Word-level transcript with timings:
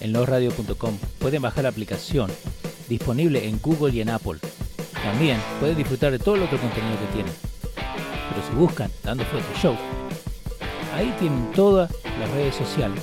en 0.00 0.12
losradio.com 0.12 0.98
pueden 1.18 1.42
bajar 1.42 1.64
la 1.64 1.70
aplicación 1.70 2.30
disponible 2.88 3.46
en 3.46 3.60
Google 3.60 3.94
y 3.94 4.00
en 4.00 4.10
Apple. 4.10 4.38
También 5.02 5.38
pueden 5.60 5.76
disfrutar 5.76 6.12
de 6.12 6.18
todo 6.18 6.36
el 6.36 6.42
otro 6.42 6.58
contenido 6.58 6.96
que 7.00 7.14
tienen. 7.14 7.32
Pero 7.74 8.46
si 8.46 8.54
buscan 8.54 8.90
Dando 9.02 9.24
Fuerte 9.24 9.48
Show, 9.60 9.76
ahí 10.94 11.14
tienen 11.18 11.50
todas 11.52 11.90
las 12.18 12.30
redes 12.30 12.54
sociales. 12.54 13.02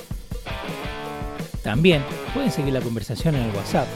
También 1.62 2.02
pueden 2.32 2.50
seguir 2.50 2.72
la 2.72 2.80
conversación 2.80 3.34
en 3.34 3.42
el 3.42 3.56
WhatsApp. 3.56 3.88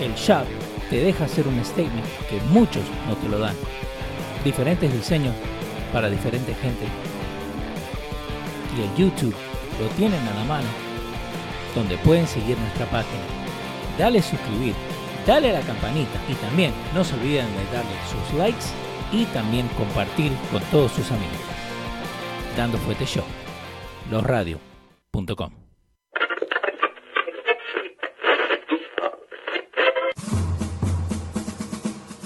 El 0.00 0.14
chat 0.14 0.46
te 0.90 0.96
deja 0.96 1.24
hacer 1.24 1.46
un 1.46 1.64
statement 1.64 2.06
que 2.28 2.40
muchos 2.50 2.82
no 3.06 3.16
te 3.16 3.28
lo 3.28 3.38
dan. 3.38 3.54
Diferentes 4.44 4.92
diseños 4.92 5.34
para 5.92 6.08
diferente 6.08 6.54
gente. 6.54 6.86
Y 8.76 8.82
el 8.82 8.94
YouTube 8.96 9.34
lo 9.80 9.88
tienen 9.96 10.20
a 10.26 10.34
la 10.34 10.44
mano, 10.44 10.68
donde 11.74 11.96
pueden 11.98 12.26
seguir 12.26 12.58
nuestra 12.58 12.86
página. 12.86 13.22
Dale 13.98 14.22
suscribir, 14.22 14.74
dale 15.26 15.50
a 15.50 15.54
la 15.54 15.60
campanita 15.60 16.20
y 16.28 16.34
también 16.34 16.72
no 16.94 17.04
se 17.04 17.14
olviden 17.14 17.46
de 17.46 17.76
darle 17.76 17.96
sus 18.10 18.38
likes 18.38 18.66
y 19.12 19.24
también 19.26 19.68
compartir 19.76 20.32
con 20.52 20.62
todos 20.70 20.92
sus 20.92 21.10
amigos. 21.10 21.38
Dando 22.56 22.78
Fuete 22.78 23.04
Show, 23.04 23.24
losradio.com. 24.10 25.50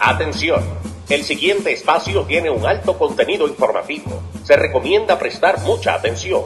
Atención, 0.05 0.64
el 1.09 1.22
siguiente 1.22 1.72
espacio 1.72 2.24
tiene 2.24 2.50
un 2.50 2.66
alto 2.66 2.98
contenido 2.98 3.47
informativo. 3.47 4.20
Se 4.42 4.56
recomienda 4.56 5.19
prestar 5.19 5.61
mucha 5.61 5.95
atención. 5.95 6.42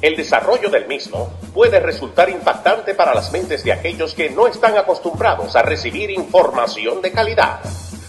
El 0.00 0.14
desarrollo 0.14 0.70
del 0.70 0.86
mismo 0.86 1.28
puede 1.54 1.80
resultar 1.80 2.30
impactante 2.30 2.94
para 2.94 3.14
las 3.14 3.32
mentes 3.32 3.64
de 3.64 3.72
aquellos 3.72 4.14
que 4.14 4.30
no 4.30 4.46
están 4.46 4.76
acostumbrados 4.76 5.56
a 5.56 5.62
recibir 5.62 6.10
información 6.10 7.02
de 7.02 7.12
calidad. 7.12 7.60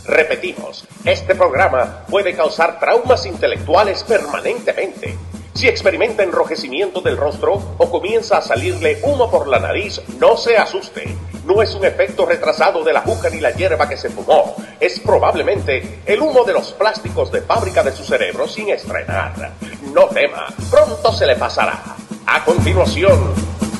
Repetimos, 0.05 0.85
este 1.05 1.35
programa 1.35 2.05
puede 2.09 2.35
causar 2.35 2.79
traumas 2.79 3.25
intelectuales 3.25 4.03
permanentemente. 4.03 5.17
Si 5.53 5.67
experimenta 5.67 6.23
enrojecimiento 6.23 7.01
del 7.01 7.17
rostro 7.17 7.61
o 7.77 7.91
comienza 7.91 8.38
a 8.38 8.41
salirle 8.41 8.99
humo 9.03 9.29
por 9.29 9.47
la 9.47 9.59
nariz, 9.59 10.01
no 10.17 10.38
se 10.38 10.57
asuste. 10.57 11.16
No 11.45 11.61
es 11.61 11.75
un 11.75 11.83
efecto 11.83 12.25
retrasado 12.25 12.83
de 12.83 12.94
la 12.94 13.01
juca 13.01 13.29
ni 13.29 13.39
la 13.39 13.51
hierba 13.51 13.89
que 13.89 13.97
se 13.97 14.09
fumó. 14.09 14.55
Es 14.79 14.99
probablemente 14.99 15.99
el 16.05 16.21
humo 16.21 16.45
de 16.45 16.53
los 16.53 16.71
plásticos 16.71 17.31
de 17.31 17.41
fábrica 17.41 17.83
de 17.83 17.91
su 17.91 18.03
cerebro 18.03 18.47
sin 18.47 18.69
estrenar. 18.69 19.51
No 19.94 20.07
tema, 20.07 20.47
pronto 20.69 21.11
se 21.11 21.25
le 21.25 21.35
pasará. 21.35 21.97
A 22.33 22.45
continuación, 22.45 23.33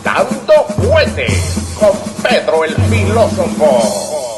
Dando 0.04 0.66
Fuete 0.76 1.28
con 1.80 1.92
Pedro 2.22 2.66
el 2.66 2.76
Filósofo. 2.76 4.31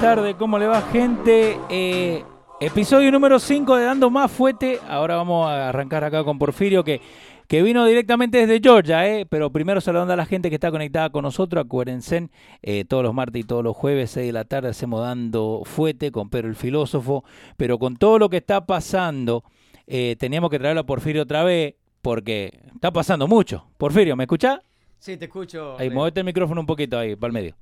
Tardes, 0.00 0.36
¿cómo 0.36 0.58
le 0.58 0.66
va 0.68 0.80
gente? 0.82 1.58
Eh, 1.68 2.24
episodio 2.60 3.10
número 3.10 3.40
5 3.40 3.76
de 3.76 3.84
Dando 3.84 4.10
Más 4.10 4.30
Fuete. 4.30 4.78
Ahora 4.88 5.16
vamos 5.16 5.48
a 5.48 5.70
arrancar 5.70 6.04
acá 6.04 6.22
con 6.22 6.38
Porfirio 6.38 6.84
que, 6.84 7.00
que 7.48 7.62
vino 7.62 7.84
directamente 7.84 8.38
desde 8.38 8.60
Georgia, 8.60 9.08
eh, 9.08 9.26
pero 9.26 9.50
primero 9.50 9.80
saludando 9.80 10.12
a 10.12 10.16
la 10.16 10.24
gente 10.24 10.50
que 10.50 10.54
está 10.54 10.70
conectada 10.70 11.10
con 11.10 11.22
nosotros. 11.22 11.64
Acuérdense, 11.64 12.28
eh, 12.62 12.84
todos 12.84 13.02
los 13.02 13.12
martes 13.12 13.42
y 13.42 13.44
todos 13.44 13.64
los 13.64 13.76
jueves, 13.76 14.12
6 14.12 14.26
de 14.26 14.32
la 14.32 14.44
tarde, 14.44 14.68
hacemos 14.68 15.00
Dando 15.00 15.62
Fuete 15.64 16.12
con 16.12 16.30
Pedro 16.30 16.48
el 16.48 16.56
Filósofo. 16.56 17.24
Pero 17.56 17.78
con 17.78 17.96
todo 17.96 18.20
lo 18.20 18.28
que 18.28 18.36
está 18.36 18.66
pasando, 18.66 19.42
eh, 19.88 20.14
teníamos 20.16 20.50
que 20.50 20.60
traerlo 20.60 20.82
a 20.82 20.86
Porfirio 20.86 21.22
otra 21.22 21.42
vez 21.42 21.74
porque 22.02 22.56
está 22.72 22.92
pasando 22.92 23.26
mucho. 23.26 23.66
Porfirio, 23.76 24.14
¿me 24.14 24.24
escuchás? 24.24 24.60
Sí, 25.00 25.16
te 25.16 25.24
escucho. 25.24 25.76
Ahí, 25.76 25.90
movete 25.90 26.20
el 26.20 26.26
micrófono 26.26 26.60
un 26.60 26.66
poquito 26.66 26.96
ahí, 26.98 27.16
para 27.16 27.28
el 27.28 27.32
medio. 27.32 27.56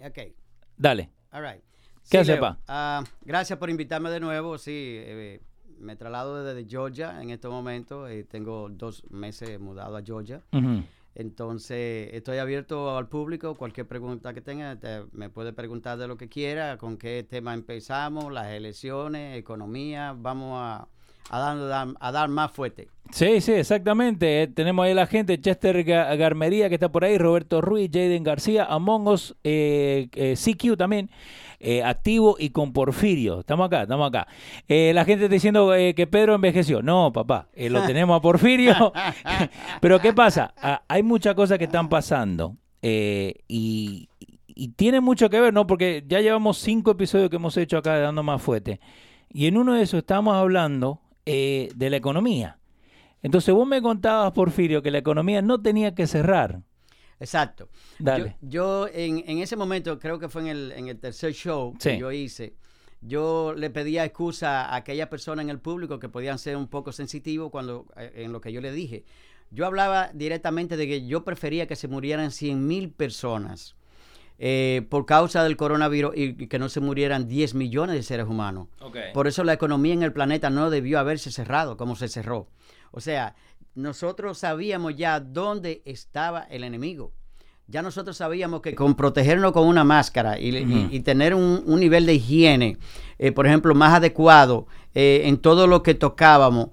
Ok, 0.00 0.18
Dale. 0.76 1.10
all 1.32 1.42
right. 1.42 1.71
¿Qué 2.10 2.18
Sí, 2.18 2.18
hace, 2.18 2.32
Leo, 2.32 2.40
pa? 2.40 2.58
ah, 2.68 3.04
gracias 3.24 3.58
por 3.58 3.70
invitarme 3.70 4.10
de 4.10 4.20
nuevo. 4.20 4.58
Sí, 4.58 4.72
eh, 4.74 5.40
me 5.78 5.96
traslado 5.96 6.44
desde 6.44 6.68
Georgia 6.68 7.20
en 7.22 7.30
estos 7.30 7.50
momentos. 7.50 8.10
eh, 8.10 8.24
tengo 8.28 8.68
dos 8.70 9.02
meses 9.10 9.58
mudado 9.60 9.96
a 9.96 10.02
Georgia. 10.02 10.42
Entonces, 11.14 12.08
estoy 12.14 12.38
abierto 12.38 12.96
al 12.96 13.06
público. 13.08 13.54
Cualquier 13.54 13.86
pregunta 13.86 14.32
que 14.32 14.40
tenga, 14.40 14.76
te- 14.76 15.02
me 15.12 15.28
puede 15.28 15.52
preguntar 15.52 15.98
de 15.98 16.08
lo 16.08 16.16
que 16.16 16.28
quiera, 16.28 16.78
con 16.78 16.96
qué 16.96 17.22
tema 17.28 17.52
empezamos, 17.52 18.32
las 18.32 18.46
elecciones, 18.48 19.36
economía. 19.36 20.14
Vamos 20.16 20.58
a, 20.58 20.88
a, 21.28 21.38
dar, 21.38 21.88
a 22.00 22.12
dar 22.12 22.28
más 22.30 22.50
fuerte. 22.50 22.88
Sí, 23.10 23.42
sí, 23.42 23.52
exactamente. 23.52 24.42
Eh, 24.44 24.46
tenemos 24.46 24.86
ahí 24.86 24.94
la 24.94 25.06
gente, 25.06 25.38
Chester 25.38 25.84
Ga- 25.84 26.16
Garmería 26.16 26.70
que 26.70 26.76
está 26.76 26.90
por 26.90 27.04
ahí, 27.04 27.18
Roberto 27.18 27.60
Ruiz, 27.60 27.90
Jaden 27.92 28.22
García, 28.24 28.64
Among 28.64 29.06
Us, 29.08 29.34
eh, 29.44 30.08
eh, 30.14 30.34
CQ 30.34 30.78
también, 30.78 31.10
eh, 31.64 31.84
activo 31.84 32.34
y 32.38 32.50
con 32.50 32.72
Porfirio. 32.72 33.40
Estamos 33.40 33.66
acá, 33.66 33.82
estamos 33.82 34.08
acá. 34.08 34.26
Eh, 34.66 34.90
la 34.92 35.04
gente 35.04 35.24
está 35.24 35.34
diciendo 35.34 35.72
eh, 35.76 35.94
que 35.94 36.08
Pedro 36.08 36.34
envejeció. 36.34 36.82
No, 36.82 37.12
papá, 37.12 37.48
lo 37.56 37.82
tenemos 37.86 38.18
a 38.18 38.20
Porfirio. 38.20 38.92
Pero 39.80 40.00
¿qué 40.00 40.12
pasa? 40.12 40.52
Ah, 40.56 40.82
hay 40.88 41.04
muchas 41.04 41.36
cosas 41.36 41.58
que 41.58 41.64
están 41.64 41.88
pasando 41.88 42.56
y, 42.82 44.08
y 44.48 44.68
tiene 44.70 45.00
mucho 45.00 45.30
que 45.30 45.40
ver, 45.40 45.54
¿no? 45.54 45.68
Porque 45.68 46.04
ya 46.08 46.20
llevamos 46.20 46.58
cinco 46.58 46.90
episodios 46.90 47.30
que 47.30 47.36
hemos 47.36 47.56
hecho 47.56 47.78
acá 47.78 47.94
de 47.94 48.02
Dando 48.02 48.24
Más 48.24 48.42
Fuerte. 48.42 48.80
Y 49.30 49.46
en 49.46 49.56
uno 49.56 49.74
de 49.74 49.82
esos 49.82 49.98
estamos 49.98 50.34
hablando 50.34 51.00
de 51.24 51.88
la 51.90 51.96
economía. 51.96 52.58
Entonces 53.22 53.54
vos 53.54 53.68
me 53.68 53.80
contabas, 53.80 54.32
Porfirio, 54.32 54.82
que 54.82 54.90
la 54.90 54.98
economía 54.98 55.42
no 55.42 55.62
tenía 55.62 55.94
que 55.94 56.08
cerrar. 56.08 56.62
Exacto. 57.22 57.68
Dale. 57.98 58.36
Yo, 58.40 58.86
yo 58.86 58.88
en, 58.92 59.22
en 59.26 59.38
ese 59.38 59.56
momento, 59.56 59.98
creo 59.98 60.18
que 60.18 60.28
fue 60.28 60.42
en 60.42 60.48
el, 60.48 60.72
en 60.72 60.88
el 60.88 60.98
tercer 60.98 61.32
show 61.32 61.74
Sí. 61.78 61.90
que 61.90 61.98
yo 61.98 62.10
hice, 62.12 62.54
yo 63.00 63.54
le 63.56 63.70
pedía 63.70 64.04
excusa 64.04 64.66
a 64.66 64.76
aquellas 64.76 65.08
personas 65.08 65.44
en 65.44 65.50
el 65.50 65.58
público 65.58 65.98
que 65.98 66.08
podían 66.08 66.38
ser 66.38 66.56
un 66.56 66.68
poco 66.68 66.92
sensitivos 66.92 67.50
cuando 67.50 67.86
eh, 67.96 68.12
en 68.16 68.32
lo 68.32 68.40
que 68.40 68.52
yo 68.52 68.60
le 68.60 68.72
dije. 68.72 69.04
Yo 69.50 69.66
hablaba 69.66 70.10
directamente 70.14 70.76
de 70.76 70.86
que 70.86 71.06
yo 71.06 71.24
prefería 71.24 71.66
que 71.66 71.76
se 71.76 71.86
murieran 71.88 72.30
100 72.30 72.66
mil 72.66 72.90
personas 72.90 73.76
eh, 74.38 74.86
por 74.88 75.04
causa 75.04 75.44
del 75.44 75.56
coronavirus 75.56 76.12
y 76.16 76.46
que 76.48 76.58
no 76.58 76.68
se 76.68 76.80
murieran 76.80 77.28
10 77.28 77.54
millones 77.54 77.94
de 77.96 78.02
seres 78.02 78.26
humanos. 78.26 78.68
Por 79.12 79.26
eso 79.28 79.44
la 79.44 79.52
economía 79.52 79.92
en 79.94 80.02
el 80.02 80.12
planeta 80.12 80.48
no 80.50 80.70
debió 80.70 80.98
haberse 80.98 81.30
cerrado 81.30 81.76
como 81.76 81.96
se 81.96 82.08
cerró. 82.08 82.48
O 82.92 83.00
sea, 83.00 83.34
nosotros 83.74 84.38
sabíamos 84.38 84.96
ya 84.96 85.20
dónde 85.20 85.82
estaba 85.84 86.42
el 86.44 86.64
enemigo. 86.64 87.12
Ya 87.68 87.80
nosotros 87.80 88.16
sabíamos 88.16 88.60
que 88.60 88.74
con 88.74 88.94
protegernos 88.96 89.52
con 89.52 89.66
una 89.66 89.84
máscara 89.84 90.38
y, 90.38 90.54
y- 90.56 90.64
Ujú. 90.64 90.88
y 90.94 91.00
tener 91.00 91.34
un, 91.34 91.62
un 91.64 91.80
nivel 91.80 92.04
de 92.06 92.14
higiene, 92.14 92.76
eh, 93.18 93.32
por 93.32 93.46
ejemplo, 93.46 93.74
más 93.74 93.94
adecuado 93.94 94.66
eh, 94.94 95.22
en 95.24 95.38
todo 95.38 95.66
lo 95.66 95.82
que 95.82 95.94
tocábamos, 95.94 96.68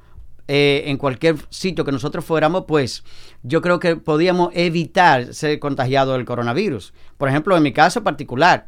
eh, 0.48 0.84
en 0.88 0.98
cualquier 0.98 1.36
sitio 1.50 1.86
que 1.86 1.92
nosotros 1.92 2.26
fuéramos, 2.26 2.66
pues 2.68 3.04
yo 3.44 3.62
creo 3.62 3.80
que 3.80 3.96
podíamos 3.98 4.50
evitar 4.54 5.34
ser 5.34 5.60
contagiados 5.60 6.18
del 6.18 6.26
coronavirus. 6.26 6.92
Por 7.18 7.30
ejemplo, 7.30 7.56
en 7.56 7.64
mi 7.64 7.72
caso 7.72 8.04
particular, 8.04 8.68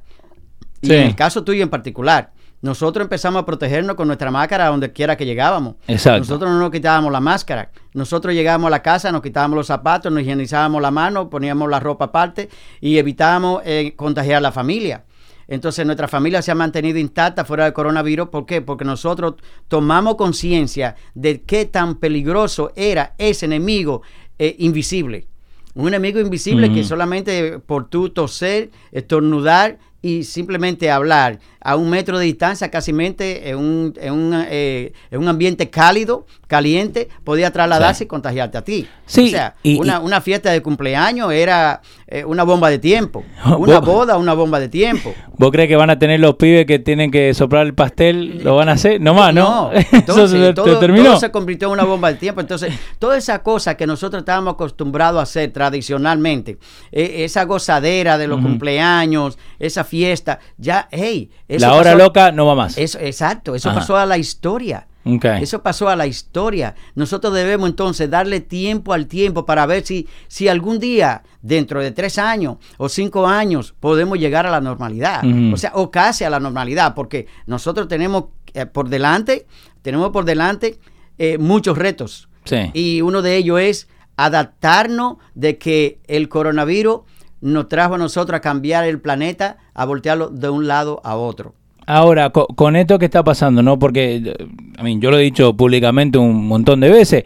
y 0.79 0.87
Sí. 0.87 0.93
en 0.93 1.01
el 1.07 1.15
caso 1.15 1.43
tuyo 1.43 1.63
en 1.63 1.69
particular, 1.69 2.30
nosotros 2.61 3.03
empezamos 3.03 3.41
a 3.41 3.45
protegernos 3.45 3.95
con 3.95 4.07
nuestra 4.07 4.29
máscara 4.29 4.67
donde 4.67 4.91
quiera 4.91 5.17
que 5.17 5.25
llegábamos. 5.25 5.75
Exacto. 5.87 6.19
Nosotros 6.19 6.51
no 6.51 6.59
nos 6.59 6.69
quitábamos 6.69 7.11
la 7.11 7.19
máscara. 7.19 7.71
Nosotros 7.93 8.35
llegábamos 8.35 8.67
a 8.67 8.71
la 8.71 8.81
casa, 8.83 9.11
nos 9.11 9.21
quitábamos 9.21 9.57
los 9.57 9.67
zapatos, 9.67 10.11
nos 10.11 10.21
higienizábamos 10.21 10.81
la 10.81 10.91
mano, 10.91 11.29
poníamos 11.29 11.69
la 11.69 11.79
ropa 11.79 12.05
aparte 12.05 12.49
y 12.79 12.97
evitábamos 12.97 13.63
eh, 13.65 13.93
contagiar 13.95 14.37
a 14.37 14.41
la 14.41 14.51
familia. 14.51 15.05
Entonces 15.47 15.85
nuestra 15.85 16.07
familia 16.07 16.41
se 16.41 16.51
ha 16.51 16.55
mantenido 16.55 16.99
intacta 16.99 17.43
fuera 17.43 17.65
del 17.65 17.73
coronavirus. 17.73 18.29
¿Por 18.29 18.45
qué? 18.45 18.61
Porque 18.61 18.85
nosotros 18.85 19.35
tomamos 19.67 20.15
conciencia 20.15 20.95
de 21.15 21.41
qué 21.41 21.65
tan 21.65 21.95
peligroso 21.95 22.71
era 22.75 23.15
ese 23.17 23.47
enemigo 23.47 24.03
eh, 24.37 24.55
invisible. 24.59 25.27
Un 25.73 25.87
enemigo 25.87 26.19
invisible 26.19 26.71
que 26.71 26.83
solamente 26.83 27.59
por 27.59 27.89
tu 27.89 28.09
toser, 28.09 28.71
estornudar, 28.91 29.79
y 30.01 30.23
simplemente 30.23 30.89
hablar 30.89 31.39
a 31.63 31.75
un 31.75 31.89
metro 31.89 32.17
de 32.17 32.25
distancia, 32.25 32.71
casi 32.71 32.91
en 32.91 33.57
un, 33.57 33.93
en, 33.99 34.13
un, 34.13 34.45
eh, 34.49 34.93
en 35.11 35.19
un 35.19 35.27
ambiente 35.27 35.69
cálido, 35.69 36.25
caliente, 36.47 37.07
podía 37.23 37.51
trasladarse 37.51 38.05
y 38.05 38.07
contagiarte 38.07 38.57
a 38.57 38.63
ti. 38.63 38.87
Sí, 39.05 39.27
o 39.27 39.29
sea, 39.29 39.55
una, 39.63 39.99
una, 39.99 40.21
fiesta 40.21 40.51
de 40.51 40.61
cumpleaños 40.61 41.31
era 41.31 41.81
eh, 42.07 42.25
una 42.25 42.43
bomba 42.43 42.69
de 42.69 42.79
tiempo. 42.79 43.23
Una 43.57 43.79
boda, 43.79 44.17
una 44.17 44.33
bomba 44.33 44.59
de 44.59 44.69
tiempo. 44.69 45.13
¿Vos 45.37 45.51
crees 45.51 45.67
que 45.67 45.75
van 45.75 45.89
a 45.89 45.99
tener 45.99 46.19
los 46.19 46.35
pibes 46.35 46.65
que 46.65 46.79
tienen 46.79 47.11
que 47.11 47.33
soplar 47.33 47.65
el 47.65 47.73
pastel? 47.73 48.43
¿Lo 48.43 48.55
van 48.55 48.69
a 48.69 48.73
hacer? 48.73 48.99
No 48.99 49.13
más, 49.13 49.33
¿no? 49.33 49.71
no. 49.71 49.79
Entonces, 49.91 50.55
todo, 50.55 50.79
todo, 50.79 51.19
se 51.19 51.31
convirtió 51.31 51.67
en 51.67 51.73
una 51.73 51.83
bomba 51.83 52.11
de 52.11 52.17
tiempo. 52.17 52.41
Entonces, 52.41 52.73
toda 52.97 53.17
esa 53.17 53.43
cosa 53.43 53.75
que 53.77 53.85
nosotros 53.85 54.21
estábamos 54.21 54.55
acostumbrados 54.55 55.19
a 55.19 55.23
hacer 55.23 55.51
tradicionalmente, 55.51 56.57
e, 56.91 57.23
esa 57.23 57.43
gozadera 57.45 58.17
de 58.17 58.27
los 58.27 58.41
cumpleaños, 58.41 59.37
esa 59.59 59.83
fiesta, 59.91 60.39
ya, 60.57 60.87
hey, 60.89 61.29
la 61.49 61.73
hora 61.73 61.95
loca 61.95 62.31
no 62.31 62.45
va 62.45 62.55
más. 62.55 62.77
Eso, 62.77 62.97
exacto, 62.99 63.55
eso 63.55 63.73
pasó 63.73 63.97
a 63.97 64.05
la 64.05 64.17
historia. 64.17 64.87
Eso 65.03 65.61
pasó 65.61 65.89
a 65.89 65.97
la 65.97 66.07
historia. 66.07 66.75
Nosotros 66.95 67.33
debemos 67.33 67.69
entonces 67.69 68.09
darle 68.09 68.39
tiempo 68.39 68.93
al 68.93 69.07
tiempo 69.07 69.45
para 69.45 69.65
ver 69.65 69.85
si, 69.85 70.07
si 70.29 70.47
algún 70.47 70.79
día, 70.79 71.23
dentro 71.41 71.81
de 71.81 71.91
tres 71.91 72.17
años 72.17 72.57
o 72.77 72.87
cinco 72.87 73.27
años, 73.27 73.73
podemos 73.79 74.17
llegar 74.17 74.45
a 74.45 74.51
la 74.51 74.61
normalidad. 74.61 75.23
O 75.51 75.57
sea, 75.57 75.71
o 75.73 75.91
casi 75.91 76.23
a 76.23 76.29
la 76.29 76.39
normalidad, 76.39 76.95
porque 76.95 77.27
nosotros 77.47 77.89
tenemos 77.89 78.25
eh, 78.53 78.65
por 78.65 78.87
delante, 78.87 79.45
tenemos 79.81 80.11
por 80.11 80.23
delante 80.23 80.79
eh, 81.17 81.37
muchos 81.37 81.77
retos. 81.77 82.29
Y 82.73 83.01
uno 83.01 83.21
de 83.21 83.35
ellos 83.35 83.59
es 83.59 83.87
adaptarnos 84.15 85.17
de 85.35 85.57
que 85.57 85.99
el 86.07 86.29
coronavirus 86.29 87.01
nos 87.41 87.67
trajo 87.67 87.95
a 87.95 87.97
nosotros 87.97 88.37
a 88.37 88.41
cambiar 88.41 88.85
el 88.85 88.99
planeta, 89.01 89.57
a 89.73 89.85
voltearlo 89.85 90.29
de 90.29 90.49
un 90.49 90.67
lado 90.67 91.01
a 91.03 91.15
otro. 91.15 91.55
Ahora, 91.87 92.29
con, 92.29 92.75
esto 92.75 92.99
que 92.99 93.05
está 93.05 93.23
pasando, 93.23 93.63
¿no? 93.63 93.79
Porque 93.79 94.33
a 94.77 94.83
mí, 94.83 94.99
yo 94.99 95.11
lo 95.11 95.17
he 95.17 95.23
dicho 95.23 95.55
públicamente 95.57 96.17
un 96.17 96.47
montón 96.47 96.79
de 96.79 96.89
veces. 96.89 97.23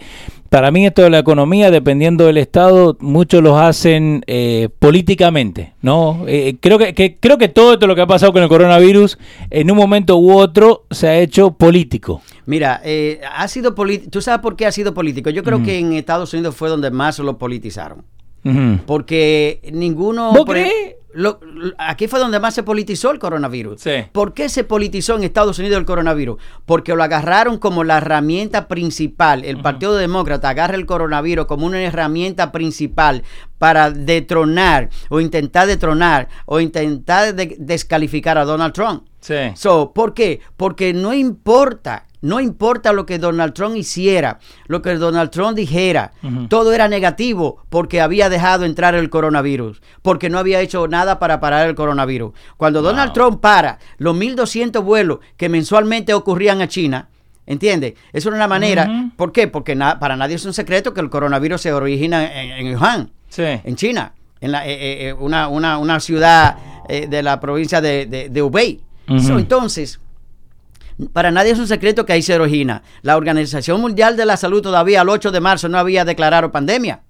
Para 0.49 0.71
mí 0.71 0.85
esto 0.85 1.01
de 1.01 1.09
la 1.09 1.19
economía, 1.19 1.69
dependiendo 1.69 2.25
del 2.25 2.37
Estado, 2.37 2.95
muchos 3.01 3.43
los 3.43 3.59
hacen 3.59 4.23
eh, 4.27 4.69
políticamente, 4.79 5.73
¿no? 5.81 6.23
Eh, 6.27 6.55
creo, 6.61 6.77
que, 6.77 7.17
creo 7.19 7.37
que 7.37 7.49
todo 7.49 7.73
esto 7.73 7.87
lo 7.87 7.95
que 7.95 8.01
ha 8.01 8.07
pasado 8.07 8.31
con 8.31 8.41
el 8.41 8.47
coronavirus, 8.47 9.19
en 9.49 9.69
un 9.69 9.77
momento 9.77 10.17
u 10.17 10.31
otro, 10.31 10.85
se 10.89 11.09
ha 11.09 11.17
hecho 11.19 11.51
político. 11.51 12.21
Mira, 12.45 12.79
eh, 12.85 13.19
ha 13.35 13.47
sido 13.47 13.75
político. 13.75 14.11
¿Tú 14.11 14.21
sabes 14.21 14.39
por 14.39 14.55
qué 14.55 14.65
ha 14.65 14.71
sido 14.71 14.93
político? 14.93 15.29
Yo 15.29 15.43
creo 15.43 15.61
que 15.61 15.77
en 15.77 15.93
Estados 15.93 16.33
Unidos 16.33 16.55
fue 16.55 16.69
donde 16.69 16.89
más 16.89 17.19
lo 17.19 17.37
politizaron. 17.37 18.03
Porque 18.85 19.61
ninguno... 19.73 20.31
¿Vos 20.31 20.45
crees? 20.45 20.95
aquí 21.77 22.07
fue 22.07 22.19
donde 22.19 22.39
más 22.39 22.53
se 22.53 22.63
politizó 22.63 23.11
el 23.11 23.19
coronavirus. 23.19 23.81
¿Por 24.11 24.33
qué 24.33 24.49
se 24.49 24.63
politizó 24.63 25.15
en 25.15 25.23
Estados 25.23 25.59
Unidos 25.59 25.77
el 25.77 25.85
coronavirus? 25.85 26.37
Porque 26.65 26.93
lo 26.93 27.03
agarraron 27.03 27.57
como 27.57 27.83
la 27.83 27.97
herramienta 27.97 28.67
principal. 28.67 29.45
El 29.45 29.61
Partido 29.61 29.95
Demócrata 29.95 30.49
agarra 30.49 30.75
el 30.75 30.85
coronavirus 30.85 31.45
como 31.45 31.65
una 31.65 31.81
herramienta 31.81 32.51
principal 32.51 33.23
para 33.57 33.91
detronar 33.91 34.89
o 35.09 35.21
intentar 35.21 35.67
detronar 35.67 36.27
o 36.45 36.59
intentar 36.59 37.33
descalificar 37.33 38.37
a 38.37 38.45
Donald 38.45 38.73
Trump. 38.73 39.03
So, 39.55 39.91
¿Por 39.93 40.13
qué? 40.13 40.41
Porque 40.55 40.93
no 40.93 41.13
importa 41.13 42.05
no 42.25 42.39
importa 42.39 42.91
lo 42.91 43.05
que 43.05 43.19
Donald 43.19 43.53
Trump 43.53 43.75
hiciera, 43.75 44.39
lo 44.65 44.81
que 44.81 44.95
Donald 44.95 45.29
Trump 45.29 45.55
dijera, 45.55 46.11
todo 46.49 46.73
era 46.73 46.87
negativo 46.87 47.63
porque 47.69 48.01
había 48.01 48.29
dejado 48.29 48.65
entrar 48.65 48.95
el 48.95 49.11
coronavirus, 49.11 49.79
porque 50.01 50.31
no 50.31 50.39
había 50.39 50.59
hecho 50.59 50.87
nada 50.87 51.19
para 51.19 51.39
parar 51.39 51.67
el 51.69 51.75
coronavirus. 51.75 52.33
Cuando 52.57 52.81
Donald 52.81 53.13
Trump 53.13 53.41
para 53.41 53.77
los 53.99 54.15
1.200 54.15 54.83
vuelos 54.83 55.19
que 55.37 55.49
mensualmente 55.49 56.13
ocurrían 56.15 56.61
a 56.61 56.67
China, 56.67 57.09
¿Entiendes? 57.47 57.93
Eso 58.11 58.29
era 58.29 58.37
una 58.37 58.47
manera. 58.47 59.11
¿Por 59.15 59.31
qué? 59.31 59.47
Porque 59.47 59.75
para 59.75 60.15
nadie 60.15 60.33
es 60.33 60.45
un 60.45 60.53
secreto 60.55 60.95
que 60.95 61.01
el 61.01 61.11
coronavirus 61.11 61.61
se 61.61 61.71
origina 61.71 62.25
en, 62.25 62.73
Wuhan, 62.73 63.11
en 63.37 63.75
China, 63.75 64.13
en 64.41 64.51
la, 64.51 64.65
eh, 64.65 64.73
eh, 64.73 65.09
eh, 65.09 65.13
una, 65.13 65.99
ciudad 65.99 66.57
de 66.89 67.21
la 67.21 67.39
provincia 67.39 67.81
de, 67.81 68.07
de, 68.31 68.41
Hubei. 68.41 68.81
entonces, 69.07 69.99
para 71.13 71.31
nadie 71.31 71.51
es 71.51 71.59
un 71.59 71.67
secreto 71.67 72.05
que 72.05 72.13
hay 72.13 72.23
origina. 72.31 72.83
La 73.01 73.17
Organización 73.17 73.81
Mundial 73.81 74.17
de 74.17 74.25
la 74.25 74.37
Salud 74.37 74.61
todavía 74.61 75.01
el 75.01 75.09
8 75.09 75.31
de 75.31 75.39
marzo 75.39 75.69
no 75.69 75.77
había 75.77 76.05
declarado 76.05 76.51
pandemia. 76.51 77.01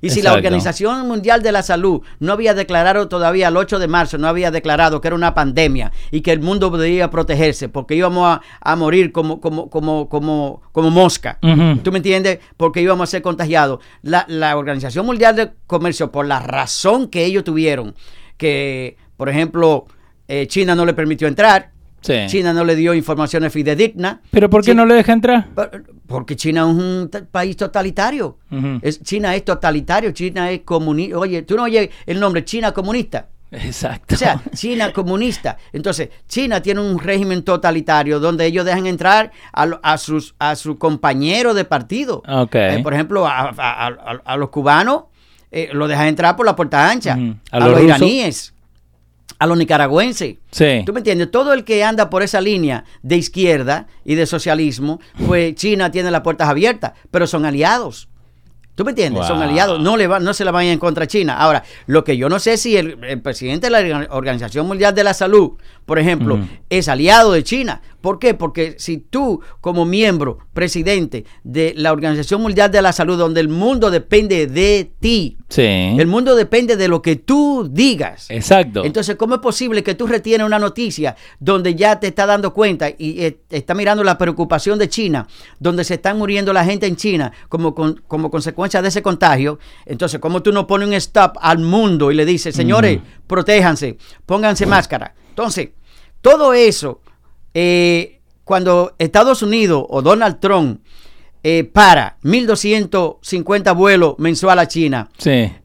Y 0.00 0.10
si 0.10 0.20
la 0.20 0.34
Organización 0.34 1.08
Mundial 1.08 1.42
de 1.42 1.50
la 1.50 1.62
Salud 1.62 2.02
no 2.20 2.34
había 2.34 2.52
declarado 2.52 3.08
todavía 3.08 3.48
el 3.48 3.56
8 3.56 3.78
de 3.78 3.88
marzo, 3.88 4.18
no 4.18 4.28
había 4.28 4.50
declarado 4.50 5.00
que 5.00 5.08
era 5.08 5.14
una 5.14 5.32
pandemia 5.32 5.92
y 6.10 6.20
que 6.20 6.30
el 6.30 6.40
mundo 6.40 6.70
podía 6.70 7.08
protegerse 7.08 7.70
porque 7.70 7.94
íbamos 7.94 8.38
a, 8.60 8.76
morir 8.76 9.12
como, 9.12 9.40
como, 9.40 9.70
como, 9.70 10.10
como, 10.10 10.60
como 10.72 10.90
mosca. 10.90 11.38
¿Tú 11.40 11.90
me 11.90 11.98
entiendes? 11.98 12.40
Porque 12.58 12.82
íbamos 12.82 13.08
a 13.08 13.10
ser 13.12 13.22
contagiados. 13.22 13.80
La, 14.02 14.26
la 14.28 14.58
Organización 14.58 15.06
Mundial 15.06 15.36
de 15.36 15.52
Comercio, 15.66 16.12
por 16.12 16.26
la 16.26 16.40
razón 16.40 17.08
que 17.08 17.24
ellos 17.24 17.44
tuvieron, 17.44 17.94
que, 18.36 18.98
por 19.16 19.30
ejemplo, 19.30 19.86
eh, 20.28 20.46
China 20.48 20.74
no 20.74 20.84
le 20.84 20.92
permitió 20.92 21.28
entrar, 21.28 21.70
China 22.26 22.52
no 22.52 22.64
le 22.64 22.76
dio 22.76 22.94
informaciones 22.94 23.52
fidedignas. 23.52 24.18
¿Pero 24.30 24.50
por 24.50 24.64
qué 24.64 24.74
no 24.74 24.84
le 24.84 24.94
deja 24.94 25.12
entrar? 25.12 25.48
Porque 26.06 26.36
China 26.36 26.62
es 26.62 26.66
un 26.66 27.10
país 27.30 27.56
totalitario. 27.56 28.38
China 29.02 29.34
es 29.34 29.44
totalitario, 29.44 30.12
China 30.12 30.50
es 30.50 30.60
comunista. 30.60 31.18
Oye, 31.18 31.42
tú 31.42 31.56
no 31.56 31.64
oyes 31.64 31.90
el 32.06 32.20
nombre 32.20 32.44
China 32.44 32.72
comunista. 32.72 33.28
Exacto. 33.50 34.14
O 34.14 34.18
sea, 34.18 34.40
China 34.54 34.92
comunista. 34.92 35.56
Entonces, 35.72 36.08
China 36.28 36.60
tiene 36.60 36.80
un 36.80 36.98
régimen 36.98 37.42
totalitario 37.42 38.18
donde 38.20 38.46
ellos 38.46 38.64
dejan 38.64 38.86
entrar 38.86 39.30
a, 39.52 39.98
sus 39.98 40.34
a 40.38 40.56
su 40.56 40.76
compañeros 40.76 41.54
de 41.54 41.64
partido. 41.64 42.22
Eh, 42.52 42.80
por 42.82 42.94
ejemplo, 42.94 43.26
a, 43.26 44.36
los 44.36 44.48
cubanos 44.50 45.04
eh, 45.50 45.70
lo 45.72 45.86
dejan 45.86 46.08
entrar 46.08 46.36
por 46.36 46.46
la 46.46 46.56
puerta 46.56 46.90
ancha. 46.90 47.16
A, 47.50 47.60
los, 47.60 47.80
iraníes 47.80 48.53
a 49.44 49.46
los 49.46 49.58
nicaragüenses. 49.58 50.36
Sí. 50.50 50.82
¿Tú 50.84 50.92
me 50.92 51.00
entiendes? 51.00 51.30
Todo 51.30 51.52
el 51.52 51.64
que 51.64 51.84
anda 51.84 52.10
por 52.10 52.22
esa 52.22 52.40
línea 52.40 52.84
de 53.02 53.16
izquierda 53.16 53.86
y 54.04 54.14
de 54.14 54.26
socialismo, 54.26 55.00
pues 55.26 55.54
China 55.54 55.90
tiene 55.90 56.10
las 56.10 56.22
puertas 56.22 56.48
abiertas, 56.48 56.92
pero 57.10 57.26
son 57.26 57.44
aliados. 57.44 58.08
¿Tú 58.74 58.84
me 58.84 58.90
entiendes? 58.90 59.26
Son 59.26 59.40
aliados, 59.40 59.80
no, 59.80 59.96
le 59.96 60.08
va, 60.08 60.18
no 60.18 60.34
se 60.34 60.44
la 60.44 60.50
vayan 60.50 60.78
contra 60.78 61.06
China. 61.06 61.36
Ahora, 61.38 61.62
lo 61.86 62.02
que 62.02 62.16
yo 62.16 62.28
no 62.28 62.40
sé 62.40 62.56
si 62.56 62.76
el, 62.76 63.20
presidente 63.22 63.68
de 63.68 63.70
la 63.70 64.08
Organización 64.10 64.66
Mundial 64.66 64.94
de 64.94 65.04
la 65.04 65.14
Salud, 65.14 65.52
por 65.86 65.98
ejemplo, 65.98 66.38
es 66.70 66.88
aliado 66.88 67.32
de 67.32 67.42
China. 67.42 67.82
¿Por 68.00 68.18
qué? 68.18 68.34
Porque 68.34 68.74
si 68.78 68.98
tú, 68.98 69.40
como 69.62 69.86
miembro, 69.86 70.38
presidente 70.52 71.24
de 71.42 71.72
la 71.76 71.92
Organización 71.92 72.42
Mundial 72.42 72.70
de 72.70 72.82
la 72.82 72.92
Salud, 72.92 73.16
donde 73.16 73.40
el 73.40 73.48
mundo 73.48 73.90
depende 73.90 74.46
de 74.46 74.90
ti, 75.00 75.38
el 75.56 76.06
mundo 76.06 76.34
depende 76.36 76.76
de 76.76 76.88
lo 76.88 77.00
que 77.00 77.16
tú 77.16 77.68
digas. 77.70 78.30
Exacto. 78.30 78.84
Entonces, 78.84 79.16
¿cómo 79.16 79.36
es 79.36 79.40
posible 79.40 79.82
que 79.82 79.94
tú 79.94 80.06
retienes 80.06 80.46
una 80.46 80.58
noticia 80.58 81.16
donde 81.38 81.74
ya 81.74 81.98
te 81.98 82.08
está 82.08 82.26
dando 82.26 82.52
cuenta 82.52 82.90
y 82.90 83.22
eh, 83.22 83.38
está 83.50 83.74
mirando 83.74 84.04
la 84.04 84.18
preocupación 84.18 84.78
de 84.78 84.88
China, 84.88 85.26
donde 85.58 85.84
se 85.84 85.94
están 85.94 86.18
muriendo 86.18 86.52
la 86.52 86.64
gente 86.64 86.86
en 86.86 86.96
China 86.96 87.32
como, 87.48 87.74
como 87.74 88.30
consecuencia 88.30 88.82
de 88.82 88.88
ese 88.88 89.02
contagio? 89.02 89.58
Entonces, 89.86 90.20
¿cómo 90.20 90.42
tú 90.42 90.52
no 90.52 90.66
pones 90.66 90.88
un 90.88 90.94
stop 90.94 91.36
al 91.40 91.58
mundo 91.58 92.10
y 92.10 92.14
le 92.14 92.26
dices, 92.26 92.54
señores, 92.54 93.00
protéjanse, 93.26 93.96
pónganse 94.26 94.66
máscara? 94.66 95.14
Entonces, 95.30 95.70
todo 96.24 96.54
eso 96.54 97.02
eh, 97.52 98.22
cuando 98.44 98.94
Estados 98.98 99.42
Unidos 99.42 99.84
o 99.86 100.00
Donald 100.00 100.40
Trump 100.40 100.80
eh, 101.42 101.64
para 101.64 102.16
1.250 102.22 103.76
vuelos 103.76 104.14
mensual 104.16 104.58
a 104.58 104.66
China, 104.66 105.10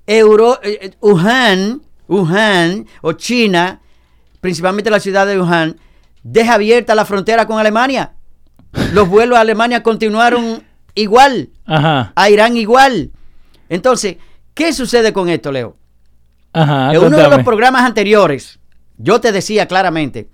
Euro, 0.06 0.60
eh, 0.62 0.92
Wuhan, 1.00 1.82
Wuhan 2.10 2.86
o 3.02 3.14
China, 3.14 3.80
principalmente 4.42 4.90
la 4.90 5.00
ciudad 5.00 5.26
de 5.26 5.40
Wuhan, 5.40 5.78
deja 6.24 6.56
abierta 6.56 6.94
la 6.94 7.06
frontera 7.06 7.48
con 7.48 7.58
Alemania. 7.58 8.16
Los 8.92 9.08
vuelos 9.08 9.38
a 9.38 9.42
Alemania 9.42 9.82
continuaron 9.82 10.62
igual, 10.94 11.52
a 11.66 12.30
Irán 12.30 12.58
igual. 12.58 13.12
Entonces, 13.70 14.18
¿qué 14.54 14.74
sucede 14.74 15.14
con 15.14 15.30
esto, 15.30 15.54
Leo? 15.54 15.78
en 16.54 16.98
uno 16.98 17.16
de 17.16 17.30
los 17.30 17.44
programas 17.44 17.84
anteriores, 17.84 18.60
yo 18.98 19.22
te 19.22 19.32
decía 19.32 19.66
claramente 19.66 20.28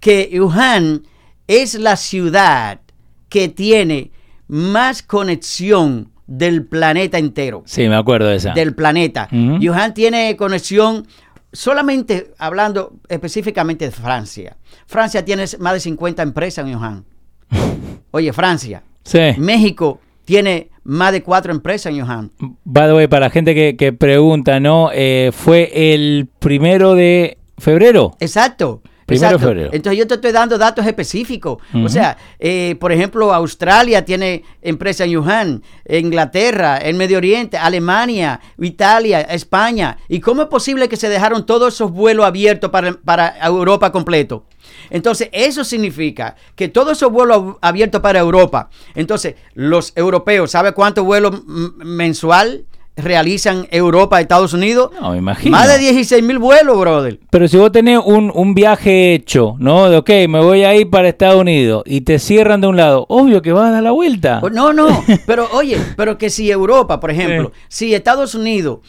que 0.00 0.30
Wuhan 0.40 1.02
es 1.46 1.74
la 1.74 1.96
ciudad 1.96 2.80
que 3.28 3.48
tiene 3.48 4.10
más 4.48 5.02
conexión 5.02 6.10
del 6.26 6.64
planeta 6.64 7.18
entero. 7.18 7.62
Sí, 7.66 7.88
me 7.88 7.96
acuerdo 7.96 8.28
de 8.28 8.36
esa. 8.36 8.52
Del 8.52 8.74
planeta. 8.74 9.28
Wuhan 9.32 9.94
tiene 9.94 10.36
conexión 10.36 11.06
solamente 11.52 12.32
hablando 12.38 12.92
específicamente 13.08 13.86
de 13.86 13.90
Francia. 13.90 14.56
Francia 14.86 15.24
tiene 15.24 15.44
más 15.58 15.72
de 15.74 15.80
50 15.80 16.22
empresas 16.22 16.66
en 16.66 16.74
Wuhan. 16.74 17.04
Oye, 18.10 18.32
Francia. 18.32 18.82
Sí. 19.04 19.20
México 19.38 20.00
tiene 20.24 20.68
más 20.84 21.12
de 21.12 21.22
cuatro 21.22 21.52
empresas 21.52 21.92
en 21.92 22.02
Wuhan. 22.02 22.30
By 22.64 22.88
the 22.88 22.94
way, 22.94 23.06
para 23.06 23.26
la 23.26 23.30
gente 23.30 23.76
que, 23.76 23.92
pregunta, 23.92 24.60
¿no? 24.60 24.90
Eh, 24.92 25.30
fue 25.32 25.70
el 25.94 26.28
primero 26.38 26.94
de 26.94 27.38
febrero. 27.56 28.16
Exacto. 28.20 28.82
Primero 29.08 29.38
de 29.38 29.44
febrero. 29.48 29.70
Entonces 29.72 29.98
yo 29.98 30.06
te 30.06 30.14
estoy 30.14 30.32
dando 30.32 30.56
datos 30.58 30.86
específicos. 30.86 31.58
O 31.74 31.88
sea, 31.88 32.16
eh, 32.38 32.76
por 32.78 32.92
ejemplo, 32.92 33.32
Australia 33.34 34.04
tiene 34.04 34.44
empresa 34.62 35.04
en 35.04 35.16
Wuhan, 35.18 35.62
Inglaterra, 35.88 36.76
el 36.78 36.94
Medio 36.96 37.18
Oriente, 37.18 37.56
Alemania, 37.58 38.40
Italia, 38.58 39.20
España. 39.22 39.98
¿Y 40.08 40.20
cómo 40.20 40.42
es 40.42 40.48
posible 40.48 40.88
que 40.88 40.96
se 40.96 41.08
dejaron 41.08 41.44
todos 41.46 41.74
esos 41.74 41.90
vuelos 41.90 42.24
abiertos 42.26 42.70
para, 42.70 42.92
para 42.92 43.34
Europa 43.44 43.90
completo? 43.92 44.44
Entonces, 44.90 45.28
eso 45.32 45.64
significa 45.64 46.36
que 46.54 46.68
todos 46.68 46.92
esos 46.98 47.10
vuelos 47.10 47.38
ab- 47.38 47.58
abiertos 47.62 48.00
para 48.00 48.18
Europa, 48.18 48.68
entonces 48.94 49.34
los 49.54 49.92
europeos, 49.96 50.50
¿sabe 50.50 50.72
cuántos 50.72 51.04
vuelos 51.04 51.42
mm, 51.46 51.82
mensual 51.84 52.64
realizan 52.98 53.66
Europa, 53.70 54.20
Estados 54.20 54.52
Unidos? 54.52 54.90
No, 55.00 55.12
me 55.12 55.18
imagino. 55.18 55.56
Más 55.56 55.68
de 55.68 55.78
16 55.78 56.22
mil 56.22 56.38
vuelos, 56.38 56.78
brother. 56.78 57.18
Pero 57.30 57.48
si 57.48 57.56
vos 57.56 57.72
tenés 57.72 58.00
un, 58.04 58.30
un 58.34 58.54
viaje 58.54 59.14
hecho, 59.14 59.56
¿no? 59.58 59.88
De, 59.88 59.96
ok, 59.96 60.10
me 60.28 60.40
voy 60.40 60.64
a 60.64 60.74
ir 60.74 60.90
para 60.90 61.08
Estados 61.08 61.40
Unidos 61.40 61.82
y 61.86 62.02
te 62.02 62.18
cierran 62.18 62.60
de 62.60 62.66
un 62.66 62.76
lado, 62.76 63.06
obvio 63.08 63.42
que 63.42 63.52
vas 63.52 63.68
a 63.68 63.70
dar 63.70 63.82
la 63.82 63.92
vuelta. 63.92 64.40
Oh, 64.42 64.50
No, 64.50 64.72
no, 64.72 65.04
pero 65.26 65.48
oye, 65.52 65.78
pero 65.96 66.18
que 66.18 66.30
si 66.30 66.50
Europa, 66.50 67.00
por 67.00 67.10
ejemplo, 67.10 67.52
si 67.68 67.94
Estados 67.94 68.34
Unidos, 68.34 68.80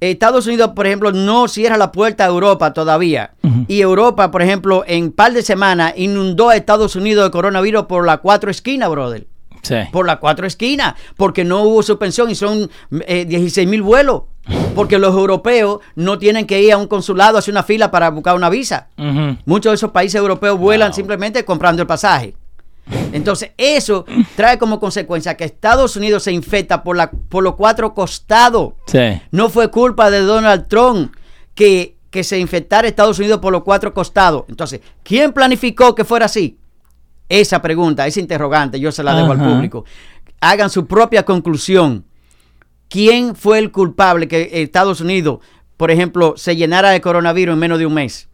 Estados 0.00 0.46
Unidos, 0.46 0.70
por 0.74 0.86
ejemplo, 0.86 1.12
no 1.12 1.46
cierra 1.46 1.76
la 1.76 1.92
puerta 1.92 2.24
a 2.24 2.28
Europa 2.28 2.72
todavía, 2.72 3.34
y 3.68 3.80
Europa, 3.80 4.30
por 4.30 4.40
ejemplo, 4.40 4.82
en 4.86 5.12
par 5.12 5.32
de 5.32 5.42
semanas 5.42 5.92
inundó 5.96 6.48
a 6.48 6.56
Estados 6.56 6.96
Unidos 6.96 7.24
de 7.24 7.30
coronavirus 7.30 7.84
por 7.84 8.06
las 8.06 8.20
cuatro 8.20 8.50
esquinas, 8.50 8.88
brother. 8.88 9.26
Sí. 9.62 9.76
Por 9.92 10.06
las 10.06 10.18
cuatro 10.18 10.46
esquinas, 10.46 10.94
porque 11.16 11.44
no 11.44 11.62
hubo 11.62 11.82
suspensión 11.82 12.30
y 12.30 12.34
son 12.34 12.70
eh, 13.06 13.24
16 13.26 13.68
mil 13.68 13.82
vuelos. 13.82 14.22
Porque 14.74 14.98
los 14.98 15.14
europeos 15.14 15.80
no 15.96 16.18
tienen 16.18 16.46
que 16.46 16.62
ir 16.62 16.72
a 16.72 16.78
un 16.78 16.86
consulado, 16.86 17.38
hacer 17.38 17.52
una 17.52 17.62
fila 17.62 17.90
para 17.90 18.10
buscar 18.10 18.34
una 18.34 18.48
visa. 18.48 18.88
Muchos 19.44 19.70
de 19.70 19.74
esos 19.74 19.90
países 19.90 20.18
europeos 20.18 20.58
vuelan 20.58 20.88
Wow. 20.88 20.96
simplemente 20.96 21.44
comprando 21.44 21.82
el 21.82 21.86
pasaje. 21.86 22.34
Entonces, 23.12 23.50
eso 23.56 24.04
trae 24.34 24.58
como 24.58 24.80
consecuencia 24.80 25.36
que 25.36 25.44
Estados 25.44 25.94
Unidos 25.96 26.24
se 26.24 26.32
infecta 26.32 26.82
por, 26.82 26.96
la, 26.96 27.10
por 27.10 27.44
los 27.44 27.54
cuatro 27.54 27.94
costados. 27.94 28.72
Sí. 28.86 29.20
No 29.30 29.48
fue 29.50 29.70
culpa 29.70 30.10
de 30.10 30.20
Donald 30.20 30.66
Trump 30.66 31.14
que, 31.54 31.96
que 32.10 32.24
se 32.24 32.38
infectara 32.38 32.88
Estados 32.88 33.18
Unidos 33.18 33.38
por 33.40 33.52
los 33.52 33.62
cuatro 33.62 33.92
costados. 33.94 34.44
Entonces, 34.48 34.80
¿quién 35.04 35.32
planificó 35.32 35.94
que 35.94 36.04
fuera 36.04 36.26
así? 36.26 36.58
Esa 37.30 37.62
pregunta, 37.62 38.06
esa 38.06 38.20
interrogante, 38.20 38.78
yo 38.80 38.90
se 38.92 39.02
la 39.04 39.14
dejo 39.14 39.32
al 39.32 39.38
público. 39.54 39.84
Hagan 40.40 40.68
su 40.68 40.86
propia 40.86 41.22
conclusión. 41.24 42.04
¿Quién 42.88 43.36
fue 43.36 43.58
el 43.60 43.70
culpable 43.70 44.26
que 44.26 44.50
Estados 44.62 45.00
Unidos, 45.00 45.38
por 45.76 45.92
ejemplo, 45.92 46.34
se 46.36 46.56
llenara 46.56 46.90
de 46.90 47.00
coronavirus 47.00 47.52
en 47.52 47.58
menos 47.60 47.78
de 47.78 47.86
un 47.86 47.94
mes? 47.94 48.28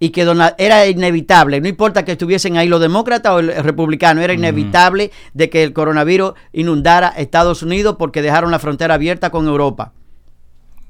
Y 0.00 0.10
que 0.10 0.24
Donald- 0.24 0.56
era 0.58 0.88
inevitable, 0.88 1.60
no 1.60 1.68
importa 1.68 2.04
que 2.04 2.10
estuviesen 2.12 2.56
ahí 2.56 2.66
los 2.66 2.80
demócratas 2.80 3.32
o 3.32 3.38
el 3.38 3.54
republicano, 3.62 4.20
era 4.20 4.32
inevitable 4.32 5.12
de 5.34 5.48
que 5.48 5.62
el 5.62 5.72
coronavirus 5.72 6.32
inundara 6.52 7.10
Estados 7.10 7.62
Unidos 7.62 7.94
porque 7.96 8.20
dejaron 8.22 8.50
la 8.50 8.58
frontera 8.58 8.94
abierta 8.94 9.30
con 9.30 9.46
Europa. 9.46 9.92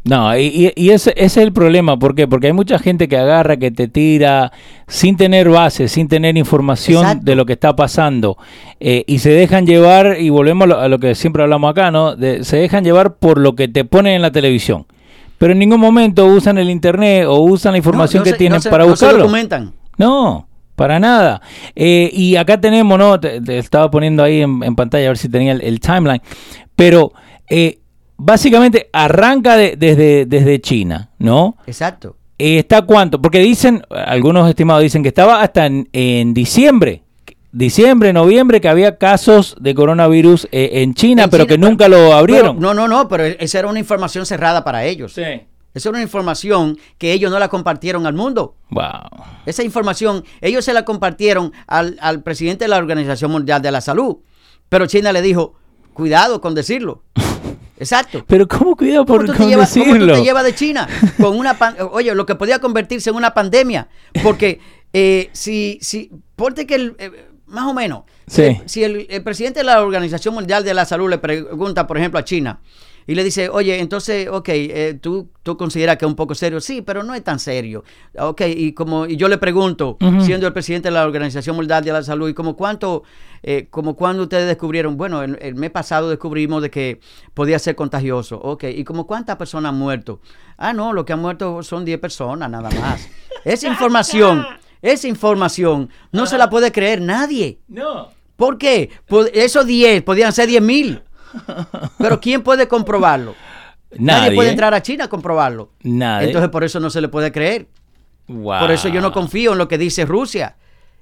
No, 0.05 0.37
y, 0.37 0.73
y- 0.75 0.91
ese, 0.91 1.11
ese 1.17 1.25
es 1.25 1.37
el 1.37 1.53
problema. 1.53 1.97
¿Por 1.97 2.17
qué? 2.17 2.27
Porque 2.27 2.49
hay 2.49 2.53
mucha 2.53 2.79
gente 2.81 3.07
que 3.09 3.17
agarra, 3.17 3.57
que 3.57 3.71
te 3.71 3.87
tira 3.87 4.51
sin 4.89 5.17
tener 5.17 5.49
base, 5.49 5.87
sin 5.87 6.09
tener 6.09 6.37
información 6.37 7.03
Exacto. 7.05 7.25
de 7.25 7.37
lo 7.37 7.47
que 7.47 7.53
está 7.53 7.77
pasando. 7.77 8.37
eh, 8.81 9.05
y 9.07 9.21
se 9.21 9.31
dejan 9.31 9.65
llevar, 9.65 10.17
y 10.19 10.29
volvemos 10.31 10.65
a 10.65 10.67
lo, 10.67 10.81
a 10.81 10.89
lo 10.89 10.99
que 10.99 11.15
siempre 11.15 11.45
hablamos 11.45 11.71
acá, 11.71 11.93
¿no? 11.93 12.17
De- 12.17 12.43
se 12.43 12.57
dejan 12.57 12.83
llevar 12.83 13.15
por 13.15 13.39
lo 13.39 13.55
que 13.55 13.69
te 13.69 13.85
ponen 13.85 14.15
en 14.15 14.23
la 14.23 14.33
televisión. 14.33 14.87
Pero 15.39 15.53
en 15.53 15.61
ningún 15.61 15.79
momento 15.81 16.27
usan 16.27 16.59
el 16.59 16.69
internet 16.69 17.27
o 17.29 17.37
usan 17.41 17.73
la 17.73 17.79
información 17.79 18.21
No, 18.21 18.25
no 18.25 18.25
que 18.25 18.31
se- 18.33 18.39
tienen 18.39 18.57
no 18.57 18.63
se- 18.63 18.71
para 18.71 18.85
no 18.85 18.97
se 18.97 19.05
buscarlo. 19.05 19.19
documentan. 19.25 19.73
No, 19.99 20.49
para 20.75 20.99
nada. 20.99 21.43
Eh, 21.77 22.11
y 22.13 22.35
acá 22.35 22.61
tenemos, 22.61 22.99
¿no? 22.99 23.21
Te, 23.21 23.41
te 23.41 23.57
estaba 23.59 23.89
poniendo 23.89 24.25
ahí 24.25 24.43
en, 24.43 24.65
en 24.65 24.75
pantalla 24.75 25.05
a 25.07 25.09
ver 25.11 25.19
si 25.19 25.29
tenía 25.29 25.53
el, 25.53 25.61
el 25.61 25.79
timeline. 25.79 26.23
Pero 26.75 27.13
eh, 27.49 27.79
básicamente 28.25 28.89
arranca 28.93 29.57
de- 29.57 29.77
desde, 29.77 30.27
desde 30.27 30.61
China, 30.61 31.11
¿no? 31.19 31.57
Exacto. 31.67 32.17
¿Está 32.39 32.83
cuánto? 32.83 33.21
Porque 33.21 33.39
dicen, 33.41 33.83
algunos 33.91 34.49
estimados 34.49 34.83
dicen 34.83 35.03
que 35.03 35.09
estaba 35.09 35.43
hasta 35.43 35.67
en, 35.67 35.89
en 35.93 36.35
diciembre. 36.35 37.03
Diciembre, 37.53 38.13
noviembre, 38.15 38.61
que 38.61 38.69
había 38.69 38.97
casos 38.97 39.55
de 39.61 39.75
coronavirus 39.75 40.49
eh, 40.53 40.71
en 40.83 40.95
China, 40.95 41.25
En 41.25 41.31
pero 41.31 41.47
que 41.47 41.59
nunca 41.59 41.87
lo 41.89 42.15
abrieron. 42.15 42.57
Pero- 42.57 42.75
no, 42.75 42.75
no, 42.75 42.89
no, 42.89 43.09
pero 43.09 43.25
esa 43.25 43.59
era 43.59 43.69
una 43.69 43.79
información 43.79 44.25
cerrada 44.25 44.65
para 44.65 44.85
ellos. 44.85 45.13
Sí. 45.13 45.23
Esa 45.75 45.89
era 45.89 45.97
una 45.97 46.03
información 46.03 46.79
que 46.99 47.13
ellos 47.13 47.31
no 47.31 47.39
la 47.39 47.49
compartieron 47.49 48.07
al 48.07 48.15
mundo. 48.15 48.57
Wow. 48.71 49.25
Esa 49.47 49.63
información, 49.63 50.25
ellos 50.41 50.65
se 50.65 50.73
la 50.73 50.85
compartieron 50.85 51.53
al, 51.67 51.97
al 52.01 52.23
presidente 52.23 52.65
de 52.65 52.69
la 52.69 52.79
Organización 52.79 53.31
Mundial 53.31 53.61
de 53.63 53.71
la 53.71 53.81
Salud. 53.81 54.17
Pero 54.69 54.87
China 54.87 55.13
le 55.13 55.21
dijo, 55.23 55.55
cuidado 55.93 56.41
con 56.41 56.55
decirlo. 56.55 57.03
Exacto. 57.83 58.25
Pero 58.27 58.47
¿cómo 58.49 58.77
cuidado 58.77 59.05
¿Cómo 59.05 59.19
por 59.19 59.27
tú, 59.27 59.33
te 59.35 59.47
llevas, 59.47 59.73
cómo 59.73 59.97
tú 59.99 60.07
te 60.07 60.23
llevas 60.23 60.45
de 60.45 60.55
China? 60.55 60.89
Con 61.21 61.37
una 61.39 61.55
pan- 61.59 61.77
Oye, 61.93 62.15
lo 62.15 62.25
que 62.27 62.35
podía 62.35 62.59
convertirse 62.61 63.11
en 63.11 63.17
una 63.17 63.35
pandemia. 63.35 63.89
Porque 64.23 64.61
eh, 64.93 65.29
si, 65.33 65.79
si, 65.83 66.11
ponte 66.37 66.67
que 66.67 66.75
el, 66.77 66.97
eh, 66.99 67.11
más 67.47 67.65
o 67.67 67.75
menos, 67.75 68.05
Sí. 68.27 68.57
si, 68.67 68.69
si 68.69 68.85
el, 68.85 69.07
el 69.11 69.23
presidente 69.23 69.61
de 69.61 69.65
la 69.65 69.83
Organización 69.83 70.35
Mundial 70.35 70.65
de 70.65 70.75
la 70.75 70.85
Salud 70.85 71.11
le 71.11 71.19
pregunta, 71.19 71.87
por 71.87 71.99
ejemplo, 71.99 72.19
a 72.19 72.25
China, 72.25 72.61
y 73.07 73.15
le 73.15 73.25
dice, 73.25 73.49
oye, 73.49 73.79
entonces, 73.81 74.29
ok, 74.29 74.49
eh, 74.51 74.99
¿tú, 75.01 75.29
tú 75.43 75.57
consideras 75.57 75.97
que 75.97 76.05
es 76.05 76.09
un 76.09 76.15
poco 76.17 76.35
serio? 76.35 76.61
Sí, 76.61 76.83
pero 76.83 77.03
no 77.03 77.15
es 77.15 77.25
tan 77.25 77.39
serio. 77.39 77.85
Ok, 78.19 78.43
y 78.47 78.73
como 78.73 79.07
y 79.07 79.17
yo 79.17 79.29
le 79.29 79.39
pregunto, 79.39 79.97
siendo 80.21 80.47
el 80.47 80.53
presidente 80.53 80.89
de 80.89 80.93
la 80.95 81.05
Organización 81.05 81.57
Mundial 81.57 81.85
de 81.85 81.93
la 81.93 82.03
Salud, 82.03 82.29
¿y 82.29 82.35
como 82.35 82.57
cuánto, 82.57 83.03
eh, 83.43 83.67
como 83.71 83.97
cuándo 83.97 84.23
ustedes 84.25 84.47
descubrieron? 84.47 84.97
Bueno, 84.97 85.23
el, 85.23 85.39
el 85.41 85.55
mes 85.55 85.71
pasado 85.71 86.09
descubrimos 86.11 86.63
de 86.63 86.71
que 86.71 87.01
podía 87.35 87.59
ser 87.59 87.75
contagioso. 87.75 88.39
Ok, 88.41 88.65
¿y 88.65 88.85
como 88.85 89.07
cuántas 89.07 89.37
personas 89.37 89.71
han 89.73 89.79
muerto? 89.79 90.21
Ah, 90.57 90.73
no, 90.73 90.93
lo 90.93 91.05
que 91.05 91.13
han 91.13 91.21
muerto 91.21 91.63
son 91.63 91.85
10 91.85 91.99
personas, 91.99 92.49
nada 92.51 92.71
más. 92.81 93.09
Esa 93.45 93.67
información, 93.67 94.47
esa 94.81 95.09
información, 95.09 95.91
no 96.13 96.27
se 96.27 96.39
la 96.39 96.49
puede 96.49 96.71
creer 96.71 97.01
nadie. 97.01 97.59
No. 97.69 98.11
¿Por 98.37 98.59
qué? 98.59 98.91
Pod- 99.09 99.31
esos 99.35 99.67
10 99.67 100.03
podían 100.03 100.33
ser 100.33 100.49
10 100.49 100.63
mil. 100.63 101.03
Pero 101.99 102.21
¿quién 102.21 102.43
puede 102.43 102.69
comprobarlo? 102.69 103.35
Nadie. 103.99 104.35
puede 104.35 104.51
entrar 104.51 104.73
a 104.75 104.83
China 104.83 105.05
a 105.05 105.09
comprobarlo. 105.09 105.71
Nadie. 105.83 106.29
Entonces 106.29 106.51
por 106.51 106.65
eso 106.65 106.81
no 106.81 106.89
se 106.91 107.01
le 107.01 107.09
puede 107.09 107.31
creer. 107.33 107.69
Wow. 108.29 108.61
Por 108.61 108.71
eso 108.71 108.89
yo 108.89 109.01
no 109.01 109.13
confío 109.13 109.53
en 109.53 109.59
lo 109.59 109.69
que 109.69 109.77
dice 109.79 110.05
Rusia. 110.07 110.57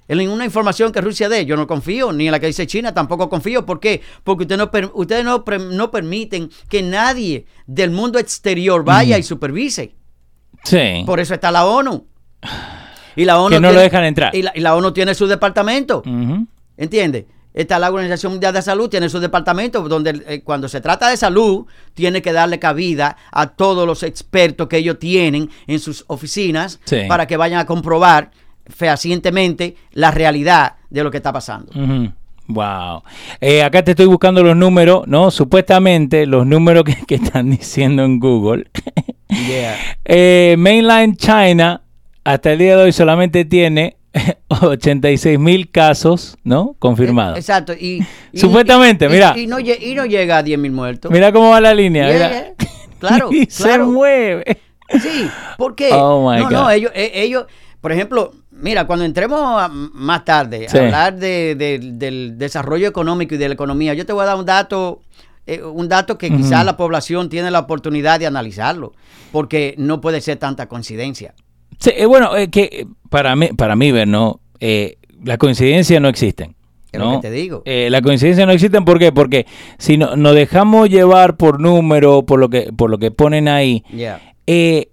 En 0.07 0.17
ninguna 0.17 0.43
información 0.43 0.91
que 0.91 0.99
Rusia 0.99 1.29
dé, 1.29 1.45
yo 1.45 1.55
no 1.55 1.67
confío, 1.67 2.11
ni 2.11 2.25
en 2.25 2.31
la 2.33 2.39
que 2.39 2.47
dice 2.47 2.67
China 2.67 2.93
tampoco 2.93 3.29
confío. 3.29 3.65
¿Por 3.65 3.79
qué? 3.79 4.01
Porque 4.25 4.43
usted 4.43 4.57
no 4.57 4.69
ustedes 4.95 5.23
no, 5.23 5.43
no 5.71 5.91
permiten 5.91 6.49
que 6.67 6.81
nadie 6.83 7.45
del 7.65 7.91
mundo 7.91 8.19
exterior 8.19 8.83
vaya 8.83 9.17
y 9.17 9.23
supervise. 9.23 9.95
Sí. 10.63 11.03
Por 11.05 11.19
eso 11.21 11.33
está 11.33 11.49
la 11.51 11.65
ONU. 11.65 12.05
Y 13.15 13.23
la 13.25 13.39
ONU 13.39 13.55
Que 13.55 13.59
no 13.61 13.67
tiene- 13.69 13.73
lo 13.75 13.79
dejan 13.81 14.03
entrar. 14.03 14.35
Y 14.35 14.41
la, 14.41 14.51
y 14.53 14.59
la 14.59 14.75
ONU 14.75 14.91
tiene 14.91 15.13
su 15.15 15.27
departamento. 15.27 16.03
¿Entiendes? 16.75 17.25
Está 17.53 17.79
la 17.79 17.89
Organización 17.89 18.31
Mundial 18.33 18.53
de 18.53 18.61
Salud, 18.61 18.89
tiene 18.89 19.09
su 19.09 19.19
departamento 19.19 19.81
donde 19.87 20.23
eh, 20.27 20.41
cuando 20.41 20.67
se 20.69 20.79
trata 20.81 21.09
de 21.09 21.17
salud, 21.17 21.65
tiene 21.93 22.21
que 22.21 22.31
darle 22.31 22.59
cabida 22.59 23.17
a 23.31 23.47
todos 23.47 23.85
los 23.85 24.03
expertos 24.03 24.67
que 24.67 24.77
ellos 24.77 24.99
tienen 24.99 25.49
en 25.67 25.79
sus 25.79 26.05
oficinas 26.07 26.79
Sí. 26.85 27.01
para 27.07 27.27
que 27.27 27.35
vayan 27.37 27.59
a 27.59 27.65
comprobar 27.65 28.31
fehacientemente 28.67 29.75
la 29.93 30.11
realidad 30.11 30.75
de 30.89 31.03
lo 31.03 31.11
que 31.11 31.17
está 31.17 31.33
pasando. 31.33 31.71
Wow. 32.47 33.03
Eh, 33.39 33.63
acá 33.63 33.83
te 33.83 33.91
estoy 33.91 34.07
buscando 34.07 34.43
los 34.43 34.55
números, 34.57 35.07
¿no? 35.07 35.31
Supuestamente 35.31 36.25
los 36.25 36.45
números 36.45 36.83
que, 36.83 36.95
que 37.05 37.15
están 37.15 37.49
diciendo 37.51 38.03
en 38.03 38.19
Google. 38.19 38.67
Eh, 40.03 40.55
Mainland 40.57 41.15
China 41.15 41.81
hasta 42.25 42.51
el 42.51 42.59
día 42.59 42.75
de 42.75 42.83
hoy 42.83 42.91
solamente 42.91 43.45
tiene 43.45 43.95
86 44.49 45.39
mil 45.39 45.69
casos, 45.71 46.37
¿no? 46.43 46.75
Confirmados. 46.79 47.37
Exacto. 47.37 47.73
Y, 47.73 48.05
y- 48.31 48.37
Supuestamente, 48.39 49.05
y- 49.05 49.09
mira. 49.09 49.33
Y, 49.37 49.47
no, 49.47 49.59
lle- 49.59 49.79
y 49.81 49.95
no 49.95 50.05
llega 50.05 50.37
a 50.37 50.43
10 50.43 50.59
mil 50.59 50.71
muertos. 50.71 51.11
Mira 51.11 51.31
cómo 51.31 51.49
va 51.51 51.61
la 51.61 51.73
línea. 51.73 52.07
Yeah, 52.07 52.13
mira. 52.13 52.29
yeah. 52.29 52.53
Claro, 52.99 53.29
y 53.31 53.45
se 53.49 53.77
mueve. 53.79 54.57
Sí, 55.01 55.29
¿por 55.57 55.75
qué? 55.75 55.89
Oh, 55.93 56.31
no, 56.37 56.49
no, 56.49 56.69
ellos, 56.69 56.91
eh, 56.93 57.11
ellos, 57.15 57.45
por 57.79 57.91
ejemplo, 57.93 58.33
mira, 58.51 58.85
cuando 58.85 59.05
entremos 59.05 59.39
a- 59.41 59.69
más 59.69 60.25
tarde 60.25 60.67
Sí. 60.69 60.77
a 60.77 60.81
hablar 60.81 61.15
de- 61.15 61.55
de- 61.55 61.79
del 61.93 62.37
desarrollo 62.37 62.87
económico 62.87 63.35
y 63.35 63.37
de 63.37 63.47
la 63.47 63.53
economía, 63.53 63.93
yo 63.93 64.05
te 64.05 64.11
voy 64.13 64.23
a 64.23 64.25
dar 64.27 64.37
un 64.37 64.45
dato, 64.45 65.01
eh, 65.47 65.63
un 65.63 65.87
dato 65.87 66.17
que 66.17 66.29
quizá 66.29 66.57
Ujú. 66.57 66.65
la 66.65 66.77
población 66.77 67.29
tiene 67.29 67.49
la 67.49 67.59
oportunidad 67.59 68.19
de 68.19 68.27
analizarlo, 68.27 68.91
porque 69.31 69.73
no 69.77 70.01
puede 70.01 70.19
ser 70.19 70.37
tanta 70.37 70.67
coincidencia. 70.67 71.33
Sí, 71.81 71.91
eh, 71.95 72.05
bueno, 72.05 72.37
eh, 72.37 72.49
que 72.49 72.69
eh, 72.71 72.85
para 73.09 73.35
mí, 73.35 73.47
para 73.57 73.75
mí 73.75 73.91
ver, 73.91 74.07
¿no? 74.07 74.39
Eh, 74.59 74.97
las 75.23 75.37
coincidencias 75.39 75.99
no 75.99 76.07
existen. 76.07 76.55
Es 76.91 76.99
¿no? 76.99 77.13
lo 77.13 77.21
que 77.21 77.27
te 77.27 77.33
digo. 77.33 77.63
Eh, 77.65 77.89
las 77.89 78.01
coincidencias 78.01 78.45
no 78.45 78.53
existen 78.53 78.85
¿por 78.85 78.99
qué? 78.99 79.11
Porque 79.11 79.47
si 79.79 79.97
no, 79.97 80.15
nos 80.15 80.35
dejamos 80.35 80.89
llevar 80.89 81.37
por 81.37 81.59
número, 81.59 82.23
por 82.23 82.39
lo 82.39 82.49
que, 82.49 82.71
por 82.71 82.89
lo 82.91 82.97
que 82.99 83.09
ponen 83.11 83.47
ahí, 83.47 83.83
Yeah. 83.91 84.19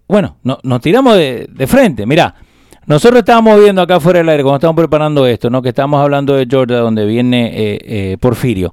bueno, 0.08 0.36
no, 0.42 0.58
nos 0.62 0.80
tiramos 0.80 1.16
de, 1.16 1.46
de 1.50 1.66
frente. 1.66 2.06
Mira, 2.06 2.34
nosotros 2.86 3.18
estábamos 3.18 3.60
viendo 3.60 3.82
acá 3.82 4.00
fuera 4.00 4.20
del 4.20 4.28
aire, 4.30 4.42
cuando 4.42 4.56
estábamos 4.56 4.80
preparando 4.80 5.26
esto, 5.26 5.50
¿no? 5.50 5.60
que 5.60 5.68
estamos 5.70 6.00
hablando 6.00 6.34
de 6.34 6.46
Georgia, 6.48 6.78
donde 6.78 7.04
viene 7.04 8.16
Porfirio. 8.20 8.72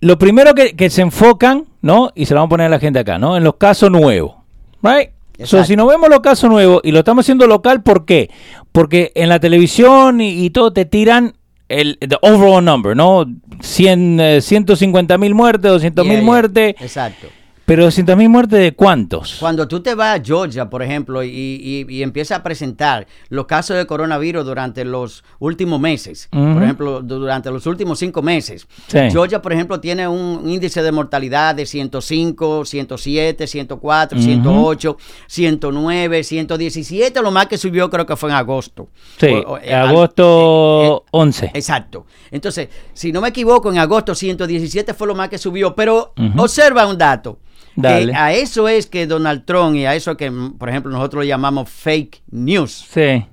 Lo 0.00 0.18
primero 0.18 0.54
que, 0.54 0.76
que 0.76 0.90
se 0.90 1.00
enfocan, 1.00 1.64
¿no? 1.80 2.10
Y 2.14 2.26
se 2.26 2.34
lo 2.34 2.40
vamos 2.40 2.48
a 2.48 2.50
poner 2.50 2.66
a 2.66 2.68
la 2.68 2.78
gente 2.78 2.98
acá, 2.98 3.18
¿no? 3.18 3.38
En 3.38 3.42
los 3.42 3.54
casos 3.54 3.90
nuevos. 3.90 4.34
Right? 4.82 5.10
So, 5.42 5.64
si 5.64 5.74
no 5.74 5.86
vemos 5.86 6.08
los 6.08 6.20
casos 6.20 6.48
nuevos 6.48 6.80
y 6.84 6.92
lo 6.92 7.00
estamos 7.00 7.24
haciendo 7.24 7.46
local, 7.46 7.82
¿por 7.82 8.04
qué? 8.04 8.30
Porque 8.70 9.10
en 9.16 9.28
la 9.28 9.40
televisión 9.40 10.20
y, 10.20 10.44
y 10.44 10.50
todo 10.50 10.72
te 10.72 10.84
tiran 10.84 11.34
el 11.68 11.98
the 11.98 12.16
overall 12.22 12.64
number, 12.64 12.96
¿no? 12.96 13.24
100, 13.60 14.20
eh, 14.20 14.40
150 14.40 15.18
mil 15.18 15.34
muertes, 15.34 15.70
200 15.72 16.04
mil 16.04 16.12
Yeah, 16.12 16.20
yeah. 16.20 16.24
muertes. 16.26 16.74
Exacto. 16.80 17.26
Pero 17.66 17.84
200 17.84 18.14
mil 18.18 18.28
muertes 18.28 18.58
de 18.60 18.74
cuántos? 18.74 19.36
Cuando 19.40 19.66
tú 19.66 19.80
te 19.80 19.94
vas 19.94 20.20
a 20.20 20.22
Georgia, 20.22 20.68
por 20.68 20.82
ejemplo, 20.82 21.22
y, 21.24 21.28
y, 21.30 21.86
y 21.88 22.02
empiezas 22.02 22.38
a 22.38 22.42
presentar 22.42 23.06
los 23.30 23.46
casos 23.46 23.78
de 23.78 23.86
coronavirus 23.86 24.44
durante 24.44 24.84
los 24.84 25.24
últimos 25.38 25.80
meses, 25.80 26.28
por 26.30 26.62
ejemplo, 26.62 27.00
du- 27.00 27.20
durante 27.20 27.50
los 27.50 27.66
últimos 27.66 27.98
cinco 27.98 28.20
meses, 28.20 28.66
Sí. 28.88 28.98
Georgia, 29.10 29.40
por 29.40 29.54
ejemplo, 29.54 29.80
tiene 29.80 30.06
un 30.06 30.46
índice 30.46 30.82
de 30.82 30.92
mortalidad 30.92 31.54
de 31.54 31.64
105, 31.64 32.66
107, 32.66 33.46
104, 33.46 34.18
Ujú. 34.18 34.24
108, 34.26 34.96
109, 35.26 36.22
117, 36.22 37.22
lo 37.22 37.30
más 37.30 37.46
que 37.46 37.56
subió 37.56 37.88
creo 37.88 38.04
que 38.04 38.16
fue 38.16 38.28
en 38.28 38.36
agosto. 38.36 38.88
Sí, 39.18 39.28
O- 39.28 39.52
o, 39.52 39.58
eh, 39.58 39.72
al- 39.72 39.88
agosto 39.88 40.82
eh, 40.82 40.88
eh, 40.88 41.08
11. 41.12 41.50
Exacto. 41.54 42.04
Entonces, 42.30 42.68
si 42.92 43.10
no 43.10 43.22
me 43.22 43.28
equivoco, 43.28 43.72
en 43.72 43.78
agosto 43.78 44.14
117 44.14 44.92
fue 44.92 45.06
lo 45.06 45.14
más 45.14 45.30
que 45.30 45.38
subió. 45.38 45.74
Pero 45.74 46.12
observa 46.36 46.86
un 46.86 46.98
dato. 46.98 47.38
Dale. 47.76 48.14
A 48.14 48.32
eso 48.32 48.68
es 48.68 48.86
que 48.86 49.06
Donald 49.06 49.44
Trump 49.44 49.74
y 49.76 49.84
a 49.86 49.94
eso 49.94 50.16
que, 50.16 50.30
por 50.58 50.68
ejemplo, 50.68 50.92
nosotros 50.92 51.24
lo 51.24 51.28
llamamos 51.28 51.68
fake 51.70 52.22
news. 52.30 52.86
Sí. 52.92 53.26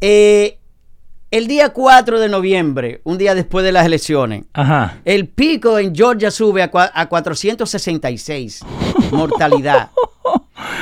Eh, 0.00 0.58
el 1.30 1.46
día 1.46 1.70
4 1.70 2.20
de 2.20 2.28
noviembre, 2.28 3.00
un 3.04 3.18
día 3.18 3.34
después 3.34 3.64
de 3.64 3.72
las 3.72 3.86
elecciones, 3.86 4.44
Ajá. 4.52 4.98
el 5.04 5.26
pico 5.28 5.78
en 5.78 5.94
Georgia 5.94 6.30
sube 6.30 6.62
a, 6.62 6.70
a 6.94 7.08
466 7.08 8.60
mortalidad. 9.10 9.90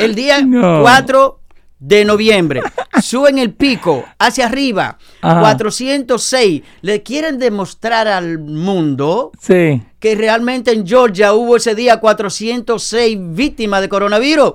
El 0.01 0.15
día 0.15 0.43
No. 0.43 0.83
4 0.83 1.39
de 1.79 2.05
noviembre 2.05 2.61
suben 3.03 3.39
el 3.39 3.53
pico 3.55 4.05
hacia 4.19 4.47
arriba, 4.47 4.99
Ajá. 5.21 5.41
406. 5.41 6.63
Le 6.83 7.03
quieren 7.03 7.39
demostrar 7.39 8.07
al 8.09 8.39
mundo 8.39 9.33
Sí. 9.41 9.83
Que 10.03 10.17
realmente 10.17 10.73
en 10.73 10.85
Georgia 10.85 11.33
hubo 11.33 11.57
ese 11.57 11.77
día 11.77 12.01
406 12.01 13.17
víctimas 13.21 13.81
de 13.83 13.89
coronavirus. 13.89 14.55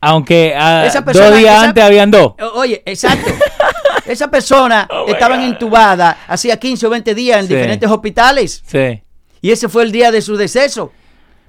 Aunque 0.00 0.54
ah, 0.56 0.84
Esa 0.84 1.04
persona- 1.04 1.30
dos 1.30 1.38
días 1.38 1.54
esa- 1.56 1.68
antes 1.68 1.84
habían 1.84 2.10
dos. 2.10 2.32
Oye, 2.54 2.82
exacto. 2.84 3.30
Esa 4.06 4.28
persona 4.28 4.88
estaban 5.06 5.42
entubadas 5.42 6.16
hacía 6.26 6.56
15 6.58 6.86
o 6.86 6.90
20 6.90 7.14
días 7.14 7.40
en 7.40 7.46
Sí. 7.46 7.54
diferentes 7.54 7.88
hospitales. 7.90 8.62
Sí. 8.66 9.02
Y 9.40 9.50
ese 9.52 9.68
fue 9.68 9.84
el 9.84 9.92
día 9.92 10.10
de 10.10 10.20
su 10.20 10.36
deceso. 10.36 10.90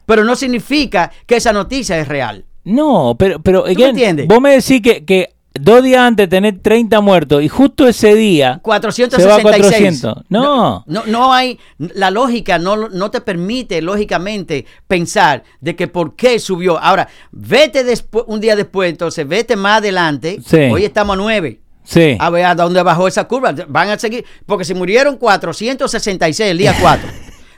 Pero 0.06 0.24
no 0.24 0.36
significa 0.36 1.10
que 1.26 1.38
esa 1.38 1.52
noticia 1.54 1.98
es 1.98 2.08
real. 2.08 2.46
No, 2.66 3.16
pero, 3.18 3.40
pero 3.42 3.64
me 3.64 3.72
again, 3.72 3.90
entiendes? 3.90 4.28
vos 4.28 4.42
me 4.42 4.52
decís 4.52 4.82
que, 4.82 5.06
que 5.06 5.30
dos 5.54 5.84
días 5.84 6.02
antes 6.02 6.30
tener 6.30 6.60
30 6.60 7.02
muertos 7.02 7.44
y 7.44 7.48
justo 7.48 7.88
ese 7.88 8.16
día 8.16 8.60
466. 8.62 9.24
se 9.24 9.28
va 9.28 9.38
a 9.38 9.60
400. 9.60 10.26
No. 10.30 10.84
No, 10.88 11.04
no 11.06 11.34
hay, 11.34 11.60
la 11.78 12.12
lógica 12.12 12.60
no, 12.60 12.90
no 12.90 13.12
te 13.12 13.22
permite 13.22 13.82
lógicamente 13.82 14.66
pensar 14.88 15.44
de 15.62 15.76
que 15.76 15.88
por 15.88 16.16
qué 16.16 16.40
subió. 16.40 16.80
Ahora, 16.80 17.08
vete 17.32 17.84
después, 17.84 18.26
un 18.28 18.40
día 18.40 18.56
después, 18.56 18.90
entonces 18.90 19.28
vete 19.28 19.56
más 19.56 19.80
adelante. 19.80 20.40
Sí. 20.46 20.58
Hoy 20.72 20.86
estamos 20.86 21.16
a 21.16 21.18
9. 21.18 21.60
Sí. 21.84 22.18
A 22.20 22.30
ver 22.30 22.46
a 22.46 22.56
dónde 22.56 22.84
bajó 22.84 23.08
esa 23.08 23.28
curva. 23.28 23.54
Van 23.68 23.90
a 23.90 23.98
seguir, 23.98 24.24
porque 24.46 24.64
si 24.64 24.76
murieron 24.76 25.18
466 25.18 26.52
el 26.52 26.58
día 26.60 26.76
4, 26.82 27.10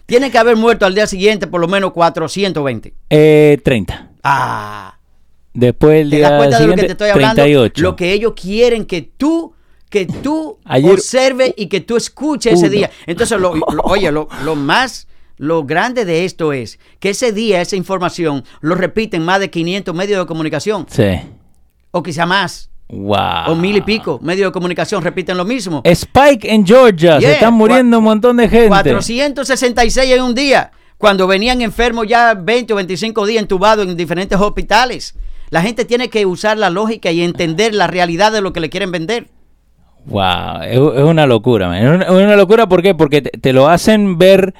tienen 0.05 0.31
que 0.31 0.37
haber 0.37 0.55
muerto 0.55 0.85
al 0.85 0.95
día 0.95 1.07
siguiente 1.07 1.47
por 1.47 1.59
lo 1.59 1.67
menos 1.67 1.91
420. 1.91 2.93
Eh, 3.09 3.59
30. 3.63 4.11
Ah, 4.23 4.97
Después 5.53 6.01
el 6.01 6.09
¿te 6.09 6.15
día 6.17 6.29
das 6.29 6.37
cuenta 6.39 6.59
de 6.59 6.67
lo 6.67 6.75
que 6.75 6.81
te 6.83 6.91
estoy 6.91 7.09
hablando? 7.09 7.35
38. 7.41 7.81
Lo 7.81 7.95
que 7.95 8.13
ellos 8.13 8.33
quieren 8.39 8.85
que 8.85 9.01
tú 9.01 9.53
que 9.89 10.05
tú 10.05 10.57
Ayer- 10.63 10.93
observes 10.93 11.53
y 11.57 11.65
que 11.67 11.81
tú 11.81 11.97
escuches 11.97 12.53
ese 12.53 12.69
día. 12.69 12.89
Entonces, 13.05 13.37
lo- 13.37 13.53
lo- 13.55 13.65
oye, 13.83 14.09
lo, 14.11 14.29
lo 14.45 14.55
más 14.55 15.07
lo 15.35 15.65
grande 15.65 16.05
de 16.05 16.23
esto 16.23 16.53
es 16.53 16.79
que 16.99 17.09
ese 17.09 17.31
día, 17.33 17.59
esa 17.61 17.75
información, 17.75 18.43
lo 18.61 18.75
repiten 18.75 19.23
más 19.23 19.39
de 19.41 19.49
500 19.49 19.93
medios 19.95 20.19
de 20.19 20.25
comunicación, 20.27 20.85
Sí. 20.89 21.19
o 21.91 22.01
quizá 22.03 22.25
más, 22.25 22.69
Wow. 22.87 23.47
o 23.49 23.55
mil 23.55 23.75
y 23.75 23.81
pico 23.81 24.19
medios 24.21 24.49
de 24.49 24.51
comunicación 24.53 25.01
repiten 25.03 25.35
lo 25.35 25.43
mismo. 25.45 25.81
Spike 25.83 26.49
en 26.53 26.65
Georgia. 26.65 27.19
Se 27.19 27.31
están 27.33 27.53
muriendo 27.55 27.97
un 27.97 28.03
montón 28.05 28.37
de 28.37 28.47
gente. 28.47 28.67
466 28.69 30.11
en 30.11 30.21
un 30.21 30.35
día, 30.35 30.71
cuando 30.97 31.25
venían 31.27 31.61
enfermos 31.61 32.07
ya 32.07 32.33
20 32.33 32.71
o 32.73 32.75
25 32.77 33.25
días 33.25 33.41
entubados 33.41 33.85
en 33.87 33.97
diferentes 33.97 34.39
hospitales. 34.39 35.15
La 35.51 35.61
gente 35.61 35.85
tiene 35.85 36.09
que 36.09 36.25
usar 36.25 36.57
la 36.57 36.69
lógica 36.71 37.11
y 37.11 37.21
entender 37.21 37.75
la 37.75 37.85
realidad 37.85 38.31
de 38.31 38.41
lo 38.41 38.53
que 38.53 38.59
le 38.61 38.69
quieren 38.69 38.91
vender. 38.91 39.27
Wow, 40.05 40.61
es, 40.63 40.71
es 40.97 41.03
una 41.03 41.27
locura, 41.27 41.67
man. 41.67 42.01
Es 42.01 42.09
una, 42.09 42.35
locura, 42.35 42.67
¿por 42.67 42.81
qué? 42.81 42.95
Porque 42.95 43.21
te, 43.21 43.29
te 43.37 43.53
lo 43.53 43.67
hacen 43.67 44.17
ver 44.17 44.55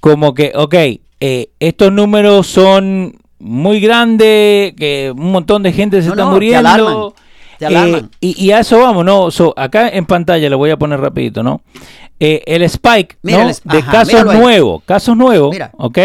como 0.00 0.32
que, 0.32 0.52
ok, 0.54 0.74
eh, 1.20 1.50
estos 1.60 1.92
números 1.92 2.46
son 2.46 3.14
muy 3.38 3.80
grandes, 3.80 4.72
que 4.74 5.12
un 5.14 5.32
montón 5.32 5.62
de 5.62 5.72
gente 5.72 6.00
se 6.00 6.08
No, 6.08 6.14
está 6.14 6.24
no, 6.24 6.30
te 6.30 6.34
muriendo. 6.34 6.58
alarman, 6.68 6.96
te 7.58 7.64
Eh, 7.64 7.68
alarman. 7.68 8.10
y, 8.20 8.42
y 8.42 8.52
a 8.52 8.60
eso 8.60 8.78
vamos, 8.78 9.04
¿no? 9.04 9.30
So, 9.30 9.52
acá 9.56 9.88
en 9.90 10.06
pantalla 10.06 10.48
le 10.48 10.56
voy 10.56 10.70
a 10.70 10.78
poner 10.78 11.00
rapidito, 11.00 11.42
¿no? 11.42 11.60
Eh, 12.18 12.42
el 12.46 12.62
spike 12.62 13.18
Mira 13.22 13.38
¿no? 13.38 13.44
el 13.44 13.50
sp- 13.56 13.68
de 13.72 13.78
ajá, 13.78 13.90
casos 13.92 14.24
nuevos, 14.24 14.82
casos 14.84 15.16
nuevos, 15.16 15.50
Mira. 15.50 15.70
¿ok? 15.76 15.98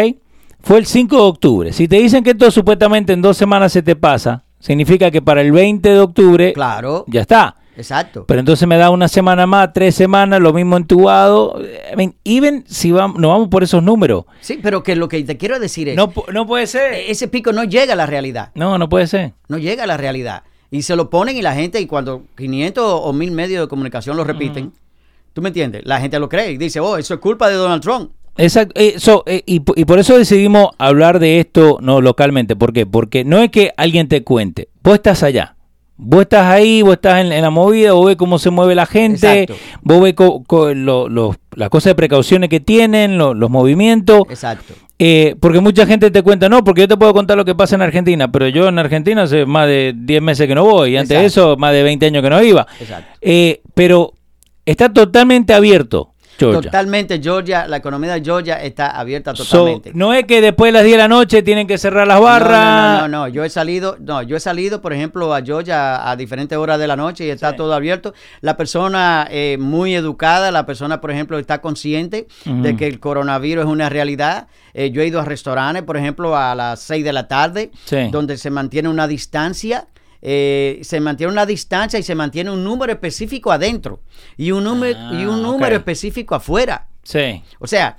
Fue 0.65 0.79
el 0.79 0.87
5 0.87 1.15
de 1.15 1.21
octubre. 1.21 1.73
Si 1.73 1.87
te 1.87 1.97
dicen 1.97 2.23
que 2.23 2.31
esto 2.31 2.49
supuestamente 2.49 3.13
en 3.13 3.21
dos 3.21 3.37
semanas 3.37 3.71
se 3.71 3.83
te 3.83 3.95
pasa, 3.95 4.45
significa 4.59 5.11
que 5.11 5.21
para 5.21 5.41
el 5.41 5.51
20 5.51 5.87
de 5.89 5.99
octubre 5.99 6.53
Claro, 6.53 7.05
ya 7.07 7.21
está. 7.21 7.57
exacto. 7.77 8.25
Pero 8.27 8.39
entonces 8.39 8.67
me 8.67 8.75
da 8.77 8.89
una 8.89 9.07
semana 9.07 9.45
más, 9.45 9.73
tres 9.73 9.93
semanas, 9.93 10.39
lo 10.41 10.53
mismo 10.53 10.75
entubado. 10.75 11.61
I 11.93 11.95
mean, 11.95 12.15
even 12.23 12.63
si 12.67 12.91
vamos, 12.91 13.19
no 13.19 13.29
vamos 13.29 13.49
por 13.49 13.61
esos 13.61 13.83
números. 13.83 14.25
Sí, 14.41 14.59
pero 14.59 14.81
que 14.81 14.95
lo 14.95 15.07
que 15.07 15.23
te 15.23 15.37
quiero 15.37 15.59
decir 15.59 15.87
es, 15.87 15.95
No, 15.95 16.11
no 16.33 16.47
puede 16.47 16.65
ser. 16.65 16.93
ese 16.95 17.27
pico 17.27 17.51
no 17.53 17.63
llega 17.63 17.93
a 17.93 17.95
la 17.95 18.07
realidad. 18.07 18.49
No, 18.55 18.79
no 18.79 18.89
puede 18.89 19.05
ser. 19.05 19.33
no 19.47 19.59
llega 19.59 19.83
a 19.83 19.87
la 19.87 19.97
realidad. 19.97 20.41
Y 20.71 20.81
se 20.81 20.95
lo 20.95 21.11
ponen 21.11 21.37
y 21.37 21.43
la 21.43 21.53
gente, 21.53 21.79
y 21.79 21.85
cuando 21.85 22.23
500 22.37 22.83
o 23.03 23.13
1000 23.13 23.31
medios 23.33 23.61
de 23.61 23.67
comunicación 23.67 24.17
lo 24.17 24.23
repiten, 24.23 24.73
¿tú 25.31 25.43
me 25.43 25.49
entiendes? 25.49 25.83
La 25.85 26.01
gente 26.01 26.17
lo 26.17 26.27
cree 26.27 26.53
y 26.53 26.57
dice, 26.57 26.79
oh, 26.79 26.97
eso 26.97 27.13
es 27.13 27.19
culpa 27.19 27.49
de 27.49 27.55
Donald 27.55 27.83
Trump. 27.83 28.09
Exacto. 28.37 28.73
eh, 28.79 28.95
so, 28.97 29.23
eh, 29.25 29.43
y, 29.45 29.59
por 29.59 29.99
eso 29.99 30.17
decidimos 30.17 30.69
hablar 30.77 31.19
de 31.19 31.39
esto 31.39 31.77
no 31.81 32.01
localmente. 32.01 32.55
¿Por 32.55 32.73
qué? 32.73 32.85
Porque 32.85 33.23
no 33.23 33.39
es 33.39 33.49
que 33.49 33.71
alguien 33.77 34.07
te 34.07 34.23
cuente. 34.23 34.69
Vos 34.83 34.95
estás 34.95 35.23
allá. 35.23 35.55
Vos 35.97 36.23
estás 36.23 36.45
ahí, 36.47 36.81
vos 36.81 36.95
estás 36.95 37.23
en, 37.23 37.31
en 37.31 37.41
la 37.41 37.49
movida, 37.49 37.93
vos 37.93 38.07
ves 38.07 38.17
cómo 38.17 38.37
se 38.37 38.49
mueve 38.49 38.75
la 38.75 38.85
gente, 38.85 39.43
Exacto. 39.43 39.63
vos 39.81 40.01
ves 40.03 40.13
co- 40.13 40.43
co- 40.43 40.73
lo- 40.73 41.07
lo- 41.07 41.37
las 41.55 41.69
cosas 41.69 41.91
de 41.91 41.95
precauciones 41.95 42.49
que 42.49 42.59
tienen, 42.59 43.17
lo- 43.17 43.33
los 43.33 43.49
movimientos. 43.49 44.23
Exacto. 44.29 44.73
Eh, 44.99 45.35
porque 45.39 45.61
mucha 45.61 45.85
gente 45.85 46.11
te 46.11 46.21
cuenta, 46.21 46.49
no, 46.49 46.65
porque 46.65 46.81
yo 46.81 46.87
te 46.89 46.97
puedo 46.97 47.13
contar 47.13 47.37
lo 47.37 47.45
que 47.45 47.55
pasa 47.55 47.75
en 47.75 47.81
Argentina, 47.81 48.29
pero 48.29 48.49
yo 48.49 48.67
en 48.67 48.77
Argentina 48.77 49.23
hace 49.23 49.45
más 49.45 49.67
de 49.67 49.93
10 49.95 50.21
meses 50.21 50.47
que 50.47 50.55
no 50.55 50.65
voy, 50.65 50.91
y 50.91 50.97
antes 50.97 51.17
de 51.17 51.25
eso, 51.25 51.55
más 51.55 51.71
de 51.71 51.83
20 51.83 52.05
años 52.07 52.21
que 52.21 52.29
no 52.29 52.43
iba. 52.43 52.67
Exacto. 52.77 53.17
Eh, 53.21 53.61
pero 53.73 54.13
está 54.65 54.91
totalmente 54.91 55.53
abierto, 55.53 56.13
Georgia. 56.37 56.61
Totalmente, 56.61 57.19
Georgia, 57.21 57.67
la 57.67 57.77
economía 57.77 58.13
de 58.13 58.21
Georgia 58.23 58.61
está 58.61 58.87
abierta 58.91 59.35
So, 59.35 59.43
totalmente. 59.45 59.91
no 59.93 60.13
es 60.13 60.25
que 60.25 60.41
después 60.41 60.69
de 60.69 60.73
las 60.73 60.83
10 60.83 60.93
de 60.95 60.97
la 60.97 61.07
noche 61.07 61.41
tienen 61.43 61.67
que 61.67 61.77
cerrar 61.77 62.07
las 62.07 62.19
barras. 62.19 63.01
No, 63.01 63.01
no, 63.01 63.07
no, 63.07 63.17
no, 63.19 63.27
yo 63.27 63.43
he 63.43 63.49
salido, 63.49 63.97
no, 63.99 64.21
yo 64.21 64.35
he 64.37 64.39
salido, 64.39 64.81
por 64.81 64.93
ejemplo, 64.93 65.33
a 65.33 65.41
Georgia 65.41 66.09
a, 66.09 66.15
diferentes 66.15 66.57
horas 66.57 66.79
de 66.79 66.87
la 66.87 66.95
noche 66.95 67.25
y 67.25 67.29
está 67.29 67.51
Sí. 67.51 67.57
todo 67.57 67.73
abierto. 67.73 68.13
La 68.41 68.57
persona 68.57 69.27
eh, 69.29 69.57
muy 69.59 69.95
educada, 69.95 70.51
la 70.51 70.65
persona, 70.65 70.99
por 71.01 71.11
ejemplo, 71.11 71.39
está 71.39 71.61
consciente 71.61 72.27
de 72.45 72.75
que 72.75 72.87
el 72.87 72.99
coronavirus 72.99 73.65
es 73.65 73.69
una 73.69 73.89
realidad. 73.89 74.47
Eh, 74.73 74.91
yo 74.91 75.01
he 75.01 75.07
ido 75.07 75.19
a 75.21 75.25
restaurantes, 75.25 75.83
por 75.83 75.95
ejemplo, 75.97 76.35
a 76.37 76.53
las 76.55 76.81
6 76.81 77.03
de 77.05 77.13
la 77.13 77.27
tarde, 77.27 77.71
Sí. 77.85 78.09
donde 78.11 78.37
se 78.37 78.49
mantiene 78.49 78.89
una 78.89 79.07
distancia. 79.07 79.87
Eh, 80.27 80.79
se 80.81 80.99
mantiene 80.99 81.31
una 81.31 81.45
distancia 81.45 81.99
y 81.99 82.03
se 82.03 82.15
mantiene 82.15 82.49
un 82.49 82.63
número 82.63 82.91
específico 82.91 83.51
adentro 83.51 83.99
y 84.37 84.49
un 84.49 84.63
número, 84.63 84.97
y 85.13 85.25
un 85.25 85.35
Ah, 85.39 85.41
número 85.43 85.75
específico 85.75 86.33
afuera. 86.33 86.87
Sí. 87.03 87.43
O 87.59 87.67
sea, 87.67 87.95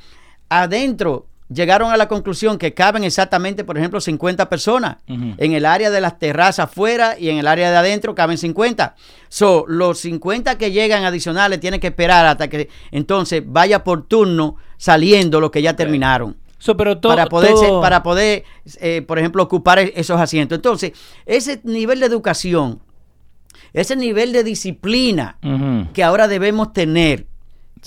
adentro 0.48 1.26
llegaron 1.48 1.92
a 1.92 1.96
la 1.96 2.08
conclusión 2.08 2.58
que 2.58 2.74
caben 2.74 3.04
exactamente, 3.04 3.62
por 3.62 3.78
ejemplo, 3.78 4.00
50 4.00 4.48
personas. 4.48 4.96
En 5.06 5.52
el 5.52 5.64
área 5.64 5.90
de 5.90 6.00
las 6.00 6.18
terrazas 6.18 6.64
afuera 6.64 7.16
y 7.16 7.28
en 7.28 7.38
el 7.38 7.46
área 7.46 7.70
de 7.70 7.76
adentro 7.76 8.16
caben 8.16 8.38
50. 8.38 8.96
So, 9.28 9.64
los 9.68 10.00
50 10.00 10.58
que 10.58 10.72
llegan 10.72 11.04
adicionales 11.04 11.60
tienen 11.60 11.78
que 11.78 11.86
esperar 11.86 12.26
hasta 12.26 12.48
que 12.48 12.68
entonces 12.90 13.44
vaya 13.46 13.84
por 13.84 14.08
turno 14.08 14.56
saliendo 14.78 15.40
los 15.40 15.52
que 15.52 15.62
ya 15.62 15.76
terminaron. 15.76 16.36
Pero 16.74 16.96
todo, 16.98 17.12
para 17.12 17.26
poder, 17.26 17.50
todo- 17.52 17.80
para 17.82 18.02
poder 18.02 18.44
eh, 18.80 19.02
por 19.02 19.18
ejemplo, 19.18 19.42
ocupar 19.42 19.78
e- 19.78 19.92
esos 19.94 20.18
asientos. 20.18 20.56
Entonces, 20.56 20.92
ese 21.26 21.60
nivel 21.64 22.00
de 22.00 22.06
educación, 22.06 22.80
ese 23.74 23.94
nivel 23.94 24.32
de 24.32 24.42
disciplina 24.42 25.36
que 25.92 26.02
ahora 26.02 26.28
debemos 26.28 26.72
tener, 26.72 27.26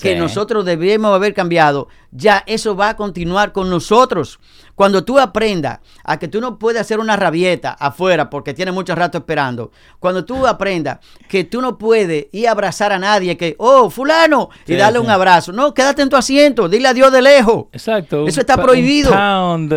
que 0.00 0.14
Sí. 0.14 0.18
nosotros 0.18 0.64
debemos 0.64 1.14
haber 1.14 1.34
cambiado, 1.34 1.88
ya 2.10 2.42
eso 2.46 2.74
va 2.76 2.90
a 2.90 2.96
continuar 2.96 3.52
con 3.52 3.68
nosotros. 3.70 4.38
Cuando 4.74 5.04
tú 5.04 5.18
aprendas 5.18 5.80
a 6.04 6.18
que 6.18 6.26
tú 6.26 6.40
no 6.40 6.58
puedes 6.58 6.80
hacer 6.80 7.00
una 7.00 7.14
rabieta 7.16 7.70
afuera 7.72 8.30
porque 8.30 8.54
tienes 8.54 8.72
mucho 8.72 8.94
rato 8.94 9.18
esperando, 9.18 9.72
cuando 9.98 10.24
tú 10.24 10.46
aprendas 10.46 11.00
que 11.28 11.44
tú 11.44 11.60
no 11.60 11.76
puedes 11.76 12.26
ir 12.32 12.48
a 12.48 12.52
abrazar 12.52 12.90
a 12.92 12.98
nadie, 12.98 13.36
que, 13.36 13.56
oh, 13.58 13.90
fulano, 13.90 14.48
y 14.66 14.74
darle 14.76 14.98
sí. 14.98 15.04
un 15.04 15.10
abrazo. 15.10 15.52
No, 15.52 15.74
quédate 15.74 16.00
en 16.02 16.08
tu 16.08 16.16
asiento, 16.16 16.68
dile 16.68 16.88
adiós 16.88 17.12
de 17.12 17.20
lejos. 17.20 17.66
Exacto. 17.72 18.26
Eso 18.26 18.40
está 18.40 18.56
prohibido. 18.56 19.10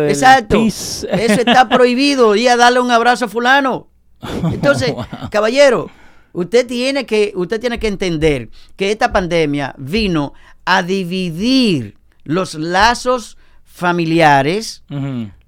Exacto. 0.08 0.56
Eso 0.64 1.06
está 1.12 1.68
prohibido. 1.68 2.34
Ir 2.34 2.48
a 2.48 2.56
darle 2.56 2.80
un 2.80 2.90
abrazo 2.90 3.26
a 3.26 3.28
fulano. 3.28 3.88
Entonces, 4.52 4.92
Wow. 4.94 5.04
caballero, 5.30 5.90
usted 6.34 6.66
tiene 6.66 7.06
que, 7.06 7.32
usted 7.34 7.58
tiene 7.60 7.78
que 7.78 7.88
entender 7.88 8.50
que 8.76 8.90
esta 8.92 9.10
pandemia 9.12 9.74
vino 9.78 10.34
a 10.66 10.82
dividir 10.82 11.96
los 12.24 12.54
lazos 12.54 13.38
familiares, 13.64 14.82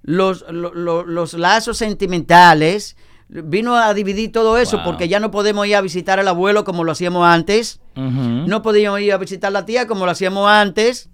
los, 0.03 0.45
lo- 0.51 0.73
lo- 0.75 1.05
los 1.05 1.35
lazos 1.35 1.77
sentimentales. 1.79 2.97
Vino 3.29 3.75
a 3.75 3.93
dividir 3.93 4.31
todo 4.31 4.57
eso 4.57 4.77
Wow. 4.77 4.85
porque 4.85 5.09
ya 5.09 5.19
no 5.19 5.33
podemos 5.33 5.67
ir 5.67 5.75
a 5.75 5.81
visitar 5.81 6.21
al 6.21 6.29
abuelo 6.29 6.63
como 6.65 6.85
lo 6.85 6.93
hacíamos 6.93 7.27
antes. 7.27 7.81
No 7.97 8.63
podíamos 8.63 9.01
ir 9.01 9.13
a 9.13 9.19
visitar 9.19 9.49
a 9.49 9.51
la 9.51 9.67
tía 9.67 9.87
como 9.89 10.05
lo 10.07 10.13
hacíamos 10.13 10.49
antes. 10.49 11.09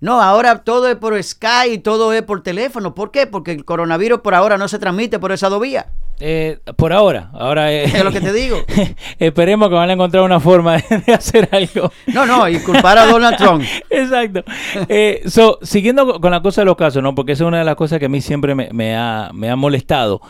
No, 0.00 0.22
ahora 0.22 0.62
todo 0.62 0.88
es 0.88 0.96
por 0.96 1.22
Skype 1.22 1.74
y 1.74 1.78
todo 1.78 2.14
es 2.14 2.22
por 2.22 2.42
teléfono. 2.42 2.94
¿Por 2.94 3.10
qué? 3.10 3.26
Porque 3.26 3.52
el 3.52 3.66
coronavirus 3.66 4.20
por 4.20 4.34
ahora 4.34 4.56
no 4.56 4.68
se 4.68 4.78
transmite 4.78 5.18
por 5.18 5.32
esa 5.32 5.50
dos 5.50 5.60
vías. 5.60 5.84
Eh, 6.20 6.58
por 6.76 6.92
ahora, 6.92 7.30
ahora 7.32 7.72
eh, 7.72 7.84
Es 7.84 8.04
lo 8.04 8.12
que 8.12 8.20
te 8.20 8.32
digo. 8.32 8.58
esperemos 9.18 9.68
que 9.68 9.74
van 9.74 9.90
a 9.90 9.94
encontrar 9.94 10.22
una 10.22 10.38
forma 10.40 10.76
de 11.06 11.12
hacer 11.14 11.48
algo. 11.52 11.90
No, 12.08 12.26
no, 12.26 12.48
y 12.48 12.58
culpar 12.60 12.98
a 12.98 13.06
Donald 13.06 13.36
Trump. 13.36 13.64
Exacto. 13.88 14.44
Eh, 14.88 15.22
so, 15.26 15.58
siguiendo 15.62 16.06
co- 16.06 16.20
con 16.20 16.30
la 16.30 16.42
cosa 16.42 16.60
de 16.60 16.66
los 16.66 16.76
casos, 16.76 17.02
¿no? 17.02 17.14
Porque 17.14 17.32
esa 17.32 17.44
es 17.44 17.48
una 17.48 17.58
de 17.60 17.64
las 17.64 17.74
cosas 17.76 17.98
que 17.98 18.06
a 18.06 18.08
mí 18.10 18.20
siempre 18.20 18.54
me, 18.54 18.68
me 18.72 18.94
ha, 18.96 19.30
me 19.32 19.48
ha 19.50 19.56
molestado. 19.56 20.20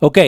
Ok, 0.00 0.18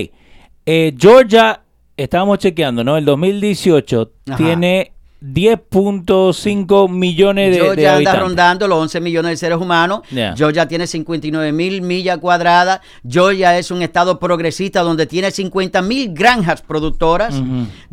eh, 0.67 0.95
Georgia, 0.99 1.61
estábamos 1.97 2.39
chequeando, 2.39 2.83
¿no? 2.83 2.97
El 2.97 3.05
2018 3.05 4.13
Ajá. 4.29 4.37
tiene 4.37 4.93
10.5 5.23 6.89
millones 6.91 7.51
de, 7.51 7.57
de 7.57 7.65
Georgia 7.65 7.89
anda 7.89 7.95
habitantes. 8.11 8.23
rondando 8.23 8.69
los 8.69 8.79
11 8.79 9.01
millones 9.01 9.31
de 9.33 9.37
seres 9.37 9.59
humanos. 9.59 10.01
Yeah. 10.11 10.35
Georgia 10.37 10.67
tiene 10.67 10.87
59 10.87 11.53
mil 11.53 11.83
millas 11.83 12.19
cuadradas. 12.19 12.81
Georgia 13.09 13.59
es 13.59 13.71
un 13.71 13.83
estado 13.83 14.19
progresista 14.19 14.81
donde 14.83 15.07
tiene 15.07 15.31
50 15.31 15.83
mil 15.83 16.13
granjas 16.13 16.63
productoras. 16.63 17.35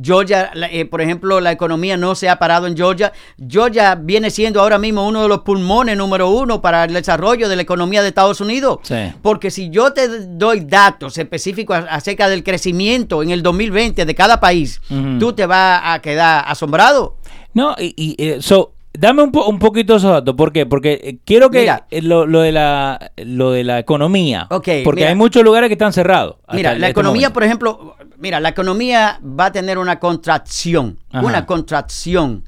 Georgia, 0.02 0.52
la- 0.54 0.68
eh, 0.68 0.86
por 0.86 1.02
ejemplo, 1.02 1.40
la 1.42 1.52
economía 1.52 1.98
no 1.98 2.16
se 2.16 2.30
ha 2.30 2.38
parado 2.40 2.68
en 2.68 2.76
Georgia. 2.78 3.12
Georgia 3.48 3.96
viene 3.96 4.30
siendo 4.32 4.62
ahora 4.62 4.78
mismo 4.78 5.08
uno 5.08 5.22
de 5.24 5.28
los 5.28 5.40
pulmones 5.42 5.98
número 5.98 6.30
uno 6.30 6.62
para 6.62 6.86
el 6.86 6.94
desarrollo 6.94 7.50
de 7.50 7.56
la 7.56 7.62
economía 7.62 8.02
de 8.02 8.10
Estados 8.10 8.42
Unidos. 8.42 8.80
Sí. 8.84 8.96
Porque 9.22 9.52
si 9.52 9.70
yo 9.70 9.92
te 9.94 10.08
doy 10.28 10.62
datos 10.62 11.18
específicos 11.18 11.80
acerca 11.90 12.30
del 12.30 12.44
crecimiento 12.44 13.22
en 13.24 13.32
el 13.32 13.44
2020 13.44 14.06
de 14.06 14.16
cada 14.16 14.40
país, 14.40 14.82
Ujú. 14.90 15.20
tú 15.20 15.34
te 15.34 15.46
vas 15.46 15.82
a 15.84 16.00
quedar 16.02 16.44
asombrado. 16.48 17.17
No, 17.54 17.76
y, 17.80 17.94
y, 17.96 18.16
eh, 18.24 18.38
so, 18.42 18.74
dame 18.94 19.24
un, 19.24 19.32
po- 19.32 19.46
un 19.48 19.60
poquito 19.60 19.96
esos 19.96 20.12
datos. 20.12 20.36
¿Por 20.36 20.52
qué? 20.52 20.66
Porque 20.66 21.00
eh, 21.04 21.18
quiero 21.26 21.50
que 21.50 21.62
Mira. 21.62 21.86
eh, 21.90 22.02
lo, 22.02 22.26
lo 22.26 22.42
de 22.42 22.52
la, 22.52 23.12
lo 23.18 23.52
de 23.52 23.64
la 23.64 23.80
economía. 23.80 24.48
Ok, 24.52 24.68
porque 24.84 25.02
mira. 25.02 25.10
hay 25.10 25.16
muchos 25.16 25.44
lugares 25.44 25.68
que 25.70 25.74
están 25.74 25.94
cerrados. 25.94 26.38
Mira, 26.54 26.72
la 26.72 26.88
este 26.88 26.92
economía, 26.92 27.28
momento. 27.30 27.34
por 27.34 27.44
ejemplo, 27.44 27.96
mira, 28.18 28.40
la 28.40 28.50
economía 28.50 29.20
va 29.24 29.46
a 29.46 29.52
tener 29.52 29.78
una 29.78 30.00
contracción, 30.00 31.00
Ajá. 31.12 31.26
una 31.26 31.46
contracción 31.46 32.44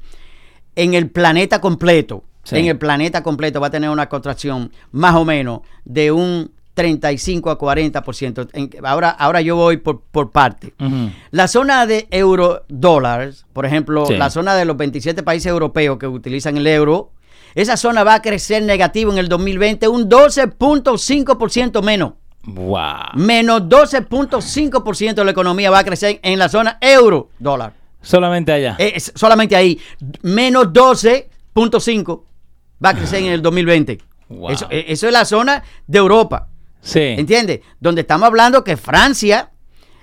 en 0.76 0.94
el 0.94 1.10
planeta 1.10 1.60
completo. 1.60 2.24
Sí. 2.42 2.56
En 2.56 2.66
el 2.66 2.78
planeta 2.78 3.22
completo 3.22 3.60
va 3.60 3.66
a 3.66 3.70
tener 3.70 3.90
una 3.90 4.08
contracción 4.08 4.72
más 4.92 5.14
o 5.14 5.24
menos 5.26 5.60
de 5.84 6.10
un 6.10 6.50
35 6.74 7.50
a 7.50 7.58
40%. 7.58 8.48
En- 8.52 8.70
ahora, 8.84 9.10
ahora 9.10 9.40
yo 9.40 9.56
voy 9.56 9.76
por, 9.78 10.00
por 10.02 10.30
parte. 10.30 10.72
La 11.30 11.48
zona 11.48 11.86
de 11.86 12.06
euro 12.10 12.64
dólares, 12.68 13.44
por 13.52 13.66
ejemplo, 13.66 14.06
Sí. 14.06 14.16
la 14.16 14.30
zona 14.30 14.54
de 14.54 14.64
los 14.64 14.76
27 14.76 15.22
países 15.22 15.50
europeos 15.50 15.98
que 15.98 16.06
utilizan 16.06 16.56
el 16.56 16.66
euro, 16.66 17.10
esa 17.54 17.76
zona 17.76 18.04
va 18.04 18.14
a 18.14 18.22
crecer 18.22 18.62
negativo 18.62 19.10
en 19.12 19.18
el 19.18 19.28
2020 19.28 19.88
un 19.88 20.08
12.5% 20.08 21.82
menos. 21.82 22.12
Wow. 22.44 22.80
Menos 23.16 23.62
12.5% 23.68 25.14
de 25.14 25.24
la 25.24 25.30
economía 25.30 25.70
va 25.70 25.80
a 25.80 25.84
crecer 25.84 26.20
en 26.22 26.38
la 26.38 26.48
zona 26.48 26.78
euro 26.80 27.28
dólar. 27.38 27.74
Solamente 28.00 28.50
allá. 28.52 28.76
Eh, 28.78 28.92
es 28.94 29.12
solamente 29.14 29.54
ahí. 29.56 29.78
Menos 30.22 30.68
12.5 30.72 32.22
va 32.82 32.90
a 32.90 32.94
crecer 32.94 33.22
en 33.24 33.32
el 33.32 33.42
2020. 33.42 33.98
Wow. 34.28 34.50
Eso, 34.50 34.66
eh, 34.70 34.86
eso 34.88 35.06
es 35.06 35.12
la 35.12 35.24
zona 35.24 35.62
de 35.86 35.98
Europa. 35.98 36.48
Sí. 36.80 37.00
¿Entiendes? 37.18 37.60
Donde 37.80 38.02
estamos 38.02 38.26
hablando 38.26 38.64
que 38.64 38.76
Francia, 38.76 39.50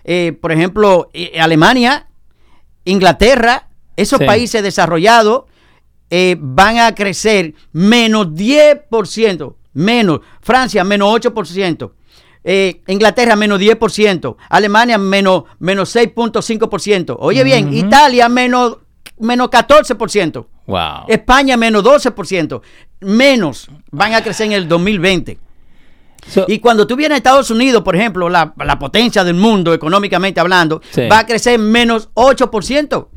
eh, 0.04 0.34
por 0.40 0.52
ejemplo, 0.52 1.10
eh, 1.13 1.40
Alemania, 1.40 2.08
Inglaterra, 2.86 3.68
esos 3.96 4.20
Sí. 4.20 4.26
países 4.26 4.63
desarrollados 4.63 5.44
eh, 6.10 6.38
van 6.40 6.78
a 6.80 6.96
crecer 6.96 7.54
menos 7.74 8.28
10%, 8.34 9.56
menos 9.74 10.22
Francia 10.42 10.84
menos 10.86 11.10
8%. 11.12 11.94
eh, 12.50 12.82
Inglaterra 12.88 13.36
menos 13.36 13.60
10%, 13.60 14.38
Alemania 14.50 14.98
menos, 14.98 15.44
menos 15.60 15.90
6.5%. 15.94 17.18
Oye 17.20 17.44
bien. 17.44 17.74
Italia 17.74 18.30
menos, 18.30 18.78
menos 19.20 19.50
14%. 19.50 20.48
Wow. 20.66 21.06
España 21.10 21.58
menos 21.58 21.84
12%. 21.84 22.62
Menos 23.02 23.70
van 23.92 24.13
a 24.13 24.22
crecer 24.24 24.46
en 24.46 24.54
el 24.54 24.68
2020. 24.70 25.38
So- 26.30 26.46
Y 26.48 26.60
cuando 26.60 26.86
tú 26.88 26.96
vienes 26.96 27.16
a 27.16 27.18
Estados 27.18 27.50
Unidos, 27.52 27.84
por 27.84 27.96
ejemplo, 27.96 28.30
la, 28.30 28.54
la 28.58 28.78
potencia 28.80 29.24
del 29.24 29.36
mundo 29.36 29.74
económicamente 29.74 30.40
hablando, 30.40 30.82
Sí. 30.92 31.08
va 31.12 31.20
a 31.20 31.26
crecer 31.26 31.58
menos 31.60 32.10
8% 32.16 33.08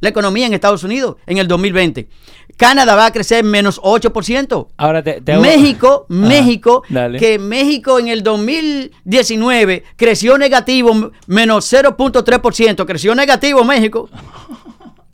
la 0.00 0.08
economía 0.10 0.46
en 0.46 0.54
Estados 0.54 0.84
Unidos 0.84 1.16
en 1.26 1.38
el 1.38 1.48
2020. 1.48 2.08
Canadá 2.56 2.94
va 2.96 3.06
a 3.06 3.12
crecer 3.12 3.44
menos 3.44 3.80
8%. 3.82 4.68
ahora 4.76 5.02
te, 5.02 5.20
México, 5.38 6.06
México, 6.08 6.82
dale. 6.88 7.18
que 7.18 7.38
México 7.38 7.98
en 7.98 8.08
el 8.08 8.22
2019 8.22 9.84
creció 9.96 10.38
negativo 10.38 11.10
menos 11.26 11.64
0.3%, 11.72 12.84
creció 12.86 13.14
negativo 13.14 13.64
México. 13.64 14.08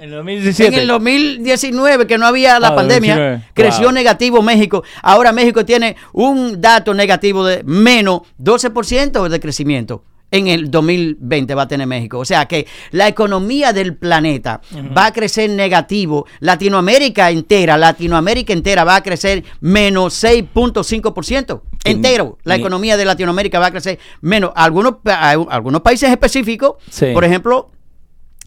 En 0.05 0.11
el 0.11 0.17
2017. 0.17 0.75
En 0.75 0.81
el 0.83 0.87
2019, 0.89 2.07
que 2.07 2.19
no 2.19 2.27
había 2.27 2.61
la 2.61 2.69
Ah, 2.69 2.75
pandemia, 2.75 3.15
2019. 3.15 3.51
creció 3.55 3.85
Wow. 3.85 3.93
negativo 3.93 4.43
México. 4.43 4.85
Ahora 5.03 5.33
México 5.33 5.65
tiene 5.65 5.97
un 6.13 6.61
dato 6.61 6.93
negativo 6.93 7.43
de 7.47 7.63
menos 7.65 8.21
12% 8.37 9.27
de 9.31 9.41
crecimiento. 9.41 10.05
En 10.31 10.49
el 10.49 10.71
2020 10.71 11.55
va 11.55 11.63
a 11.63 11.69
tener 11.69 11.87
México. 11.87 12.19
O 12.19 12.25
sea 12.27 12.45
que 12.47 12.67
la 12.91 13.09
economía 13.09 13.73
del 13.73 13.97
planeta 13.97 14.61
va 14.95 15.07
a 15.07 15.13
crecer 15.13 15.49
negativo. 15.49 16.27
Latinoamérica 16.41 17.31
entera, 17.31 17.79
Latinoamérica 17.79 18.53
entera 18.53 18.85
va 18.85 18.97
a 18.97 19.03
crecer 19.03 19.43
menos 19.61 20.13
6.5%. 20.23 21.63
Que 21.83 21.93
Entero. 21.93 22.39
La 22.45 22.57
economía 22.57 22.97
de 22.99 23.05
Latinoamérica 23.07 23.59
va 23.59 23.67
a 23.67 23.71
crecer 23.71 23.99
menos. 24.21 24.51
Algunos, 24.55 24.97
algunos 25.05 25.81
países 25.83 26.11
específicos, 26.11 26.75
Sí. 26.91 27.07
por 27.15 27.25
ejemplo, 27.25 27.71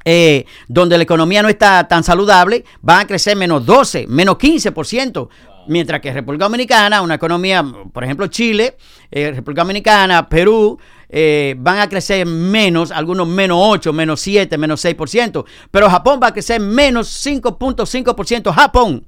eh, 0.10 0.46
donde 0.70 0.96
la 0.98 1.04
economía 1.04 1.41
no 1.41 1.50
está 1.50 1.86
tan 1.88 2.02
saludable, 2.04 2.63
van 2.82 3.02
a 3.02 3.08
crecer 3.08 3.36
menos 3.36 3.65
12, 3.65 4.08
menos 4.08 4.38
15%. 4.38 5.28
Mientras 5.67 6.00
que 6.00 6.13
República 6.13 6.46
Dominicana, 6.46 7.02
una 7.02 7.15
economía, 7.15 7.62
por 7.91 8.02
ejemplo, 8.06 8.28
Chile, 8.28 8.78
eh, 9.12 9.32
República 9.36 9.63
Dominicana, 9.63 10.30
Perú, 10.30 10.80
eh, 11.10 11.56
van 11.58 11.80
a 11.80 11.89
crecer 11.89 12.26
menos, 12.26 12.89
algunos 12.91 13.28
menos 13.28 13.58
8, 13.62 13.91
menos 13.91 14.22
7, 14.22 14.58
menos 14.58 14.80
6%. 14.86 15.43
Pero 15.70 15.89
Japón 15.89 16.22
va 16.24 16.28
a 16.28 16.32
crecer 16.32 16.62
menos 16.62 17.10
5.5%. 17.26 18.54
Japón. 18.54 19.06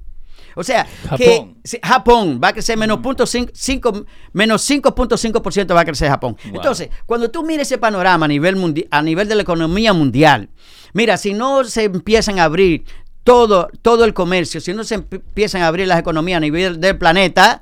O 0.56 0.64
sea, 0.64 0.84
que 1.16 1.36
Japón. 1.36 1.56
sí, 1.64 1.78
Japón 1.82 2.40
va 2.42 2.48
a 2.48 2.52
crecer 2.52 2.76
menos, 2.76 2.98
punto 2.98 3.24
cinco- 3.24 3.52
cinco- 3.54 4.04
menos 4.32 4.60
5.5% 4.68 5.74
va 5.74 5.80
a 5.80 5.84
crecer 5.84 6.08
Japón. 6.10 6.36
Wow. 6.46 6.56
Entonces, 6.56 6.90
cuando 7.06 7.30
tú 7.30 7.44
mires 7.44 7.68
ese 7.68 7.78
panorama 7.78 8.24
a 8.26 8.28
nivel, 8.28 8.56
mundi- 8.56 8.86
a 8.90 9.00
nivel 9.00 9.28
de 9.28 9.36
la 9.36 9.42
economía 9.42 9.92
mundial, 9.92 10.50
mira, 10.92 11.16
si 11.16 11.32
no 11.34 11.64
se 11.64 11.84
empiezan 11.84 12.38
a 12.38 12.44
abrir 12.44 12.84
todo, 13.22 13.68
todo 13.82 14.04
el 14.06 14.14
comercio, 14.14 14.60
si 14.62 14.72
no 14.72 14.82
se 14.82 14.96
emp- 14.98 15.14
empiezan 15.16 15.60
a 15.62 15.66
abrir 15.66 15.86
las 15.86 15.98
economías 16.00 16.38
a 16.38 16.40
nivel 16.40 16.80
del 16.80 16.96
planeta, 16.96 17.60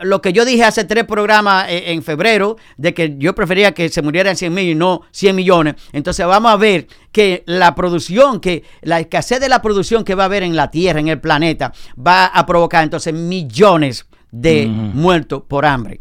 lo 0.00 0.22
que 0.22 0.32
yo 0.32 0.44
dije 0.44 0.62
hace 0.64 0.84
tres 0.84 1.04
programas 1.04 1.68
eh, 1.68 1.90
en 1.92 2.02
febrero, 2.04 2.56
de 2.76 2.94
que 2.94 3.16
yo 3.18 3.34
prefería 3.34 3.72
que 3.74 3.88
se 3.88 4.00
murieran 4.00 4.36
100 4.36 4.54
mil 4.54 4.68
y 4.68 4.74
no 4.76 5.02
100 5.10 5.34
millones. 5.36 5.74
Entonces 5.92 6.24
vamos 6.24 6.52
a 6.52 6.56
ver 6.56 6.86
que 7.10 7.42
la 7.46 7.74
producción, 7.74 8.38
que 8.40 8.62
la 8.82 9.00
escasez 9.00 9.40
de 9.40 9.48
la 9.48 9.60
producción 9.60 10.04
que 10.04 10.14
va 10.14 10.22
a 10.22 10.26
haber 10.26 10.44
en 10.44 10.54
la 10.54 10.70
Tierra, 10.70 11.00
en 11.00 11.08
el 11.08 11.20
planeta, 11.20 11.72
va 11.98 12.26
a 12.26 12.46
provocar 12.46 12.84
entonces 12.84 13.12
millones 13.12 14.06
de 14.30 14.66
muertos 14.68 15.42
por 15.48 15.66
hambre. 15.66 16.00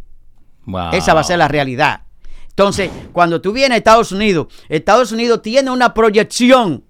Wow. 0.65 0.91
Esa 0.93 1.15
va 1.15 1.21
a 1.21 1.23
ser 1.23 1.39
la 1.39 1.47
realidad. 1.47 2.01
Entonces, 2.59 2.91
cuando 3.13 3.39
tú 3.39 3.53
vienes 3.53 3.71
a 3.71 3.77
Estados 3.77 4.11
Unidos, 4.11 4.47
Estados 4.67 5.13
Unidos 5.13 5.41
tiene 5.41 5.71
una 5.71 5.93
proyección. 5.93 6.83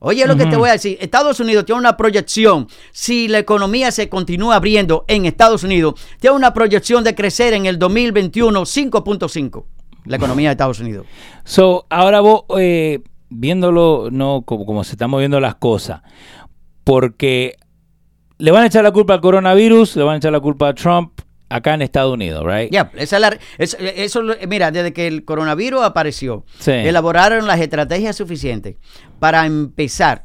Oye, 0.00 0.26
lo 0.26 0.36
que 0.36 0.44
te 0.44 0.54
voy 0.54 0.68
a 0.68 0.72
decir. 0.72 0.98
Estados 1.00 1.40
Unidos 1.40 1.64
tiene 1.64 1.78
una 1.78 1.96
proyección. 1.96 2.68
Si 2.92 3.26
la 3.26 3.38
economía 3.38 3.90
se 3.90 4.10
continúa 4.10 4.56
abriendo 4.56 5.06
en 5.08 5.24
Estados 5.24 5.64
Unidos, 5.64 5.94
tiene 6.20 6.36
una 6.36 6.52
proyección 6.52 7.04
de 7.04 7.14
crecer 7.14 7.54
en 7.54 7.64
el 7.64 7.78
2021 7.78 8.60
5.5. 8.60 9.64
La 10.04 10.16
economía 10.16 10.50
de 10.50 10.52
Estados 10.52 10.78
Unidos. 10.78 11.06
So, 11.42 11.86
ahora 11.88 12.20
vos, 12.20 12.42
eh, 12.58 13.00
viéndolo, 13.30 14.10
no 14.12 14.42
como, 14.42 14.66
como 14.66 14.84
se 14.84 14.92
están 14.92 15.08
moviendo 15.08 15.40
las 15.40 15.54
cosas, 15.54 16.02
porque 16.84 17.56
le 18.36 18.50
van 18.50 18.64
a 18.64 18.66
echar 18.66 18.84
la 18.84 18.92
culpa 18.92 19.14
al 19.14 19.22
coronavirus, 19.22 19.96
le 19.96 20.02
van 20.02 20.16
a 20.16 20.18
echar 20.18 20.32
la 20.32 20.40
culpa 20.40 20.68
a 20.68 20.74
Trump 20.74 21.17
acá 21.48 21.74
en 21.74 21.82
Estados 21.82 22.12
Unidos, 22.14 22.44
right? 22.46 22.70
Ya, 22.72 22.90
esa 22.94 23.16
es 23.16 23.20
la- 23.22 23.38
es- 23.58 23.76
eso, 23.80 24.22
mira, 24.48 24.70
desde 24.70 24.92
que 24.92 25.06
el 25.06 25.24
coronavirus 25.24 25.82
apareció, 25.82 26.44
Sí. 26.58 26.72
elaboraron 26.72 27.46
las 27.46 27.60
estrategias 27.60 28.16
suficientes 28.16 28.76
para 29.18 29.46
empezar 29.46 30.24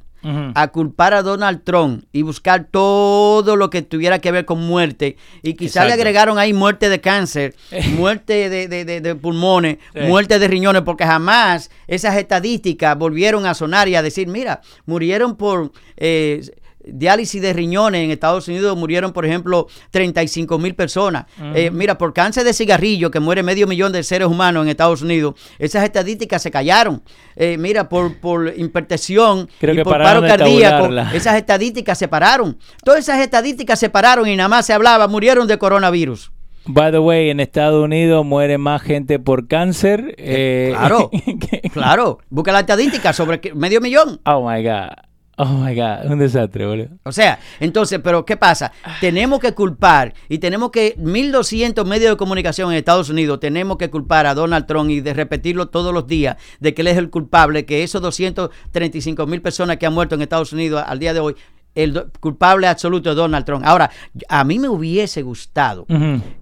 a 0.56 0.70
culpar 0.70 1.14
a 1.14 1.22
Donald 1.22 1.66
Trump 1.66 2.06
y 2.14 2.22
buscar 2.22 2.70
todo 2.72 3.58
lo 3.58 3.70
que 3.70 3.82
tuviera 3.82 4.20
que 4.20 4.32
ver 4.32 4.46
con 4.46 4.58
muerte. 4.66 5.18
Y 5.42 5.54
quizá 5.56 5.84
le 5.84 5.92
agregaron 5.92 6.38
ahí 6.40 6.54
muerte 6.54 6.88
de 6.88 7.02
cáncer, 7.02 7.56
muerte 8.00 8.50
de, 8.50 8.70
de- 8.70 8.86
de- 8.86 9.02
de 9.02 9.16
pulmones, 9.16 9.80
Sí. 9.94 10.00
muerte 10.08 10.40
de 10.40 10.48
riñones, 10.48 10.84
porque 10.84 11.04
jamás 11.06 11.70
esas 11.88 12.16
estadísticas 12.16 12.98
volvieron 12.98 13.46
a 13.46 13.54
sonar 13.54 13.90
y 13.90 13.96
a 13.96 14.02
decir, 14.02 14.30
mira, 14.30 14.62
murieron 14.86 15.36
por... 15.36 15.74
eh, 15.98 16.42
diálisis 16.86 17.42
de 17.42 17.54
riñones 17.54 18.04
en 18.04 18.12
Estados 18.12 18.48
Unidos 18.48 18.78
murieron, 18.78 19.14
por 19.14 19.26
ejemplo, 19.26 19.68
35 19.92 20.58
mil 20.60 20.76
personas. 20.76 21.26
Eh, 21.56 21.70
mira, 21.72 21.98
por 21.98 22.14
cáncer 22.14 22.44
de 22.44 22.54
cigarrillo, 22.54 23.12
que 23.12 23.20
muere 23.20 23.44
medio 23.44 23.68
millón 23.68 23.92
de 23.92 24.04
seres 24.04 24.28
humanos 24.28 24.64
en 24.64 24.70
Estados 24.70 25.02
Unidos, 25.02 25.36
esas 25.60 25.84
estadísticas 25.84 26.42
se 26.42 26.52
callaron. 26.52 27.04
Eh, 27.36 27.58
mira, 27.58 27.90
por, 27.90 28.18
por 28.20 28.54
hipertensión 28.56 29.50
Creo 29.60 29.74
y 29.74 29.78
que 29.78 29.84
por 29.84 29.98
paro 30.02 30.22
cardíaco, 30.22 30.90
esas 31.14 31.36
estadísticas 31.36 31.98
se 31.98 32.08
pararon. 32.08 32.58
Todas 32.84 33.00
esas 33.02 33.20
estadísticas 33.20 33.80
se 33.80 33.90
pararon 33.90 34.28
y 34.28 34.36
nada 34.36 34.50
más 34.50 34.66
se 34.66 34.74
hablaba, 34.74 35.08
murieron 35.08 35.48
de 35.48 35.58
coronavirus. 35.58 36.32
By 36.66 36.92
the 36.94 37.00
way, 37.00 37.30
en 37.30 37.42
Estados 37.42 37.84
Unidos 37.84 38.26
muere 38.26 38.58
más 38.58 38.82
gente 38.82 39.20
por 39.20 39.50
cáncer. 39.50 40.16
eh, 40.18 40.70
Claro, 40.78 41.12
claro. 41.74 42.20
Busca 42.30 42.54
la 42.54 42.62
estadística 42.62 43.12
sobre 43.12 43.42
que- 43.42 43.54
medio 43.54 43.82
millón. 43.82 44.22
Oh 44.26 44.50
my 44.50 44.64
God. 44.64 44.92
Oh 45.38 45.46
my 45.46 45.74
God. 45.74 46.12
Un 46.12 46.20
desastre, 46.20 46.66
boludo. 46.66 46.90
O 47.04 47.12
sea, 47.12 47.40
entonces, 47.60 48.00
pero 48.04 48.24
¿qué 48.24 48.38
pasa? 48.38 48.72
Tenemos 49.02 49.40
que 49.40 49.54
culpar 49.54 50.14
y 50.30 50.38
tenemos 50.38 50.70
que 50.70 50.94
1200 50.98 51.86
medios 51.88 52.12
de 52.12 52.18
comunicación 52.18 52.72
en 52.72 52.78
Estados 52.78 53.10
Unidos 53.10 53.40
tenemos 53.40 53.78
que 53.78 53.90
culpar 53.90 54.28
a 54.28 54.36
Donald 54.36 54.68
Trump 54.68 54.92
y 54.92 55.02
de 55.02 55.14
repetirlo 55.14 55.70
todos 55.70 55.94
los 55.94 56.06
días 56.06 56.38
de 56.60 56.74
que 56.74 56.84
él 56.84 56.88
es 56.88 56.98
el 56.98 57.10
culpable, 57.10 57.66
que 57.66 57.84
esos 57.84 58.02
235 58.02 59.26
mil 59.26 59.42
personas 59.42 59.78
que 59.78 59.88
han 59.88 59.94
muerto 59.94 60.14
en 60.16 60.22
Estados 60.22 60.54
Unidos 60.54 60.84
al 60.86 61.00
día 61.00 61.14
de 61.14 61.20
hoy, 61.20 61.36
el 61.74 62.06
culpable 62.20 62.68
absoluto 62.68 63.10
es 63.10 63.16
Donald 63.16 63.46
Trump. 63.46 63.66
Ahora, 63.66 63.90
a 64.30 64.44
mí 64.44 64.60
me 64.60 64.70
hubiese 64.70 65.24
gustado 65.24 65.88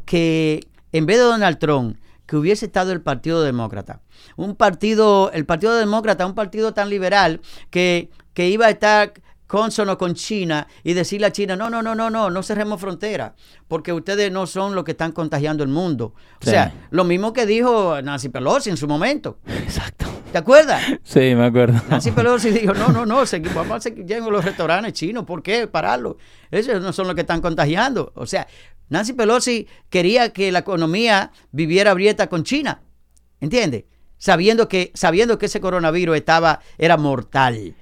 que 0.06 0.68
en 0.92 1.06
vez 1.06 1.18
de 1.18 1.24
Donald 1.24 1.58
Trump, 1.58 1.96
que 2.32 2.38
hubiese 2.38 2.66
estado 2.68 2.94
el 2.94 3.02
Partido 3.02 3.44
Demócrata. 3.44 4.00
Un 4.38 4.56
partido, 4.56 5.32
el 5.34 5.46
Partido 5.46 5.76
Demócrata, 5.76 6.26
un 6.26 6.34
partido 6.34 6.74
tan 6.74 6.90
liberal 6.90 7.42
que, 7.70 8.10
que 8.34 8.48
iba 8.48 8.68
a 8.68 8.70
estar 8.70 9.12
consono 9.48 9.98
con 9.98 10.14
China 10.14 10.66
y 10.82 10.94
decirle 10.94 11.28
a 11.28 11.34
China, 11.34 11.58
no, 11.58 11.70
no, 11.70 11.82
no, 11.84 11.94
no, 11.94 12.10
no, 12.10 12.30
no 12.30 12.42
cerremos 12.42 12.80
fronteras, 12.80 13.34
porque 13.68 13.92
ustedes 13.92 14.32
no 14.32 14.48
son 14.48 14.76
los 14.76 14.86
que 14.86 14.92
están 14.92 15.12
contagiando 15.12 15.62
el 15.62 15.70
mundo. 15.70 16.14
O 16.16 16.46
Sí. 16.46 16.52
sea, 16.52 16.74
lo 16.90 17.04
mismo 17.04 17.34
que 17.34 17.46
dijo 17.46 18.02
Nancy 18.02 18.30
Pelosi 18.30 18.70
en 18.70 18.78
su 18.78 18.88
momento. 18.88 19.40
Exacto. 19.46 20.06
¿Te 20.32 20.38
acuerdas? 20.38 20.82
Sí, 21.04 21.36
me 21.36 21.48
acuerdo. 21.48 21.82
Nancy 21.90 22.12
Pelosi 22.12 22.52
dijo, 22.52 22.74
no, 22.74 22.88
no, 22.94 23.06
no, 23.06 23.16
vamos 23.54 23.72
a 23.74 23.80
seguir 23.82 24.22
los 24.22 24.46
restaurantes 24.46 24.94
chinos, 24.94 25.26
¿por 25.26 25.44
qué 25.44 25.68
pararlo? 25.68 26.16
Esos 26.50 26.82
no 26.82 26.94
son 26.94 27.08
los 27.08 27.16
que 27.16 27.22
están 27.22 27.42
contagiando. 27.42 28.14
O 28.16 28.26
sea, 28.26 28.48
Nancy 28.92 29.14
Pelosi 29.14 29.68
quería 29.90 30.34
que 30.34 30.52
la 30.52 30.60
economía 30.60 31.32
viviera 31.52 31.92
abierta 31.92 32.28
con 32.28 32.44
China, 32.44 32.82
¿entiendes? 33.40 33.86
Sabiendo 34.18 34.68
que, 34.68 34.92
sabiendo 34.94 35.38
que 35.40 35.46
ese 35.46 35.62
coronavirus 35.62 36.18
estaba, 36.18 36.60
era 36.78 36.98
mortal. 36.98 37.74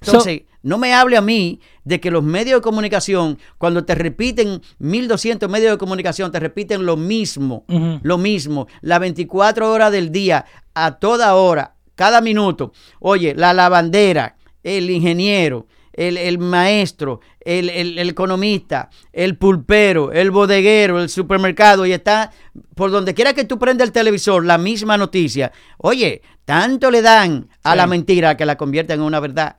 Entonces, 0.00 0.42
no 0.62 0.76
me 0.76 0.92
hable 0.92 1.16
a 1.16 1.22
mí 1.22 1.60
de 1.84 2.00
que 2.00 2.10
los 2.10 2.22
medios 2.22 2.58
de 2.58 2.62
comunicación, 2.62 3.38
cuando 3.56 3.86
te 3.86 3.94
repiten 3.94 4.60
1200 4.78 5.48
medios 5.48 5.72
de 5.72 5.78
comunicación, 5.78 6.30
te 6.30 6.38
repiten 6.38 6.84
lo 6.84 6.98
mismo, 6.98 7.64
lo 8.02 8.18
mismo, 8.18 8.68
las 8.82 9.00
24 9.00 9.72
horas 9.72 9.90
del 9.90 10.12
día, 10.12 10.44
a 10.74 10.98
toda 10.98 11.34
hora, 11.34 11.76
cada 11.94 12.20
minuto. 12.20 12.72
Oye, 13.00 13.34
la 13.34 13.54
lavandera, 13.54 14.36
el 14.62 14.90
ingeniero, 14.90 15.66
el, 15.98 16.16
el 16.16 16.38
maestro, 16.38 17.20
el, 17.40 17.68
el- 17.70 17.98
el 17.98 18.08
economista, 18.10 18.88
el 19.12 19.36
pulpero, 19.36 20.12
el 20.12 20.30
bodeguero, 20.30 21.00
el 21.00 21.08
supermercado, 21.08 21.84
y 21.86 21.92
está 21.92 22.30
por 22.74 22.90
donde 22.90 23.14
quiera 23.14 23.32
que 23.34 23.44
tú 23.44 23.58
prendas 23.58 23.88
el 23.88 23.92
televisor, 23.92 24.44
la 24.44 24.58
misma 24.58 24.96
noticia. 24.96 25.50
Oye, 25.78 26.22
tanto 26.44 26.90
le 26.90 27.02
dan 27.02 27.48
a 27.64 27.72
Sí. 27.72 27.76
la 27.76 27.86
mentira 27.86 28.36
que 28.36 28.46
la 28.46 28.56
convierten 28.56 29.00
en 29.00 29.06
una 29.06 29.20
verdad. 29.20 29.56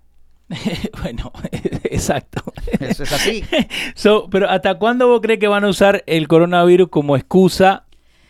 bueno, 1.03 1.31
exacto. 1.83 2.41
Eso 2.79 3.03
es 3.03 3.11
así. 3.11 3.43
So, 3.95 4.29
pero 4.29 4.49
¿hasta 4.49 4.75
cuándo 4.79 5.07
vos 5.07 5.19
crees 5.21 5.39
que 5.39 5.47
van 5.47 5.63
a 5.63 5.69
usar 5.69 6.03
el 6.07 6.27
coronavirus 6.27 6.89
como 6.89 7.15
excusa 7.17 7.85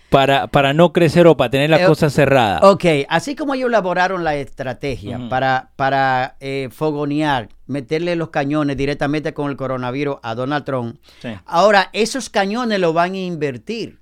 para, 0.09 0.47
para 0.47 0.73
no 0.73 0.91
crecer 0.93 1.27
o 1.27 1.37
para 1.37 1.49
tener 1.51 1.69
las 1.69 1.81
Eh, 1.81 1.85
cosas 1.85 2.13
cerradas? 2.13 2.61
Ok, 2.63 2.85
así 3.09 3.35
como 3.35 3.53
ellos 3.53 3.69
elaboraron 3.69 4.23
la 4.23 4.35
estrategia 4.35 5.19
para, 5.29 5.69
para 5.75 6.35
eh, 6.39 6.69
fogonear, 6.71 7.49
meterle 7.67 8.15
los 8.15 8.29
cañones 8.29 8.75
directamente 8.77 9.33
con 9.33 9.49
el 9.49 9.55
coronavirus 9.57 10.17
a 10.23 10.35
Donald 10.35 10.65
Trump, 10.65 10.97
Sí. 11.21 11.29
ahora 11.45 11.89
esos 11.93 12.29
cañones 12.29 12.79
lo 12.79 12.93
van 12.93 13.13
a 13.13 13.17
invertir. 13.17 13.99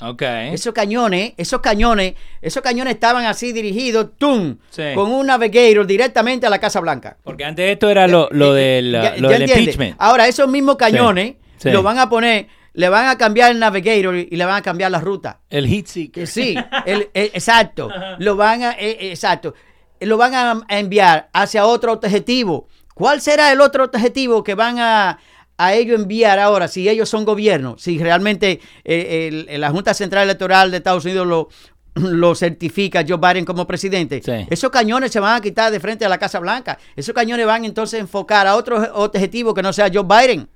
Ok. 0.00 0.22
Esos 0.52 0.72
cañones, 0.72 1.32
esos 1.36 1.60
cañones, 1.60 2.14
esos 2.40 2.62
cañones 2.62 2.94
estaban 2.94 3.24
así 3.24 3.52
dirigidos, 3.52 4.10
¡tum! 4.16 4.58
Sí. 4.70 4.82
con 4.94 5.10
un 5.10 5.26
navigator 5.26 5.84
directamente 5.88 6.46
a 6.46 6.50
la 6.50 6.60
Casa 6.60 6.78
Blanca. 6.78 7.16
Porque 7.24 7.44
antes 7.44 7.68
esto 7.72 7.90
era 7.90 8.06
lo, 8.06 8.28
lo 8.30 8.52
del, 8.54 8.92
Ya- 8.92 9.16
lo 9.16 9.28
ya 9.28 9.38
del 9.40 9.48
impeachment. 9.50 9.96
Ahora, 9.98 10.28
esos 10.28 10.46
mismos 10.48 10.76
cañones 10.76 11.34
sí. 11.56 11.70
lo 11.72 11.82
van 11.82 11.98
a 11.98 12.08
poner, 12.08 12.46
le 12.78 12.88
van 12.88 13.08
a 13.08 13.18
cambiar 13.18 13.50
el 13.50 13.58
navigator 13.58 14.14
y 14.14 14.36
le 14.36 14.44
van 14.44 14.54
a 14.54 14.62
cambiar 14.62 14.92
la 14.92 15.00
ruta. 15.00 15.40
El 15.50 15.66
heat 15.66 15.86
seeker. 15.86 16.26
Sí, 16.28 16.54
el- 16.86 17.10
el- 17.14 17.30
exacto. 17.34 17.88
Lo 18.20 18.36
van 18.36 18.62
a, 18.62 18.70
eh, 18.74 18.96
eh, 19.00 19.10
exacto. 19.10 19.52
Lo 19.98 20.16
van 20.16 20.32
a, 20.34 20.60
enviar 20.68 21.28
hacia 21.32 21.66
otro 21.66 21.92
objetivo. 21.94 22.68
¿Cuál 22.94 23.20
será 23.20 23.50
el 23.50 23.60
otro 23.60 23.84
objetivo 23.84 24.44
que 24.44 24.54
van 24.54 24.78
a, 24.78 25.18
a 25.56 25.74
ellos 25.74 26.00
enviar 26.00 26.38
ahora? 26.38 26.68
Si 26.68 26.88
ellos 26.88 27.08
son 27.08 27.24
gobierno, 27.24 27.74
si 27.78 27.98
realmente 27.98 28.60
eh, 28.84 29.26
el- 29.28 29.46
el- 29.48 29.60
la 29.60 29.70
Junta 29.70 29.92
Central 29.92 30.22
Electoral 30.22 30.70
de 30.70 30.76
Estados 30.76 31.04
Unidos 31.04 31.26
lo, 31.26 31.48
lo 31.94 32.36
certifica 32.36 33.04
Joe 33.08 33.16
Biden 33.18 33.44
como 33.44 33.66
presidente. 33.66 34.22
Sí. 34.24 34.46
Esos 34.50 34.70
cañones 34.70 35.10
se 35.10 35.18
van 35.18 35.34
a 35.36 35.40
quitar 35.40 35.72
de 35.72 35.80
frente 35.80 36.04
a 36.04 36.08
la 36.08 36.18
Casa 36.18 36.38
Blanca. 36.38 36.78
Esos 36.94 37.12
cañones 37.12 37.44
van 37.44 37.64
entonces 37.64 37.98
a 37.98 38.02
enfocar 38.02 38.46
a 38.46 38.54
otro 38.54 38.76
objetivo 38.94 39.52
que 39.52 39.62
no 39.62 39.72
sea 39.72 39.90
Joe 39.92 40.04
Biden. 40.04 40.48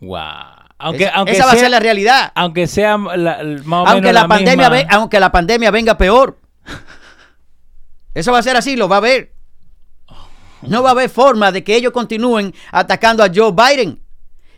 Wow. 0.00 0.55
Aunque, 0.78 1.04
Esa- 1.04 1.14
aunque 1.14 1.32
esa 1.32 1.44
va 1.46 1.50
a 1.50 1.54
sea, 1.54 1.60
ser 1.62 1.70
la 1.70 1.80
realidad. 1.80 2.32
Aunque 2.34 2.66
sea 2.66 2.98
la- 2.98 3.42
más 3.64 3.84
o 3.84 3.86
aunque 3.88 4.00
menos 4.02 4.12
la, 4.14 4.20
la 4.22 4.28
pandemia 4.28 4.68
misma- 4.68 4.70
ve- 4.70 4.86
aunque 4.90 5.20
la 5.20 5.32
pandemia 5.32 5.70
venga 5.70 5.96
peor. 5.96 6.38
Eso 8.14 8.32
va 8.32 8.38
a 8.38 8.42
ser 8.42 8.56
así, 8.56 8.76
lo 8.76 8.88
va 8.88 8.96
a 8.98 9.00
ver. 9.00 9.32
No 10.62 10.82
va 10.82 10.90
a 10.90 10.92
haber 10.92 11.10
forma 11.10 11.52
de 11.52 11.62
que 11.62 11.76
ellos 11.76 11.92
continúen 11.92 12.54
atacando 12.72 13.22
a 13.22 13.30
Joe 13.34 13.52
Biden 13.52 14.02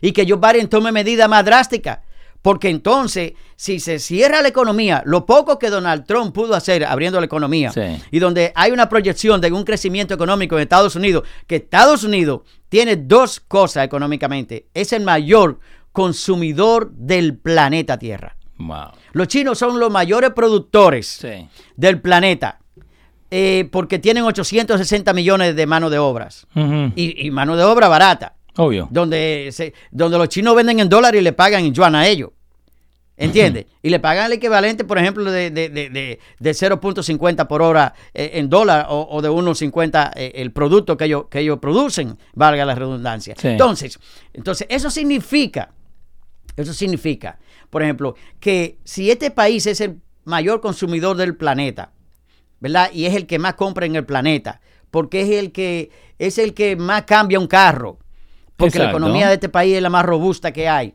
y 0.01 0.11
que 0.13 0.25
Joe 0.27 0.39
Biden 0.39 0.69
tome 0.69 0.91
medidas 0.91 1.27
más 1.29 1.43
drásticas. 1.43 1.99
Porque 2.41 2.69
entonces, 2.69 3.33
si 3.57 3.81
se 3.81 3.99
cierra 3.99 4.41
la 4.41 4.47
economía, 4.47 5.03
lo 5.05 5.25
poco 5.25 5.59
que 5.59 5.69
Donald 5.69 6.05
Trump 6.05 6.33
pudo 6.33 6.55
hacer 6.55 6.85
abriendo 6.85 7.19
la 7.19 7.25
economía, 7.25 7.69
Sí. 7.73 8.01
y 8.11 8.19
donde 8.19 8.53
hay 8.55 8.71
una 8.71 8.87
proyección 8.87 9.41
de 9.41 9.51
un 9.51 9.65
crecimiento 9.65 10.13
económico 10.13 10.55
en 10.55 10.61
Estados 10.61 10.95
Unidos, 10.95 11.23
que 11.47 11.57
Estados 11.57 12.05
Unidos 12.05 12.41
tiene 12.69 12.95
dos 12.95 13.41
cosas 13.41 13.83
económicamente. 13.83 14.67
Es 14.73 14.93
el 14.93 15.03
mayor 15.03 15.59
consumidor 15.91 16.91
del 16.91 17.37
planeta 17.37 17.97
Tierra. 17.97 18.35
Wow. 18.57 18.91
Los 19.13 19.27
chinos 19.27 19.57
son 19.57 19.79
los 19.79 19.89
mayores 19.91 20.31
productores 20.31 21.07
Sí. 21.07 21.47
del 21.77 22.01
planeta 22.01 22.59
eh, 23.31 23.69
porque 23.71 23.99
tienen 23.99 24.23
860 24.23 25.13
millones 25.13 25.55
de 25.55 25.65
mano 25.65 25.89
de 25.89 25.99
obras 25.99 26.47
y, 26.95 27.25
y 27.25 27.31
mano 27.31 27.55
de 27.55 27.63
obra 27.63 27.87
barata, 27.87 28.35
Obvio. 28.57 28.87
donde, 28.91 29.49
se- 29.53 29.73
donde 29.91 30.17
los 30.17 30.29
chinos 30.29 30.55
venden 30.55 30.79
en 30.79 30.89
dólares 30.89 31.21
y 31.21 31.23
le 31.23 31.31
pagan 31.33 31.63
en 31.63 31.73
yuan 31.73 31.95
a 31.95 32.07
ellos. 32.07 32.31
¿Entiendes? 33.17 33.65
Y 33.83 33.89
le 33.89 33.99
pagan 33.99 34.27
el 34.27 34.31
equivalente, 34.33 34.85
por 34.85 34.97
ejemplo, 34.97 35.29
de, 35.29 35.51
de, 35.51 35.67
de, 35.67 35.89
de- 35.89 36.19
de 36.39 36.51
0.50 36.51 37.47
por 37.47 37.61
hora 37.61 37.93
eh, 38.13 38.31
en 38.35 38.49
dólar 38.49 38.87
o, 38.89 39.07
o 39.11 39.21
de 39.21 39.29
1.50 39.29 40.13
eh, 40.15 40.31
el 40.35 40.51
producto 40.53 40.95
que 40.95 41.03
ellos, 41.05 41.25
que 41.29 41.39
ellos 41.41 41.59
producen, 41.59 42.17
valga 42.33 42.63
la 42.65 42.75
redundancia. 42.75 43.35
Sí. 43.37 43.49
Entonces, 43.49 43.99
entonces, 44.33 44.65
eso 44.69 44.89
significa, 44.89 45.73
eso 46.61 46.73
significa, 46.73 47.39
por 47.69 47.83
ejemplo, 47.83 48.15
que 48.39 48.77
si 48.83 49.09
este 49.11 49.31
país 49.31 49.65
es 49.67 49.81
el 49.81 49.99
mayor 50.25 50.61
consumidor 50.61 51.17
del 51.17 51.35
planeta, 51.35 51.91
¿verdad? 52.59 52.89
Y 52.93 53.05
es 53.05 53.15
el 53.15 53.25
que 53.25 53.39
más 53.39 53.53
compra 53.55 53.85
en 53.85 53.95
el 53.95 54.05
planeta, 54.05 54.61
porque 54.91 55.21
es 55.21 55.29
el 55.31 55.51
que 55.51 55.91
es 56.17 56.37
el 56.37 56.53
que 56.53 56.75
más 56.75 57.03
cambia 57.03 57.39
un 57.39 57.47
carro. 57.47 57.97
Porque 58.57 58.77
la 58.77 58.85
economía 58.97 59.27
de 59.29 59.35
este 59.35 59.47
país 59.47 59.73
es 59.73 59.81
la 59.81 59.89
más 59.89 60.03
robusta 60.03 60.51
que 60.51 60.67
hay. 60.67 60.93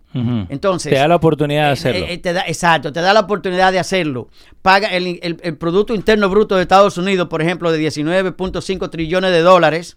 Entonces, 0.51 0.91
Te 0.93 0.99
da 0.99 1.09
la 1.09 1.17
oportunidad 1.17 1.63
de 1.63 1.69
eh, 1.71 1.73
hacerlo. 1.73 2.07
eh, 2.11 2.19
te 2.19 2.33
da- 2.35 2.45
exacto, 2.47 2.93
te 2.93 3.01
da 3.01 3.15
la 3.15 3.21
oportunidad 3.21 3.73
de 3.73 3.79
hacerlo. 3.79 4.29
Paga 4.61 4.89
el, 4.89 5.19
el- 5.23 5.39
el 5.43 5.57
Producto 5.57 5.95
Interno 5.95 6.29
Bruto 6.29 6.57
de 6.57 6.61
Estados 6.63 6.99
Unidos, 6.99 7.27
por 7.29 7.41
ejemplo, 7.41 7.73
de 7.73 7.79
19.5 7.79 8.91
trillones 8.91 9.31
de 9.31 9.41
dólares, 9.41 9.97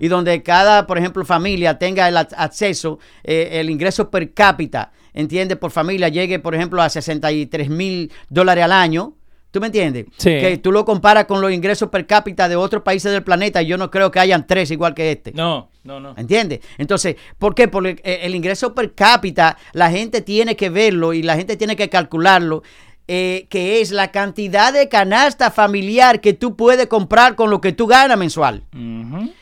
y 0.00 0.08
donde 0.08 0.42
cada, 0.42 0.88
por 0.88 0.98
ejemplo, 0.98 1.24
familia 1.24 1.78
tenga 1.78 2.08
el 2.08 2.16
ac- 2.16 2.34
acceso, 2.36 2.98
eh, 3.22 3.50
el 3.60 3.70
ingreso 3.70 4.10
per 4.10 4.32
cápita, 4.34 4.90
entiende, 5.14 5.56
por 5.56 5.70
familia 5.70 6.08
llegue, 6.08 6.38
por 6.38 6.54
ejemplo, 6.54 6.82
a 6.82 6.90
63 6.90 7.70
mil 7.70 8.12
dólares 8.28 8.64
al 8.64 8.72
año. 8.72 9.14
¿Tú 9.50 9.60
me 9.60 9.66
entiendes? 9.66 10.06
Sí. 10.16 10.30
Que 10.30 10.58
tú 10.58 10.72
lo 10.72 10.84
comparas 10.84 11.26
con 11.26 11.40
los 11.40 11.52
ingresos 11.52 11.88
per 11.88 12.08
cápita 12.08 12.48
de 12.48 12.56
otros 12.56 12.82
países 12.82 13.12
del 13.12 13.22
planeta 13.22 13.62
y 13.62 13.66
yo 13.66 13.78
no 13.78 13.88
creo 13.88 14.10
que 14.10 14.18
hayan 14.18 14.48
tres 14.48 14.72
igual 14.72 14.94
que 14.94 15.12
este. 15.12 15.30
No, 15.32 15.70
no, 15.84 16.00
no. 16.00 16.14
¿Entiendes? 16.16 16.58
Entonces, 16.76 17.14
¿por 17.38 17.54
qué? 17.54 17.68
Porque 17.68 18.00
eh, 18.02 18.20
el 18.22 18.34
ingreso 18.34 18.74
per 18.74 18.94
cápita, 18.94 19.56
la 19.72 19.92
gente 19.92 20.22
tiene 20.22 20.56
que 20.56 20.70
verlo 20.70 21.12
y 21.12 21.22
la 21.22 21.36
gente 21.36 21.56
tiene 21.56 21.76
que 21.76 21.88
calcularlo, 21.88 22.64
eh, 23.06 23.46
que 23.50 23.82
es 23.82 23.90
la 23.90 24.10
cantidad 24.10 24.72
de 24.72 24.88
canasta 24.88 25.50
familiar 25.50 26.22
que 26.22 26.32
tú 26.32 26.56
puedes 26.56 26.86
comprar 26.86 27.36
con 27.36 27.50
lo 27.50 27.60
que 27.60 27.72
tú 27.72 27.86
ganas 27.86 28.16
mensual. 28.16 28.64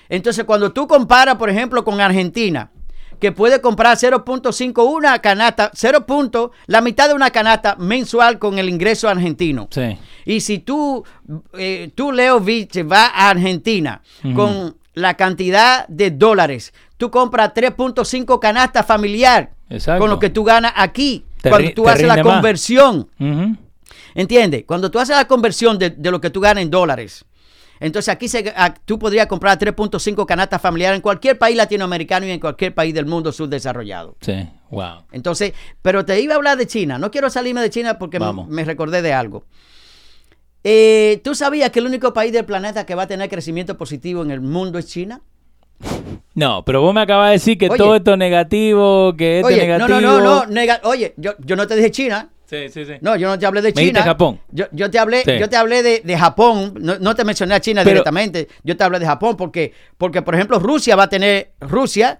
Entonces, 0.08 0.44
cuando 0.44 0.72
tú 0.72 0.88
comparas, 0.88 1.36
por 1.36 1.48
ejemplo, 1.48 1.84
con 1.84 2.00
Argentina, 2.00 2.71
que 3.22 3.30
puede 3.30 3.60
comprar 3.60 3.96
0.5 3.96 4.84
una 4.84 5.20
canasta, 5.20 5.70
0. 5.72 6.04
punto, 6.06 6.50
la 6.66 6.80
mitad 6.80 7.06
de 7.06 7.14
una 7.14 7.30
canasta 7.30 7.76
mensual 7.76 8.40
con 8.40 8.58
el 8.58 8.68
ingreso 8.68 9.08
argentino. 9.08 9.68
Sí. 9.70 9.96
Y 10.24 10.40
si 10.40 10.58
tú, 10.58 11.04
eh, 11.56 11.92
tú 11.94 12.10
Leo 12.10 12.40
Vich, 12.40 12.84
va 12.84 13.06
a 13.06 13.30
Argentina 13.30 14.02
con 14.34 14.76
la 14.94 15.14
cantidad 15.14 15.86
de 15.86 16.10
dólares, 16.10 16.74
tú 16.96 17.12
compras 17.12 17.54
3.5 17.54 18.40
canastas 18.40 18.84
familiar 18.84 19.52
Exacto. 19.70 20.00
con 20.00 20.10
lo 20.10 20.18
que 20.18 20.28
tú 20.30 20.42
ganas 20.42 20.72
aquí. 20.74 21.24
Te 21.40 21.48
cuando 21.48 21.70
tú 21.74 21.88
haces 21.88 22.08
la 22.08 22.24
conversión, 22.24 23.08
Ujú. 23.20 23.56
¿entiendes? 24.16 24.64
Cuando 24.66 24.90
tú 24.90 24.98
haces 24.98 25.14
la 25.14 25.28
conversión 25.28 25.78
de, 25.78 25.90
de 25.90 26.10
lo 26.10 26.20
que 26.20 26.30
tú 26.30 26.40
ganas 26.40 26.62
en 26.64 26.70
dólares. 26.72 27.24
Entonces 27.82 28.08
aquí 28.10 28.28
se, 28.28 28.52
a- 28.56 28.72
tú 28.72 28.98
podrías 28.98 29.26
comprar 29.26 29.58
3.5 29.58 30.24
canastas 30.26 30.62
familiares 30.62 30.96
en 30.96 31.02
cualquier 31.02 31.36
país 31.38 31.56
latinoamericano 31.56 32.26
y 32.26 32.30
en 32.30 32.40
cualquier 32.40 32.74
país 32.74 32.94
del 32.94 33.06
mundo 33.06 33.32
subdesarrollado. 33.32 34.16
Sí. 34.20 34.48
Wow. 34.70 35.02
Entonces, 35.12 35.52
pero 35.82 36.04
te 36.04 36.20
iba 36.20 36.34
a 36.34 36.36
hablar 36.36 36.56
de 36.56 36.66
China. 36.66 36.98
No 36.98 37.10
quiero 37.10 37.28
salirme 37.28 37.60
de 37.60 37.70
China 37.70 37.98
porque 37.98 38.18
Vamos. 38.18 38.48
me 38.48 38.64
recordé 38.64 39.02
de 39.02 39.12
algo. 39.12 39.44
Eh, 40.64 41.20
¿Tú 41.24 41.34
sabías 41.34 41.70
que 41.70 41.80
el 41.80 41.86
único 41.86 42.12
país 42.12 42.32
del 42.32 42.44
planeta 42.44 42.86
que 42.86 42.94
va 42.94 43.02
a 43.02 43.06
tener 43.08 43.28
crecimiento 43.28 43.76
positivo 43.76 44.22
en 44.22 44.30
el 44.30 44.40
mundo 44.40 44.78
es 44.78 44.86
China? 44.86 45.20
No, 46.34 46.64
pero 46.64 46.80
vos 46.80 46.94
me 46.94 47.00
acabas 47.02 47.28
de 47.28 47.32
decir 47.32 47.58
que 47.58 47.68
Oye. 47.68 47.76
todo 47.78 47.96
esto 47.96 48.16
negativo, 48.16 49.14
que 49.16 49.38
esto 49.40 49.48
Oye, 49.48 49.56
no, 49.66 49.86
negativo. 49.88 50.00
no, 50.00 50.20
no, 50.20 50.46
no, 50.46 50.46
nega- 50.46 50.80
oye, 50.84 51.14
yo, 51.16 51.32
yo 51.40 51.56
no 51.56 51.66
te 51.66 51.74
dije 51.74 51.90
China. 51.90 52.30
Sí, 52.52 52.68
sí, 52.68 52.84
sí. 52.84 52.92
No, 53.00 53.16
yo 53.16 53.28
no 53.28 53.38
te 53.38 53.46
hablé 53.46 53.62
de 53.62 53.72
Me 53.74 53.86
China. 53.86 54.02
Japón. 54.02 54.38
Yo, 54.50 54.66
yo 54.72 54.90
te 54.90 54.98
hablé, 54.98 55.22
Sí. 55.24 55.38
yo 55.40 55.48
te 55.48 55.56
hablé 55.56 55.82
de, 55.82 56.02
de 56.04 56.18
Japón. 56.18 56.74
No, 56.78 56.98
no 56.98 57.14
te 57.14 57.24
mencioné 57.24 57.54
a 57.54 57.60
China 57.60 57.80
Pero- 57.82 57.92
directamente. 57.94 58.48
Yo 58.62 58.76
te 58.76 58.84
hablé 58.84 58.98
de 58.98 59.06
Japón 59.06 59.36
porque, 59.38 59.72
porque 59.96 60.20
por 60.20 60.34
ejemplo, 60.34 60.58
Rusia 60.58 60.94
va 60.96 61.04
a 61.04 61.08
tener 61.08 61.52
Rusia, 61.60 62.18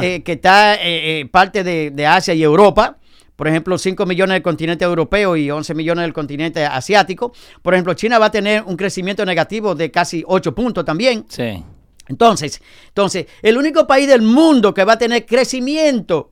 eh, 0.00 0.22
que 0.22 0.32
está 0.32 0.76
eh, 0.76 1.20
eh, 1.20 1.26
parte 1.26 1.62
de, 1.62 1.90
de 1.90 2.06
Asia 2.06 2.32
y 2.32 2.42
Europa. 2.42 2.96
Por 3.36 3.48
ejemplo, 3.48 3.76
5 3.76 4.06
millones 4.06 4.34
del 4.36 4.42
continente 4.42 4.84
europeo 4.84 5.36
y 5.36 5.50
11 5.50 5.74
millones 5.74 6.02
del 6.04 6.12
continente 6.12 6.64
asiático. 6.64 7.32
Por 7.62 7.74
ejemplo, 7.74 7.92
China 7.94 8.18
va 8.20 8.26
a 8.26 8.30
tener 8.30 8.62
un 8.62 8.76
crecimiento 8.76 9.26
negativo 9.26 9.74
de 9.74 9.90
casi 9.90 10.22
8 10.26 10.54
puntos 10.54 10.84
también. 10.84 11.26
Sí. 11.28 11.62
Entonces, 12.08 12.62
entonces, 12.88 13.26
el 13.42 13.58
único 13.58 13.86
país 13.86 14.06
del 14.06 14.22
mundo 14.22 14.72
que 14.72 14.84
va 14.84 14.92
a 14.92 14.98
tener 14.98 15.26
crecimiento 15.26 16.30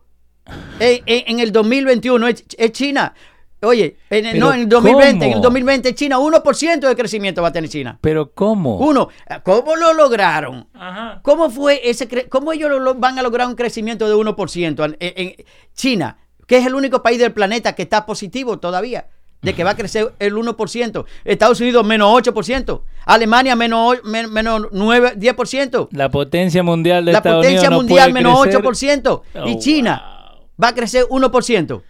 en, 0.79 1.03
en- 1.07 1.25
en 1.27 1.41
el 1.41 1.51
2021 1.51 2.29
es, 2.29 2.45
es 2.57 2.73
China. 2.73 3.15
Oye, 3.63 3.97
en, 4.11 4.27
el- 4.27 4.39
no, 4.41 4.53
en 4.53 4.61
el 4.63 4.69
2020, 4.69 5.25
en 5.25 5.31
el 5.31 5.31
¿cómo? 5.35 5.43
2020 5.45 5.95
China, 5.95 6.19
1% 6.19 6.81
de 6.89 6.97
crecimiento 6.97 7.43
va 7.43 7.49
a 7.49 7.53
tener 7.53 7.71
China. 7.71 7.99
Pero 8.01 8.33
¿cómo? 8.33 8.77
Uno, 8.79 9.09
¿cómo 9.45 9.77
lo 9.77 9.93
lograron? 9.95 10.67
Ajá. 10.75 11.21
¿Cómo 11.23 11.49
fue 11.51 11.81
ese 11.89 12.09
cre- 12.09 12.29
cómo 12.29 12.53
ellos 12.53 12.69
lo- 12.71 12.81
lo- 12.81 12.95
van 12.97 13.19
a 13.19 13.23
lograr 13.23 13.47
un 13.47 13.55
crecimiento 13.55 14.09
de 14.09 14.15
1% 14.17 14.85
en, 14.85 14.97
en 15.01 15.35
China, 15.75 16.19
que 16.47 16.57
es 16.59 16.67
el 16.67 16.75
único 16.75 17.03
país 17.03 17.19
del 17.21 17.33
planeta 17.33 17.75
que 17.75 17.83
está 17.83 18.05
positivo 18.05 18.59
todavía? 18.59 19.07
De 19.43 19.55
que 19.55 19.65
va 19.65 19.71
a 19.71 19.77
crecer 19.77 20.13
el 20.21 20.35
1%. 20.37 21.05
Estados 21.25 21.61
Unidos 21.61 21.85
menos 21.85 22.13
8%. 22.15 22.83
Alemania 23.07 23.57
menos, 23.57 23.97
menos 24.05 24.69
9, 24.71 25.15
10%. 25.19 25.89
La 25.91 26.11
potencia 26.11 26.63
mundial 26.63 27.05
de 27.05 27.11
La 27.13 27.19
Estados 27.19 27.39
potencia 27.45 27.69
Unidos 27.69 27.85
mundial 27.85 28.11
puede 28.13 28.25
menos 28.25 28.43
crecer. 28.43 28.61
8%. 28.63 29.23
y 29.47 29.55
Oh, 29.55 29.59
China 29.59 30.03
wow. 30.39 30.47
va 30.65 30.69
a 30.69 30.75
crecer 30.75 31.07
1%. 31.11 31.83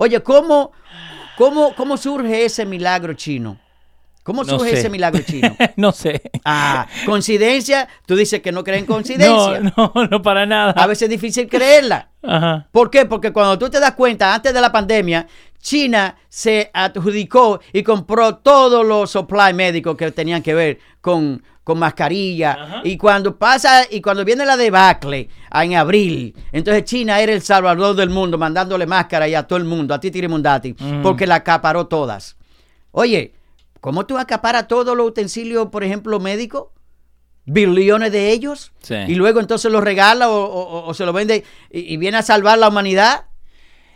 Oye, 0.00 0.22
¿cómo, 0.22 0.70
cómo, 1.36 1.74
cómo 1.74 1.96
surge 1.96 2.44
ese 2.44 2.64
milagro 2.64 3.14
chino? 3.14 3.58
¿Cómo 4.22 4.44
No 4.44 4.58
surge 4.58 4.70
sé. 4.70 4.78
ese 4.78 4.90
milagro 4.90 5.22
chino? 5.22 5.56
no 5.76 5.90
sé. 5.90 6.22
Ah, 6.44 6.86
coincidencia. 7.04 7.88
Tú 8.06 8.14
dices 8.14 8.40
que 8.40 8.52
no 8.52 8.62
creen 8.62 8.86
coincidencia. 8.86 9.58
No, 9.60 9.92
no, 9.92 10.06
no 10.06 10.22
para 10.22 10.46
nada. 10.46 10.70
A 10.76 10.86
veces 10.86 11.02
es 11.02 11.10
difícil 11.10 11.48
creerla. 11.48 12.07
Ajá. 12.22 12.66
¿Por 12.72 12.90
qué? 12.90 13.06
Porque 13.06 13.32
cuando 13.32 13.58
tú 13.58 13.70
te 13.70 13.78
das 13.80 13.92
cuenta, 13.92 14.34
antes 14.34 14.52
de 14.52 14.60
la 14.60 14.72
pandemia, 14.72 15.26
China 15.60 16.16
se 16.28 16.70
adjudicó 16.72 17.60
y 17.72 17.82
compró 17.82 18.36
todos 18.36 18.84
los 18.86 19.10
supply 19.10 19.52
médicos 19.54 19.96
que 19.96 20.10
tenían 20.12 20.42
que 20.42 20.54
ver 20.54 20.78
con, 21.00 21.42
con 21.64 21.78
mascarilla. 21.78 22.52
Ajá. 22.52 22.80
Y 22.84 22.96
cuando 22.96 23.36
pasa, 23.36 23.82
y 23.90 24.00
cuando 24.00 24.24
viene 24.24 24.44
la 24.46 24.56
debacle 24.56 25.28
en 25.52 25.74
abril, 25.74 26.34
entonces 26.52 26.84
China 26.84 27.20
era 27.20 27.32
el 27.32 27.42
salvador 27.42 27.94
del 27.96 28.10
mundo, 28.10 28.38
mandándole 28.38 28.86
máscara 28.86 29.28
y 29.28 29.34
a 29.34 29.44
todo 29.44 29.58
el 29.58 29.64
mundo, 29.64 29.94
a 29.94 30.00
Titi 30.00 30.26
Mundati, 30.26 30.74
Mm. 30.78 31.02
porque 31.02 31.26
la 31.26 31.36
acaparó 31.36 31.86
todas. 31.86 32.36
Oye, 32.92 33.34
¿cómo 33.80 34.06
tú 34.06 34.18
acaparas 34.18 34.66
todos 34.68 34.96
los 34.96 35.06
utensilios, 35.08 35.68
por 35.68 35.84
ejemplo, 35.84 36.18
médicos? 36.20 36.64
Billones 37.50 38.12
de 38.12 38.30
ellos 38.30 38.72
Sí. 38.80 38.94
y 39.08 39.14
luego 39.14 39.40
entonces 39.40 39.70
los 39.72 39.82
regala 39.82 40.28
o, 40.30 40.44
o- 40.44 40.86
o 40.88 40.94
se 40.94 41.04
lo 41.06 41.12
vende 41.12 41.44
y, 41.70 41.94
y 41.94 41.96
viene 41.96 42.16
a 42.18 42.22
salvar 42.22 42.58
la 42.58 42.68
humanidad. 42.68 43.26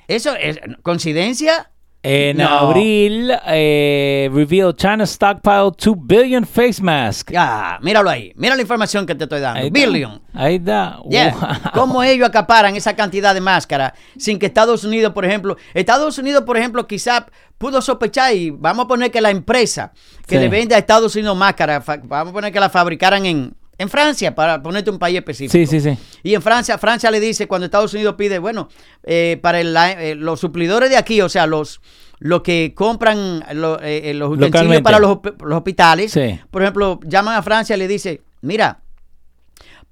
¿Eso 0.09 0.35
es 0.35 0.59
coincidencia? 0.83 1.72
En 2.05 2.39
No. 2.39 2.49
abril, 2.49 3.33
eh, 3.47 4.29
revealed 4.35 4.75
China 4.75 5.05
stockpile 5.07 5.71
2 5.77 5.95
billion 5.97 6.45
face 6.45 6.83
masks. 6.83 7.33
Ya, 7.33 7.79
míralo 7.81 8.11
ahí. 8.11 8.33
Mira 8.35 8.57
la 8.57 8.63
información 8.63 9.07
que 9.07 9.15
te 9.15 9.25
estoy 9.25 9.39
dando. 9.41 9.61
Ahí. 9.61 9.71
Billion. 9.71 10.21
Ahí. 10.35 10.61
Yeah. 11.09 11.37
Wow. 11.37 11.49
¿Cómo 11.75 12.03
ellos 12.03 12.29
acaparan 12.29 12.75
esa 12.75 12.97
cantidad 12.97 13.33
de 13.35 13.41
máscara 13.41 13.95
sin 14.19 14.39
que 14.41 14.47
Estados 14.47 14.83
Unidos, 14.83 15.13
por 15.13 15.25
ejemplo, 15.25 15.57
Estados 15.75 16.19
Unidos, 16.19 16.43
por 16.45 16.57
ejemplo, 16.57 16.89
quizá 16.89 17.27
pudo 17.57 17.81
sospechar 17.81 18.35
y 18.35 18.51
vamos 18.51 18.87
a 18.87 18.89
poner 18.89 19.13
que 19.13 19.21
la 19.21 19.31
empresa 19.31 19.93
que 20.27 20.35
Sí. 20.37 20.41
le 20.41 20.49
vende 20.49 20.75
a 20.75 20.79
Estados 20.79 21.15
Unidos 21.15 21.37
máscara, 21.37 21.81
fa- 21.81 22.01
vamos 22.03 22.31
a 22.33 22.35
poner 22.35 22.53
que 22.53 22.59
la 22.59 22.69
fabricaran 22.69 23.25
en, 23.27 23.55
en 23.83 23.89
Francia, 23.89 24.35
para 24.35 24.63
ponerte 24.63 24.91
un 24.91 24.99
país 24.99 25.17
específico. 25.19 25.53
Sí, 25.53 25.67
sí, 25.67 25.81
sí. 25.81 25.99
Y 26.23 26.35
en 26.35 26.41
Francia, 26.43 26.79
Francia 26.79 27.11
le 27.11 27.21
dice 27.21 27.47
cuando 27.47 27.65
Estados 27.67 27.93
Unidos 27.95 28.15
pide, 28.17 28.39
bueno, 28.39 28.69
eh, 29.05 29.39
para 29.43 29.61
el- 29.61 29.77
eh, 29.77 30.15
los 30.15 30.41
suplidores 30.41 30.89
de 30.91 30.97
aquí, 30.97 31.21
o 31.21 31.29
sea, 31.29 31.47
los, 31.47 31.81
los 32.19 32.43
que 32.43 32.73
compran 32.75 33.45
eh, 33.51 34.01
eh, 34.05 34.15
los 34.15 34.29
utensilios 34.31 34.41
Localmente. 34.41 34.83
para 34.83 34.99
los, 34.99 35.19
los 35.45 35.57
hospitales, 35.59 36.13
Sí. 36.13 36.39
por 36.51 36.63
ejemplo, 36.63 37.01
llaman 37.05 37.35
a 37.37 37.43
Francia 37.43 37.77
y 37.77 37.79
le 37.81 37.89
dice, 37.89 38.23
mira, 38.41 38.81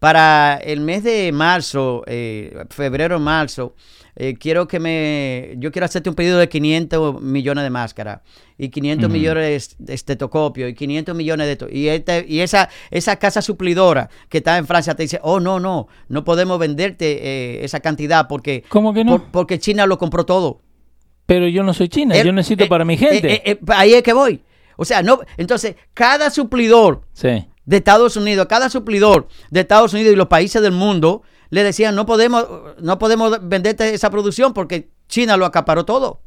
para 0.00 0.56
el 0.56 0.80
mes 0.80 1.04
de 1.04 1.30
marzo, 1.30 2.02
eh, 2.06 2.64
febrero, 2.70 3.20
marzo, 3.20 3.74
eh, 4.16 4.34
quiero 4.34 4.66
que 4.66 4.80
me, 4.80 5.54
yo 5.58 5.70
quiero 5.70 5.84
hacerte 5.84 6.08
un 6.08 6.14
pedido 6.16 6.38
de 6.38 6.48
500 6.48 7.22
millones 7.22 7.62
de 7.64 7.70
máscaras 7.70 8.20
y 8.58 8.70
500 8.70 9.06
Ujú. 9.06 9.12
millones 9.12 9.76
de 9.78 9.94
estetoscopio 9.94 10.68
y 10.68 10.74
500 10.74 11.14
millones 11.14 11.46
de 11.46 11.52
esto. 11.52 11.66
Y, 11.70 11.88
este, 11.88 12.24
y 12.26 12.40
esa, 12.40 12.68
esa 12.90 13.16
casa 13.16 13.40
suplidora 13.42 14.08
que 14.28 14.38
está 14.38 14.56
en 14.58 14.66
Francia 14.66 14.94
te 14.94 15.02
dice, 15.04 15.20
oh, 15.22 15.38
no, 15.38 15.60
no, 15.60 15.86
no 16.08 16.24
podemos 16.24 16.58
venderte 16.58 17.18
eh, 17.60 17.64
esa 17.64 17.80
cantidad 17.80 18.26
porque, 18.26 18.64
¿Cómo 18.68 18.92
que 18.94 19.04
no? 19.04 19.12
por- 19.18 19.30
porque 19.30 19.58
China 19.58 19.86
lo 19.86 19.98
compró 19.98 20.24
todo. 20.26 20.62
Pero 21.26 21.46
yo 21.46 21.62
no 21.62 21.72
soy 21.74 21.88
China, 21.88 22.16
Él- 22.16 22.26
yo 22.26 22.32
necesito 22.32 22.64
eh, 22.64 22.68
para 22.68 22.84
mi 22.84 22.96
gente. 22.96 23.58
ahí 23.68 23.92
es 23.94 24.02
que 24.02 24.12
voy. 24.14 24.42
O 24.76 24.84
sea, 24.86 25.02
no, 25.02 25.20
entonces, 25.36 25.76
cada 25.92 26.30
suplidor 26.30 27.02
sí. 27.12 27.44
De 27.64 27.76
Estados 27.78 28.16
Unidos, 28.16 28.46
cada 28.48 28.70
suplidor 28.70 29.28
de 29.50 29.60
Estados 29.60 29.92
Unidos 29.94 30.12
y 30.12 30.16
los 30.16 30.28
países 30.28 30.60
del 30.62 30.72
mundo 30.72 31.22
le 31.50 31.62
decían 31.62 31.94
no 31.94 32.06
podemos, 32.06 32.46
no 32.80 32.98
podemos 32.98 33.38
venderte 33.48 33.92
esa 33.94 34.10
producción 34.10 34.52
porque 34.54 34.90
China 35.08 35.36
lo 35.36 35.46
acaparó 35.46 35.84
todo. 35.84 36.20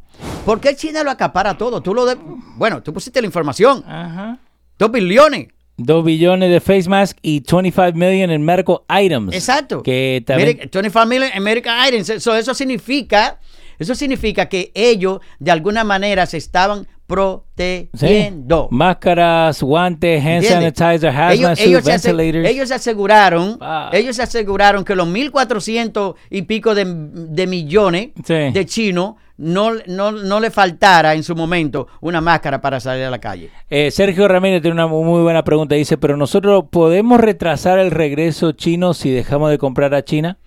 ¿Por 0.45 0.59
qué 0.59 0.75
China 0.75 1.03
lo 1.03 1.11
acapara 1.11 1.57
todo? 1.57 1.81
Tú 1.81 1.93
lo 1.93 2.05
de, 2.05 2.17
bueno, 2.57 2.83
tú 2.83 2.93
pusiste 2.93 3.21
la 3.21 3.27
información, 3.27 3.83
Ajá. 3.87 4.39
dos 4.77 4.91
billones. 4.91 5.47
2 5.77 6.05
billones 6.05 6.51
de 6.51 6.61
face 6.61 6.87
masks 6.87 7.19
y 7.23 7.39
25 7.39 7.97
million 7.97 8.29
en 8.29 8.45
medical 8.45 8.81
items. 8.89 9.33
Exacto. 9.33 9.81
Que 9.81 10.23
también. 10.23 10.49
Mire, 10.49 10.69
25 10.71 11.05
million 11.07 11.31
American 11.35 11.87
items. 11.87 12.09
Eso, 12.09 12.35
eso 12.35 12.53
significa 12.53 13.39
Eso 13.79 13.95
significa 13.95 14.47
que 14.47 14.71
ellos 14.75 15.19
de 15.39 15.49
alguna 15.49 15.83
manera 15.83 16.27
se 16.27 16.37
estaban 16.37 16.87
protegiendo. 17.07 18.67
Sí. 18.69 18.75
Máscaras, 18.75 19.61
guantes, 19.61 20.21
hand 20.23 20.43
¿Entiendes? 20.43 20.73
sanitizer, 20.77 21.09
hazmat 21.09 21.31
ellos, 21.33 21.59
suit, 21.59 21.67
ellos 21.67 21.83
se 21.83 21.91
ventilators. 22.13 22.49
ellos 22.49 22.67
se 22.69 22.75
aseguraron, 22.75 23.57
Ah. 23.61 23.89
ellos 23.93 24.15
se 24.15 24.23
aseguraron 24.23 24.83
que 24.83 24.95
los 24.95 25.07
1.400 25.07 26.15
y 26.29 26.43
pico 26.43 26.75
de, 26.75 26.85
de 26.87 27.47
millones 27.47 28.09
Sí. 28.25 28.33
de 28.51 28.65
chinos 28.65 29.15
no, 29.37 29.71
no, 29.87 30.11
no 30.11 30.39
le 30.39 30.51
faltara 30.51 31.15
en 31.15 31.23
su 31.23 31.35
momento 31.35 31.87
una 32.01 32.21
máscara 32.21 32.61
para 32.61 32.79
salir 32.79 33.03
a 33.05 33.09
la 33.09 33.19
calle. 33.19 33.49
Eh, 33.69 33.89
Sergio 33.89 34.27
Ramírez 34.27 34.61
tiene 34.61 34.75
una 34.75 34.87
muy 34.87 35.21
buena 35.23 35.43
pregunta. 35.43 35.73
Dice, 35.75 35.97
pero 35.97 36.15
nosotros 36.15 36.65
podemos 36.69 37.19
retrasar 37.19 37.79
el 37.79 37.89
regreso 37.91 38.51
chino 38.51 38.93
si 38.93 39.09
dejamos 39.09 39.49
de 39.49 39.57
comprar 39.57 39.93
a 39.95 40.03
China. 40.03 40.37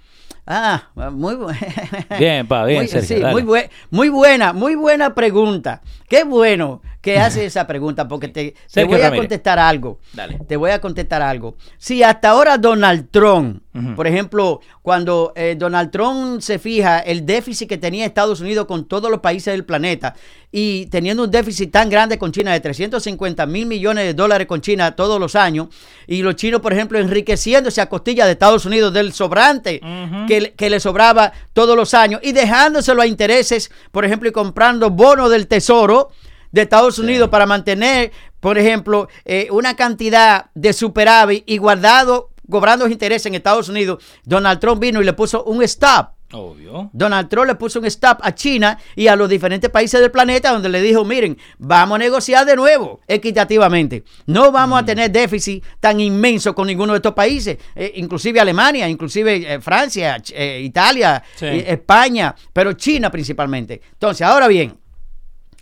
Ah, 0.47 0.85
muy 0.95 1.35
buena. 1.35 1.59
Bien, 2.19 2.47
pa, 2.47 2.65
bien, 2.65 2.83
muy, 2.83 2.89
Sergio, 2.89 3.17
sí, 3.17 3.25
muy, 3.25 3.69
muy 3.91 4.09
buena, 4.09 4.53
muy 4.53 4.77
buena 4.77 5.13
pregunta. 5.13 5.83
Qué 6.09 6.23
bueno 6.23 6.83
que 7.07 7.21
hace 7.21 7.47
esa 7.47 7.69
pregunta 7.69 8.09
porque 8.09 8.27
te, 8.27 8.55
voy 8.85 9.01
a 9.01 9.15
contestar 9.15 9.61
algo. 9.61 10.01
Dale. 10.13 10.41
Te 10.49 10.57
voy 10.57 10.73
a 10.73 10.81
contestar 10.81 11.23
algo. 11.23 11.57
Si 11.79 12.03
hasta 12.03 12.31
ahora 12.31 12.59
Donald 12.59 13.11
Trump, 13.13 13.63
por 13.95 14.09
ejemplo, 14.09 14.61
cuando 14.83 15.33
eh, 15.37 15.55
Donald 15.57 15.93
Trump 15.93 16.41
se 16.41 16.59
fija 16.59 16.99
el 16.99 17.25
déficit 17.25 17.69
que 17.69 17.79
tenía 17.79 18.07
Estados 18.07 18.41
Unidos 18.41 18.67
con 18.67 18.89
todos 18.89 19.09
los 19.09 19.21
países 19.21 19.53
del 19.53 19.65
planeta 19.65 20.15
y 20.51 20.87
teniendo 20.87 21.23
un 21.23 21.31
déficit 21.31 21.71
tan 21.71 21.89
grande 21.89 22.19
con 22.19 22.33
China 22.33 22.53
de 22.53 22.59
350 22.59 23.47
mil 23.47 23.67
millones 23.67 24.05
de 24.05 24.15
dólares 24.15 24.49
con 24.49 24.61
China 24.61 24.97
todos 24.97 25.21
los 25.21 25.37
años 25.37 25.69
y 26.09 26.23
los 26.23 26.35
chinos, 26.35 26.61
por 26.61 26.73
ejemplo, 26.73 26.99
enriqueciéndose 26.99 27.81
a 27.81 27.89
costilla 27.89 28.27
de 28.27 28.33
Estados 28.33 28.67
Unidos 28.67 28.93
del 28.93 29.13
sobrante 29.13 29.81
que, 30.27 30.55
que 30.57 30.71
le 30.71 30.81
sobraba 30.81 31.33
todos 31.53 31.77
los 31.77 31.95
años 31.95 32.21
y 32.25 32.33
dejándoselo 32.33 33.01
a 33.01 33.07
intereses, 33.07 33.71
por 33.93 34.05
ejemplo, 34.05 34.29
y 34.29 34.33
comprando 34.33 34.91
bonos 34.91 35.31
del 35.31 35.47
tesoro 35.47 36.11
de 36.53 36.63
Estados 36.63 36.99
Unidos 36.99 37.29
para 37.29 37.47
mantener, 37.47 38.13
por 38.41 38.59
ejemplo, 38.59 39.09
eh, 39.25 39.49
una 39.51 39.75
cantidad 39.77 40.47
de 40.55 40.73
superávit 40.73 41.45
y 41.47 41.59
guardado, 41.59 42.31
cobrando 42.51 42.87
interés 42.89 43.27
en 43.27 43.35
Estados 43.35 43.69
Unidos, 43.69 44.03
Donald 44.25 44.61
Trump 44.61 44.81
vino 44.81 45.01
y 45.01 45.05
le 45.05 45.13
puso 45.13 45.45
un 45.45 45.63
stop. 45.63 46.11
Obvio. 46.33 46.91
Donald 46.93 47.29
Trump 47.29 47.47
le 47.47 47.55
puso 47.55 47.79
un 47.79 47.85
stop 47.87 48.19
a 48.21 48.35
China 48.35 48.77
y 48.97 49.07
a 49.07 49.15
los 49.15 49.29
diferentes 49.29 49.71
países 49.71 50.01
del 50.01 50.11
planeta 50.11 50.51
donde 50.51 50.69
le 50.69 50.83
dijo, 50.83 51.05
miren, 51.05 51.39
vamos 51.59 51.95
a 51.97 51.99
negociar 52.01 52.45
de 52.45 52.57
nuevo 52.57 53.01
equitativamente. 53.07 54.03
No 54.27 54.51
vamos 54.51 54.81
a 54.81 54.85
tener 54.85 55.11
déficit 55.13 55.65
tan 55.79 56.01
inmenso 56.01 56.53
con 56.53 56.67
ninguno 56.67 56.95
de 56.95 56.97
estos 56.99 57.15
países, 57.15 57.59
eh, 57.77 57.93
inclusive 57.95 58.41
Alemania, 58.41 58.89
inclusive 58.89 59.55
eh, 59.55 59.61
Francia, 59.61 60.21
eh, 60.33 60.61
Italia, 60.65 61.23
Sí. 61.37 61.47
España, 61.47 62.35
pero 62.53 62.73
China 62.73 63.09
principalmente. 63.09 63.81
Entonces, 63.93 64.27
ahora 64.27 64.49
bien, 64.49 64.77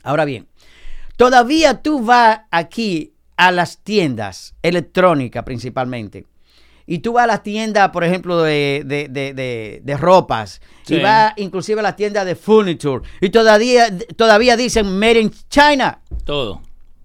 ahora 0.03 0.25
bien, 0.25 0.49
todavía 1.17 1.83
tú 1.83 2.03
vas 2.05 2.41
aquí 2.51 3.13
a 3.37 3.51
las 3.51 3.79
tiendas 3.79 4.55
electrónicas 4.63 5.43
principalmente. 5.45 6.27
Y 6.87 6.99
tú 6.99 7.15
vas 7.15 7.25
a 7.25 7.29
las 7.29 7.43
tiendas, 7.43 7.89
por 7.91 8.05
ejemplo, 8.05 8.43
de, 8.43 8.83
de- 8.85 9.09
de- 9.09 9.81
de- 9.83 9.97
ropas. 9.97 10.61
Sí. 10.83 10.97
Y 10.97 11.01
vas 11.01 11.33
inclusive 11.37 11.81
a 11.81 11.83
las 11.83 11.97
tiendas 11.97 12.27
de 12.27 12.35
furniture. 12.37 13.03
Y 13.23 13.31
todavía, 13.31 13.87
todavía 14.17 14.55
dicen 14.57 14.99
Made 14.99 15.21
in 15.21 15.33
China. 15.49 16.01
Todo. 16.25 16.61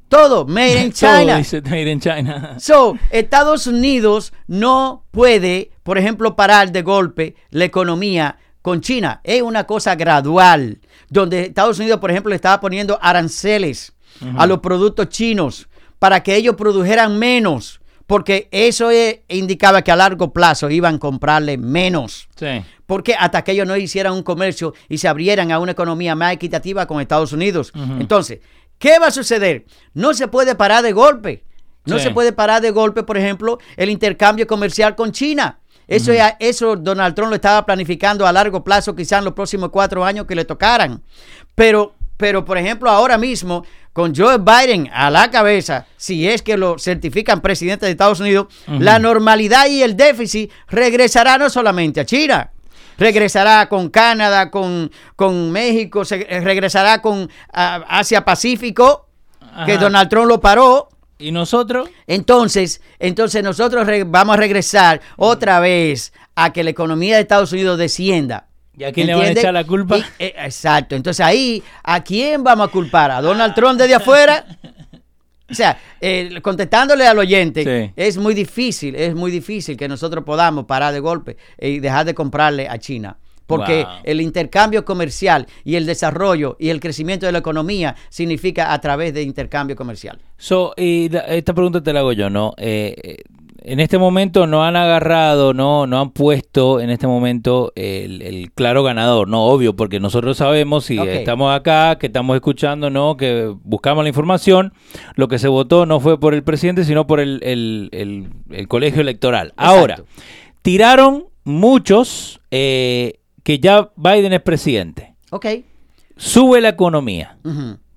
Todo, 0.10 0.46
Made 0.46 0.84
in 0.84 0.92
Todo 1.00 1.18
China. 1.20 1.38
dice 1.38 1.62
Made 1.62 1.92
in 1.92 2.00
China. 2.02 2.56
So, 2.60 2.98
Estados 3.10 3.68
Unidos 3.68 4.34
no 4.48 5.06
puede, 5.12 5.72
por 5.84 5.98
ejemplo, 5.98 6.36
parar 6.36 6.74
de 6.74 6.82
golpe 6.82 7.36
la 7.52 7.64
economía 7.64 8.38
con 8.62 8.82
China. 8.82 9.22
Es 9.24 9.42
una 9.42 9.64
cosa 9.64 9.96
gradual, 9.96 10.82
donde 11.10 11.44
Estados 11.44 11.80
Unidos, 11.80 12.02
por 12.02 12.12
ejemplo, 12.12 12.32
le 12.32 12.36
estaba 12.36 12.60
poniendo 12.60 13.00
aranceles 13.02 13.94
a 14.38 14.46
los 14.48 14.60
productos 14.60 15.10
chinos 15.10 15.68
para 16.00 16.24
que 16.24 16.36
ellos 16.36 16.56
produjeran 16.56 17.18
menos, 17.20 17.82
porque 18.08 18.48
eso 18.52 18.90
indicaba 19.28 19.82
que 19.82 19.92
a 19.92 19.96
largo 19.96 20.32
plazo 20.34 20.70
iban 20.70 20.96
a 20.96 21.00
comprarle 21.00 21.58
menos. 21.58 22.28
Sí. 22.36 22.64
Porque 22.86 23.14
hasta 23.14 23.44
que 23.44 23.52
ellos 23.52 23.68
no 23.68 23.76
hicieran 23.78 24.14
un 24.14 24.24
comercio 24.24 24.74
y 24.88 24.98
se 24.98 25.08
abrieran 25.08 25.52
a 25.52 25.60
una 25.60 25.74
economía 25.74 26.16
más 26.16 26.34
equitativa 26.34 26.88
con 26.88 27.00
Estados 27.02 27.34
Unidos. 27.34 27.72
Entonces, 28.00 28.40
¿qué 28.80 28.98
va 28.98 29.08
a 29.08 29.12
suceder? 29.12 29.66
No 29.94 30.14
se 30.14 30.28
puede 30.28 30.56
parar 30.56 30.84
de 30.84 30.92
golpe. 30.92 31.44
No 31.86 31.98
Sí. 31.98 32.06
se 32.06 32.12
puede 32.12 32.34
parar 32.34 32.62
de 32.62 32.72
golpe, 32.72 33.04
por 33.04 33.18
ejemplo, 33.18 33.60
el 33.78 33.90
intercambio 33.90 34.48
comercial 34.48 34.96
con 34.96 35.12
China. 35.12 35.60
Eso, 35.88 36.12
eso 36.40 36.76
Donald 36.76 37.16
Trump 37.16 37.30
lo 37.30 37.36
estaba 37.36 37.66
planificando 37.66 38.28
a 38.28 38.32
largo 38.32 38.64
plazo, 38.64 38.96
quizás 38.96 39.20
en 39.20 39.26
los 39.26 39.34
próximos 39.34 39.70
cuatro 39.70 40.06
años 40.06 40.26
que 40.28 40.36
le 40.36 40.46
tocaran. 40.46 41.02
Pero, 41.56 41.96
pero 42.20 42.44
por 42.44 42.58
ejemplo, 42.58 42.90
ahora 42.90 43.18
mismo, 43.18 43.66
con 43.94 44.14
Joe 44.14 44.40
Biden 44.40 44.90
a 44.94 45.10
la 45.10 45.32
cabeza, 45.32 45.86
si 45.96 46.28
es 46.28 46.42
que 46.42 46.58
lo 46.58 46.78
certifican 46.78 47.40
presidente 47.40 47.86
de 47.86 47.94
Estados 47.94 48.20
Unidos, 48.20 48.48
la 48.68 49.00
normalidad 49.00 49.68
y 49.68 49.82
el 49.84 49.96
déficit 49.96 50.52
regresará 50.68 51.38
no 51.38 51.50
solamente 51.50 52.02
a 52.02 52.06
China, 52.06 52.52
regresará 52.98 53.70
con 53.70 53.88
Canadá, 53.88 54.52
con, 54.52 54.92
con 55.16 55.50
México, 55.50 56.04
se, 56.04 56.28
eh, 56.30 56.42
regresará 56.42 57.02
con 57.02 57.30
Asia 57.54 58.26
Pacífico, 58.26 59.08
que. 59.66 59.78
Donald 59.78 60.10
Trump 60.10 60.28
lo 60.28 60.42
paró. 60.42 60.90
¿Y 61.20 61.32
nosotros? 61.32 61.90
Entonces, 62.06 62.82
entonces 63.00 63.42
nosotros 63.44 63.88
vamos 64.08 64.34
a 64.34 64.38
regresar 64.38 65.00
otra 65.16 65.62
vez 65.62 66.12
a 66.36 66.52
que 66.52 66.66
la 66.66 66.70
economía 66.70 67.16
de 67.16 67.22
Estados 67.22 67.54
Unidos 67.54 67.78
descienda. 67.78 68.49
¿Y 68.80 68.84
a 68.86 68.92
quién 68.94 69.08
le 69.08 69.14
van 69.16 69.26
a 69.26 69.32
echar 69.32 69.54
la 69.54 69.66
culpa? 69.66 69.98
Y- 69.98 70.04
eh, 70.20 70.34
exacto. 70.38 70.96
Entonces 70.96 71.24
ahí, 71.26 71.62
¿a 71.84 72.02
quién 72.02 72.44
vamos 72.44 72.70
a 72.70 72.72
culpar? 72.72 73.12
¿A 73.12 73.22
Donald 73.22 73.54
Trump 73.54 73.78
desde 73.78 73.94
afuera? 73.96 74.46
O 75.52 75.54
sea, 75.54 75.78
eh, 76.00 76.30
contestándole 76.42 77.06
al 77.08 77.18
oyente, 77.20 77.64
Sí. 77.88 77.92
es 77.96 78.18
muy 78.18 78.34
difícil, 78.34 78.96
es 78.96 79.16
muy 79.16 79.32
difícil 79.32 79.76
que 79.76 79.88
nosotros 79.88 80.24
podamos 80.24 80.66
parar 80.66 80.94
de 80.94 81.00
golpe 81.00 81.38
y 81.60 81.80
dejar 81.80 82.06
de 82.06 82.14
comprarle 82.14 82.70
a 82.70 82.78
China. 82.78 83.18
Porque 83.48 83.84
Wow. 83.84 83.94
el 84.04 84.22
intercambio 84.22 84.86
comercial 84.86 85.48
y 85.66 85.76
el 85.76 85.88
desarrollo 85.88 86.56
y 86.60 86.70
el 86.70 86.80
crecimiento 86.80 87.26
de 87.26 87.32
la 87.32 87.40
economía 87.40 87.96
significa 88.10 88.72
a 88.72 88.80
través 88.80 89.12
de 89.14 89.24
intercambio 89.24 89.76
comercial. 89.76 90.20
So, 90.38 90.74
y 90.78 91.10
la- 91.10 91.22
esta 91.22 91.54
pregunta 91.56 91.82
te 91.82 91.92
la 91.92 92.02
hago 92.02 92.14
yo, 92.14 92.30
¿no? 92.30 92.54
Eh, 92.58 93.24
en 93.64 93.80
este 93.80 93.98
momento 93.98 94.48
no 94.48 94.64
han 94.64 94.76
agarrado, 94.76 95.54
no, 95.54 95.86
no 95.88 96.00
han 96.00 96.12
puesto 96.12 96.80
en 96.80 96.90
este 96.90 97.08
momento 97.08 97.72
el, 97.76 98.22
el 98.22 98.52
claro 98.52 98.84
ganador, 98.84 99.28
no, 99.28 99.44
obvio, 99.46 99.76
porque 99.76 100.00
nosotros 100.00 100.38
sabemos 100.38 100.86
si 100.86 100.98
estamos 101.20 101.54
acá, 101.54 101.98
que 101.98 102.08
estamos 102.08 102.36
escuchando, 102.36 102.90
no, 102.90 103.18
que 103.18 103.54
buscamos 103.64 104.04
la 104.04 104.10
información, 104.10 104.74
lo 105.16 105.28
que 105.28 105.40
se 105.40 105.48
votó 105.48 105.86
no 105.86 106.00
fue 106.00 106.20
por 106.20 106.34
el 106.34 106.44
presidente, 106.44 106.84
sino 106.84 107.06
por 107.08 107.20
el, 107.20 107.40
el- 107.44 107.90
el- 107.92 108.28
el 108.50 108.68
colegio 108.68 109.02
electoral. 109.02 109.54
Ahora, 109.58 110.04
tiraron 110.62 111.26
muchos 111.44 112.40
eh, 112.52 113.20
que 113.44 113.60
ya 113.60 113.90
Biden 113.96 114.34
es 114.34 114.42
presidente. 114.42 115.16
Ok. 115.32 115.46
Sube 116.16 116.62
la 116.62 116.70
economía. 116.70 117.38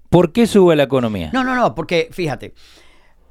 ¿Por 0.09 0.33
qué 0.33 0.47
sube 0.47 0.77
la 0.77 0.83
economía? 0.85 1.31
No, 1.33 1.43
no, 1.43 1.55
no, 1.55 1.75
porque 1.75 2.09
fíjate. 2.13 2.55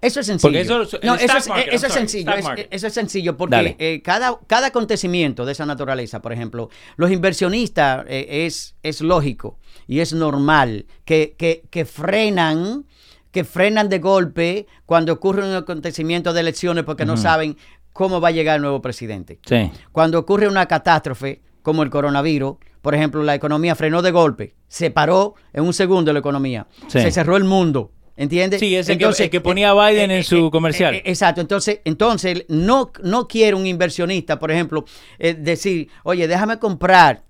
Eso 0.02 0.20
es 0.20 0.26
sencillo. 0.26 0.50
Porque 0.52 0.62
eso- 0.62 1.00
no, 1.04 1.16
eso, 1.16 1.38
es, 1.38 1.48
market, 1.48 1.74
eso 1.74 1.74
I'm 1.74 1.74
es 1.76 1.82
sorry, 1.82 1.92
sencillo. 1.92 2.32
es- 2.58 2.68
eso 2.72 2.88
es 2.88 2.94
sencillo 2.94 3.38
porque 3.38 3.76
eh, 3.80 4.02
cada, 4.04 4.40
cada 4.48 4.68
acontecimiento 4.68 5.46
de 5.46 5.52
esa 5.52 5.66
naturaleza, 5.66 6.22
por 6.22 6.34
ejemplo, 6.34 6.70
los 6.98 7.12
inversionistas 7.12 8.06
eh, 8.08 8.46
es, 8.48 8.76
es 8.84 9.02
lógico 9.02 9.60
y 9.88 10.00
es 10.00 10.14
normal 10.14 10.86
que, 11.06 11.36
que, 11.38 11.64
que 11.70 11.86
frenan 11.86 12.86
que 13.32 13.46
frenan 13.46 13.88
de 13.88 14.00
golpe 14.00 14.68
cuando 14.86 15.14
ocurre 15.14 15.48
un 15.48 15.56
acontecimiento 15.56 16.34
de 16.34 16.42
elecciones 16.42 16.84
porque 16.84 17.06
no 17.06 17.16
saben 17.16 17.56
cómo 17.94 18.20
va 18.20 18.28
a 18.28 18.32
llegar 18.32 18.58
el 18.58 18.62
nuevo 18.62 18.82
presidente. 18.82 19.40
Sí. 19.46 19.72
Cuando 19.94 20.20
ocurre 20.20 20.50
una 20.50 20.66
catástrofe 20.66 21.42
como 21.62 21.84
el 21.84 21.90
coronavirus, 21.90 22.58
por 22.82 22.94
ejemplo, 22.94 23.24
la 23.24 23.34
economía 23.36 23.74
frenó 23.76 24.02
de 24.02 24.12
golpe, 24.12 24.56
se 24.68 24.92
paró 24.92 25.36
en 25.54 25.64
un 25.64 25.74
segundo 25.74 26.12
la 26.12 26.20
economía, 26.20 26.68
Sí. 26.88 27.00
se 27.02 27.12
cerró 27.12 27.38
el 27.38 27.46
mundo. 27.46 27.92
¿Entiendes? 28.22 28.60
Sí, 28.60 28.76
ese 28.76 28.94
que- 29.00 29.24
el 29.24 29.30
que 29.32 29.42
ponía 29.42 29.74
Biden 29.74 30.12
en 30.12 30.24
su 30.24 30.52
comercial. 30.52 30.94
eh, 30.94 31.02
exacto, 31.06 31.42
entonces, 31.42 31.80
entonces 31.86 32.46
no, 32.50 32.92
no 33.04 33.28
quiere 33.28 33.56
un 33.56 33.66
inversionista, 33.66 34.38
por 34.38 34.52
ejemplo, 34.52 34.86
eh, 35.18 35.34
decir, 35.34 35.88
oye, 36.04 36.28
déjame 36.28 36.60
comprar 36.60 37.24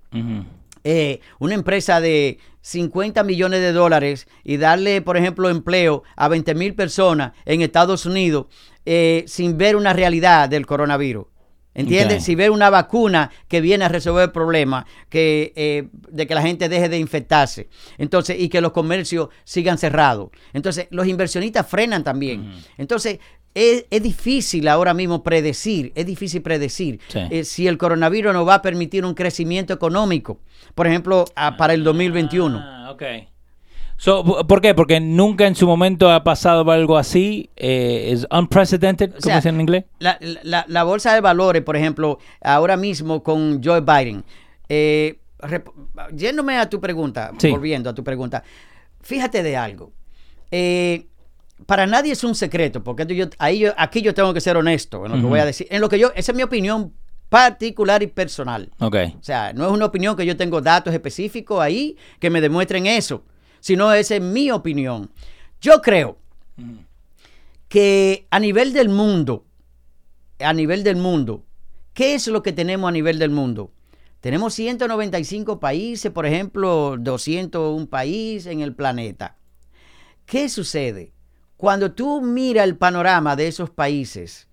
eh, 0.84 1.20
una 1.38 1.54
empresa 1.54 2.00
de 2.00 2.38
50 2.60 3.22
millones 3.24 3.60
de 3.60 3.72
dólares 3.72 4.28
y 4.44 4.58
darle, 4.58 5.00
por 5.00 5.16
ejemplo, 5.16 5.48
empleo 5.48 6.02
a 6.16 6.28
20 6.28 6.54
mil 6.54 6.74
personas 6.74 7.32
en 7.46 7.62
Estados 7.62 8.04
Unidos 8.04 8.46
eh, 8.84 9.24
sin 9.26 9.56
ver 9.56 9.76
una 9.76 9.92
realidad 9.94 10.48
del 10.48 10.66
coronavirus. 10.66 11.24
¿Entiendes? 11.74 12.24
Si 12.24 12.34
ve 12.34 12.50
una 12.50 12.68
vacuna 12.70 13.30
que 13.48 13.60
viene 13.62 13.84
a 13.84 13.88
resolver 13.88 14.24
el 14.24 14.30
problema 14.32 14.84
que, 15.08 15.52
eh, 15.56 15.88
de 16.10 16.26
que 16.26 16.34
la 16.34 16.42
gente 16.42 16.68
deje 16.68 16.88
de 16.90 16.98
infectarse. 16.98 17.68
Entonces, 17.98 18.38
y 18.38 18.48
que 18.50 18.60
los 18.60 18.72
comercios 18.72 19.28
sigan 19.44 19.78
cerrados. 19.78 20.28
Entonces, 20.52 20.86
los 20.90 21.06
inversionistas 21.06 21.66
frenan 21.66 22.04
también. 22.04 22.52
Entonces, 22.76 23.20
es, 23.54 23.84
es 23.90 24.02
difícil 24.02 24.66
ahora 24.68 24.94
mismo 24.94 25.22
predecir, 25.22 25.92
es 25.94 26.06
difícil 26.06 26.40
predecir 26.42 27.00
Sí. 27.08 27.18
eh, 27.30 27.44
si 27.44 27.66
el 27.68 27.76
coronavirus 27.78 28.32
nos 28.32 28.46
va 28.48 28.54
a 28.56 28.62
permitir 28.62 29.04
un 29.04 29.14
crecimiento 29.14 29.72
económico, 29.74 30.40
por 30.74 30.86
ejemplo, 30.86 31.24
a- 31.36 31.56
para 31.56 31.74
el 31.74 31.84
2021. 31.84 32.58
Ah, 32.62 32.90
ok. 32.92 33.02
So, 34.04 34.24
¿Por 34.48 34.60
qué? 34.60 34.74
Porque 34.74 34.98
nunca 34.98 35.46
en 35.46 35.54
su 35.54 35.64
momento 35.64 36.10
ha 36.10 36.24
pasado 36.24 36.68
algo 36.72 36.98
así. 36.98 37.50
eh, 37.54 38.10
es 38.10 38.26
unprecedented, 38.32 39.10
como 39.10 39.20
sea, 39.20 39.36
dicen 39.36 39.54
en 39.54 39.60
inglés. 39.60 39.84
La, 40.00 40.18
la- 40.42 40.64
la 40.66 40.82
bolsa 40.82 41.14
de 41.14 41.20
valores, 41.20 41.62
por 41.62 41.76
ejemplo, 41.76 42.18
ahora 42.42 42.76
mismo 42.76 43.22
con 43.22 43.62
Joe 43.62 43.80
Biden, 43.80 44.24
eh, 44.68 45.20
yéndome 46.12 46.56
a 46.58 46.68
tu 46.68 46.80
pregunta, 46.80 47.30
Sí. 47.38 47.50
volviendo 47.50 47.90
a 47.90 47.94
tu 47.94 48.02
pregunta, 48.02 48.42
fíjate 49.02 49.44
de 49.44 49.56
algo. 49.56 49.92
Eh, 50.50 51.06
para 51.66 51.86
nadie 51.86 52.10
es 52.10 52.24
un 52.24 52.34
secreto, 52.34 52.82
porque 52.82 53.06
yo- 53.14 53.26
ahí 53.38 53.60
yo- 53.60 53.72
aquí 53.76 54.02
yo 54.02 54.14
tengo 54.14 54.34
que 54.34 54.40
ser 54.40 54.56
honesto 54.56 55.06
en 55.06 55.12
lo 55.12 55.18
que 55.18 55.26
voy 55.26 55.38
a 55.38 55.44
decir. 55.46 55.68
En 55.70 55.80
lo 55.80 55.88
que 55.88 56.00
yo, 56.00 56.10
esa 56.16 56.32
es 56.32 56.36
mi 56.36 56.42
opinión 56.42 56.92
particular 57.28 58.02
y 58.02 58.08
personal. 58.08 58.68
Ok. 58.80 58.96
O 59.20 59.22
sea, 59.22 59.52
no 59.52 59.64
es 59.66 59.70
una 59.72 59.84
opinión 59.86 60.16
que 60.16 60.26
yo 60.26 60.36
tengo 60.36 60.60
datos 60.60 60.92
específicos 60.92 61.60
ahí 61.62 61.96
que 62.18 62.30
me 62.30 62.40
demuestren 62.40 62.86
eso, 62.88 63.22
sino 63.62 63.92
esa 63.92 64.16
es 64.16 64.20
mi 64.20 64.50
opinión. 64.50 65.10
Yo 65.60 65.80
creo 65.80 66.18
que 67.68 68.26
a 68.28 68.40
nivel 68.40 68.72
del 68.72 68.88
mundo, 68.88 69.46
a 70.40 70.52
nivel 70.52 70.82
del 70.82 70.96
mundo, 70.96 71.44
¿qué 71.94 72.14
es 72.14 72.26
lo 72.26 72.42
que 72.42 72.52
tenemos 72.52 72.88
a 72.88 72.92
nivel 72.92 73.20
del 73.20 73.30
mundo? 73.30 73.70
Tenemos 74.20 74.54
195 74.54 75.60
países, 75.60 76.10
por 76.10 76.26
ejemplo, 76.26 76.96
201 76.98 77.86
países 77.86 78.52
en 78.52 78.60
el 78.62 78.74
planeta. 78.74 79.36
¿Qué 80.26 80.48
sucede? 80.48 81.12
Cuando 81.56 81.92
tú 81.92 82.20
miras 82.20 82.64
el 82.64 82.76
panorama 82.76 83.36
de 83.36 83.46
esos 83.46 83.70
países, 83.70 84.48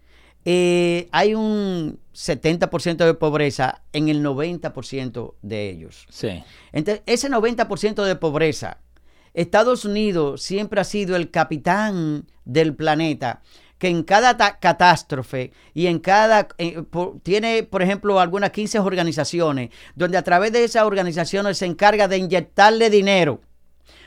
eh, 0.46 1.10
hay 1.12 1.34
un 1.34 2.00
70% 2.14 3.06
de 3.06 3.14
pobreza 3.16 3.82
en 3.92 4.08
el 4.08 4.24
90% 4.24 5.34
de 5.42 5.70
ellos. 5.70 6.06
Sí. 6.10 6.44
Entonces, 6.72 7.02
ese 7.08 7.30
90% 7.30 8.04
de 8.04 8.16
pobreza, 8.16 8.78
Estados 9.34 9.86
Unidos 9.86 10.42
siempre 10.42 10.82
ha 10.82 10.84
sido 10.84 11.16
el 11.16 11.30
capitán 11.32 12.26
del 12.46 12.74
planeta 12.76 13.42
que 13.78 13.88
en 13.88 14.04
cada 14.04 14.36
catástrofe 14.60 15.52
y 15.74 15.88
en 15.88 16.00
cada 16.00 16.50
eh, 16.58 16.82
por- 16.90 17.20
tiene 17.22 17.64
por 17.64 17.82
ejemplo 17.82 18.20
algunas 18.20 18.50
15 18.52 18.80
organizaciones 18.80 19.70
donde 19.96 20.18
a 20.18 20.24
través 20.24 20.52
de 20.52 20.64
esas 20.66 20.84
organizaciones 20.84 21.58
se 21.60 21.66
encarga 21.66 22.08
de 22.08 22.18
inyectarle 22.18 22.90
dinero 22.90 23.42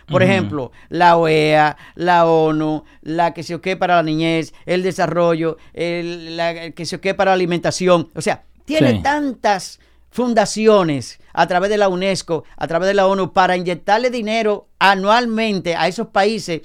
por 0.08 0.22
ejemplo, 0.22 0.72
la 0.90 1.16
OEA, 1.16 1.76
la 1.94 2.26
ONU, 2.26 2.84
la 3.02 3.32
que 3.32 3.44
se 3.44 3.54
ocupa 3.54 3.78
para 3.78 3.96
la 3.96 4.02
niñez, 4.02 4.52
el 4.66 4.82
desarrollo, 4.82 5.56
el, 5.72 6.36
la 6.36 6.72
que 6.72 6.84
se 6.84 6.96
ocupa 6.96 7.14
para 7.14 7.30
la 7.30 7.34
alimentación. 7.36 8.10
O 8.14 8.20
sea, 8.20 8.42
tiene 8.66 8.96
Sí. 8.96 9.02
tantas 9.02 9.78
fundaciones 10.10 11.20
a 11.32 11.46
través 11.46 11.70
de 11.70 11.78
la 11.78 11.88
UNESCO, 11.88 12.44
a 12.56 12.66
través 12.66 12.88
de 12.88 12.94
la 12.94 13.06
ONU, 13.06 13.32
para 13.32 13.56
inyectarle 13.56 14.10
dinero 14.10 14.68
anualmente 14.78 15.74
a 15.76 15.88
esos 15.88 16.08
países 16.08 16.62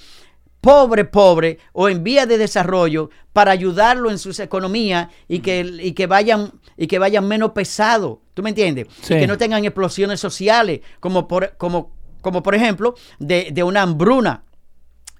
pobre, 0.60 1.04
pobre 1.04 1.58
o 1.72 1.88
en 1.88 2.02
vía 2.02 2.26
de 2.26 2.36
desarrollo 2.36 3.10
para 3.32 3.52
ayudarlo 3.52 4.10
en 4.10 4.18
sus 4.18 4.40
economías 4.40 5.08
y 5.28 5.38
que, 5.38 5.60
y 5.60 5.92
que 5.92 6.06
vayan 6.06 6.52
y 6.76 6.86
que 6.88 6.98
vayan 6.98 7.26
menos 7.26 7.52
pesados. 7.52 8.18
¿Tú 8.34 8.42
me 8.42 8.50
entiendes? 8.50 8.86
Sí. 9.02 9.14
Y 9.14 9.20
que 9.20 9.26
no 9.26 9.38
tengan 9.38 9.64
explosiones 9.64 10.20
sociales, 10.20 10.80
como 11.00 11.26
por, 11.28 11.56
como, 11.56 11.92
como 12.20 12.42
por 12.42 12.54
ejemplo 12.54 12.94
de, 13.18 13.48
de 13.52 13.62
una 13.62 13.82
hambruna. 13.82 14.44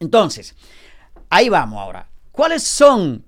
Entonces, 0.00 0.54
ahí 1.30 1.48
vamos 1.48 1.80
ahora. 1.80 2.08
¿Cuáles 2.32 2.62
son, 2.62 3.24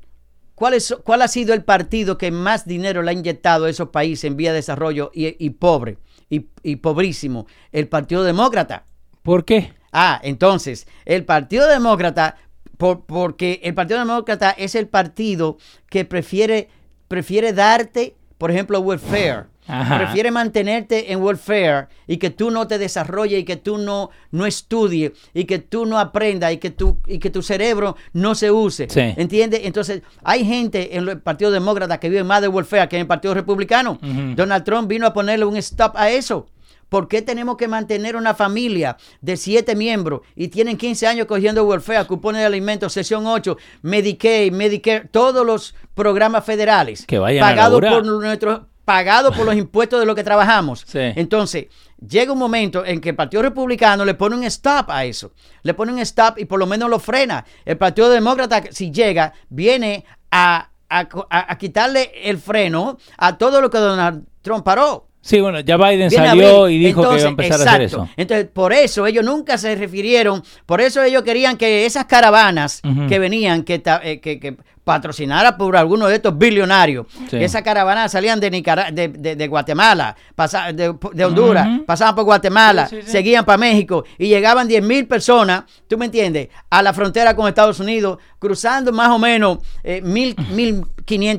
cuáles, 0.55 0.85
so- 0.87 1.03
cuál 1.03 1.23
ha 1.23 1.29
sido 1.29 1.55
el 1.55 1.65
partido 1.65 2.19
que 2.19 2.31
más 2.31 2.67
dinero 2.67 3.03
le 3.03 3.11
ha 3.11 3.15
inyectado 3.15 3.65
a 3.65 3.71
esos 3.71 3.89
países 3.89 4.25
en 4.25 4.37
vía 4.37 4.51
de 4.51 4.57
desarrollo 4.57 5.11
y, 5.15 5.45
y 5.45 5.51
pobre 5.51 5.99
y, 6.31 6.47
y 6.63 6.77
pobrísimo? 6.77 7.47
El 7.73 7.89
Partido 7.89 8.23
Demócrata. 8.23 8.85
¿Por 9.23 9.45
qué? 9.45 9.75
Ah, 9.93 10.19
entonces, 10.23 10.87
el 11.05 11.25
Partido 11.27 11.67
Demócrata, 11.69 12.37
por- 12.79 13.05
porque 13.05 13.61
el 13.65 13.75
Partido 13.75 13.99
Demócrata 13.99 14.51
es 14.53 14.75
el 14.75 14.89
partido 14.89 15.59
que 15.91 16.07
prefiere, 16.07 16.69
prefiere 17.09 17.53
darte, 17.53 18.17
por 18.39 18.51
ejemplo, 18.51 18.81
welfare. 18.81 19.47
Ajá. 19.71 19.99
Prefiere 19.99 20.31
mantenerte 20.31 21.13
en 21.13 21.23
welfare 21.23 21.89
y 22.07 22.17
que 22.17 22.31
tú 22.31 22.51
no 22.51 22.67
te 22.67 22.79
desarrolles 22.79 23.41
y 23.41 23.45
que 23.45 23.57
tú 23.57 23.79
no, 23.79 24.11
no 24.31 24.47
estudies 24.47 25.13
y 25.35 25.45
que 25.45 25.59
tú 25.59 25.87
no 25.87 25.99
aprendas 25.99 26.53
y 26.53 26.59
que, 26.59 26.71
tú, 26.71 26.99
y 27.07 27.19
que 27.19 27.31
tu 27.31 27.43
cerebro 27.43 27.97
no 28.13 28.35
se 28.35 28.51
use. 28.51 28.89
Sí. 28.89 29.15
¿Entiendes? 29.17 29.61
Entonces, 29.65 30.03
hay 30.23 30.45
gente 30.45 30.97
en 30.97 31.09
el 31.09 31.21
Partido 31.21 31.51
Demócrata 31.51 31.99
que 31.99 32.09
vive 32.09 32.25
más 32.25 32.43
de 32.43 32.49
welfare 32.49 32.89
que 32.89 32.97
en 32.97 33.03
el 33.03 33.07
Partido 33.07 33.35
Republicano. 33.35 33.99
Donald 34.35 34.65
Trump 34.65 34.89
vino 34.89 35.07
a 35.07 35.13
ponerle 35.13 35.45
un 35.45 35.57
stop 35.57 35.97
a 35.97 36.11
eso. 36.11 36.47
¿Por 36.91 37.07
qué 37.07 37.23
tenemos 37.23 37.57
que 37.57 37.69
mantener 37.69 38.17
una 38.17 38.35
familia 38.35 38.97
de 39.21 39.37
siete 39.37 39.77
miembros 39.77 40.23
y 40.35 40.49
tienen 40.49 40.77
15 40.77 41.07
años 41.07 41.27
cogiendo 41.27 41.65
welfare, 41.65 42.05
cupones 42.07 42.41
de 42.41 42.47
alimentos, 42.47 42.93
sesión 42.93 43.27
8, 43.27 43.57
Medicaid, 43.83 44.53
Medicare, 44.53 45.09
todos 45.09 45.47
los 45.47 45.75
programas 45.95 46.45
federales 46.45 47.07
Que 47.07 47.21
vayan 47.21 47.45
a 47.45 47.49
pagados 47.49 47.81
por 47.81 48.05
nuestros 48.05 48.63
pagados 48.91 49.37
por 49.37 49.47
los 49.47 49.55
impuestos 49.65 50.01
de 50.01 50.07
lo 50.07 50.15
que 50.17 50.25
trabajamos. 50.25 50.83
Sí. 50.87 50.99
Entonces, 51.15 51.67
llega 52.05 52.33
un 52.33 52.39
momento 52.39 52.85
en 52.85 53.01
que 53.01 53.11
el 53.11 53.15
Partido 53.15 53.43
Republicano 53.43 54.05
le 54.05 54.15
pone 54.15 54.35
un 54.37 54.43
stop 54.45 54.91
a 54.91 55.05
eso. 55.05 55.33
Le 55.63 55.75
pone 55.75 55.93
un 55.93 56.01
stop 56.01 56.39
y 56.39 56.45
por 56.45 56.59
lo 56.59 56.67
menos 56.67 56.91
lo 56.91 56.99
frena. 56.99 57.45
El 57.65 57.77
Partido 57.77 58.11
Demócrata, 58.11 58.63
si 58.71 58.91
llega, 58.91 59.33
viene 59.49 60.05
a, 60.33 60.71
a 60.89 61.09
co- 61.09 61.27
a- 61.31 61.53
a 61.53 61.57
quitarle 61.59 62.11
el 62.25 62.39
freno 62.39 62.99
a 63.17 63.39
todo 63.39 63.61
lo 63.61 63.71
que 63.71 63.79
Donald 63.79 64.25
Trump 64.43 64.65
paró. 64.65 65.07
Sí, 65.23 65.39
bueno, 65.39 65.61
ya 65.61 65.77
Biden 65.77 66.11
salió 66.11 66.69
y 66.71 66.79
dijo 66.79 67.03
que 67.03 67.19
iba 67.19 67.27
a 67.27 67.31
empezar 67.31 67.61
a 67.61 67.71
hacer 67.73 67.83
eso. 67.83 68.09
Entonces, 68.17 68.47
por 68.53 68.73
eso 68.73 69.07
ellos 69.07 69.23
nunca 69.23 69.59
se 69.59 69.75
refirieron, 69.77 70.43
por 70.65 70.81
eso 70.81 71.03
ellos 71.03 71.23
querían 71.23 71.59
que 71.59 71.85
esas 71.85 72.07
caravanas 72.07 72.81
que 73.07 73.19
venían, 73.19 73.63
que, 73.65 73.83
eh, 74.03 74.19
que, 74.21 74.41
que 74.41 74.57
patrocinara 74.85 75.57
por 75.57 75.77
alguno 75.77 76.07
de 76.09 76.17
estos 76.17 76.37
billonarios, 76.37 77.07
Sí. 77.29 77.37
esas 77.37 77.63
caravanas 77.63 78.11
salían 78.13 78.41
de, 78.41 78.51
Nicara- 78.51 78.91
de, 78.91 79.09
de- 79.09 79.37
de 79.37 79.49
Guatemala, 79.49 80.17
pasa- 80.35 80.73
de, 80.73 80.95
de 81.13 81.25
Honduras, 81.25 81.69
pasaban 81.87 82.15
por 82.15 82.25
Guatemala, 82.25 82.89
Sí, 82.89 82.97
sí, 82.97 83.03
sí. 83.07 83.11
seguían 83.13 83.45
para 83.45 83.59
México 83.59 84.05
y 84.19 84.29
llegaban 84.29 84.67
10 84.67 84.83
mil 84.83 85.07
personas, 85.07 85.65
¿tú 85.87 85.97
me 85.99 86.07
entiendes? 86.07 86.49
A 86.71 86.83
la 86.83 86.93
frontera 86.93 87.37
con 87.37 87.47
Estados 87.47 87.79
Unidos, 87.79 88.19
cruzando 88.39 88.91
más 88.93 89.11
o 89.11 89.19
menos 89.19 89.59
eh, 89.85 90.01
mil, 90.03 90.35
mil 90.53 90.83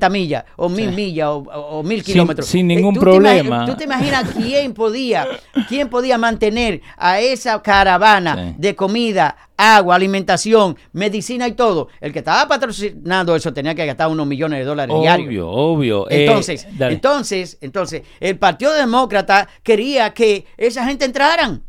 millas, 0.09 0.43
o 0.57 0.69
mil 0.69 0.91
millas, 0.91 1.27
o, 1.29 1.81
mil 1.83 2.03
kilómetros. 2.03 2.45
sin 2.47 2.69
Eh, 2.69 2.75
ningún 2.75 2.93
¿tú 2.93 2.99
te 2.99 3.05
imagi- 3.05 3.09
problema. 3.11 3.65
¿Tú 3.65 3.75
te 3.75 3.83
imaginas 3.85 4.25
quién 4.35 4.73
podía, 4.73 5.27
quién 5.67 5.89
podía 5.89 6.17
mantener 6.17 6.81
a 6.97 7.19
esa 7.19 7.61
caravana 7.61 8.53
de 8.57 8.75
comida, 8.75 9.35
agua, 9.57 9.95
alimentación, 9.95 10.75
medicina 10.93 11.47
y 11.47 11.53
todo? 11.53 11.87
El 12.01 12.11
que 12.11 12.19
estaba 12.19 12.47
patrocinando 12.47 13.30
eso 13.35 13.53
tenía 13.53 13.73
que 13.75 13.85
gastar 13.85 14.07
unos 14.09 14.27
millones 14.27 14.59
de 14.59 14.65
dólares 14.65 14.95
diarios. 14.99 15.27
Obvio, 15.47 15.49
obvio. 15.49 16.09
Eh, 16.09 16.25
Entonces, 16.25 16.67
entonces, 16.79 17.57
entonces, 17.61 18.03
el 18.19 18.37
Partido 18.37 18.73
Demócrata 18.73 19.47
quería 19.63 20.13
que 20.13 20.45
esa 20.57 20.85
gente 20.85 21.05
entraran. 21.05 21.63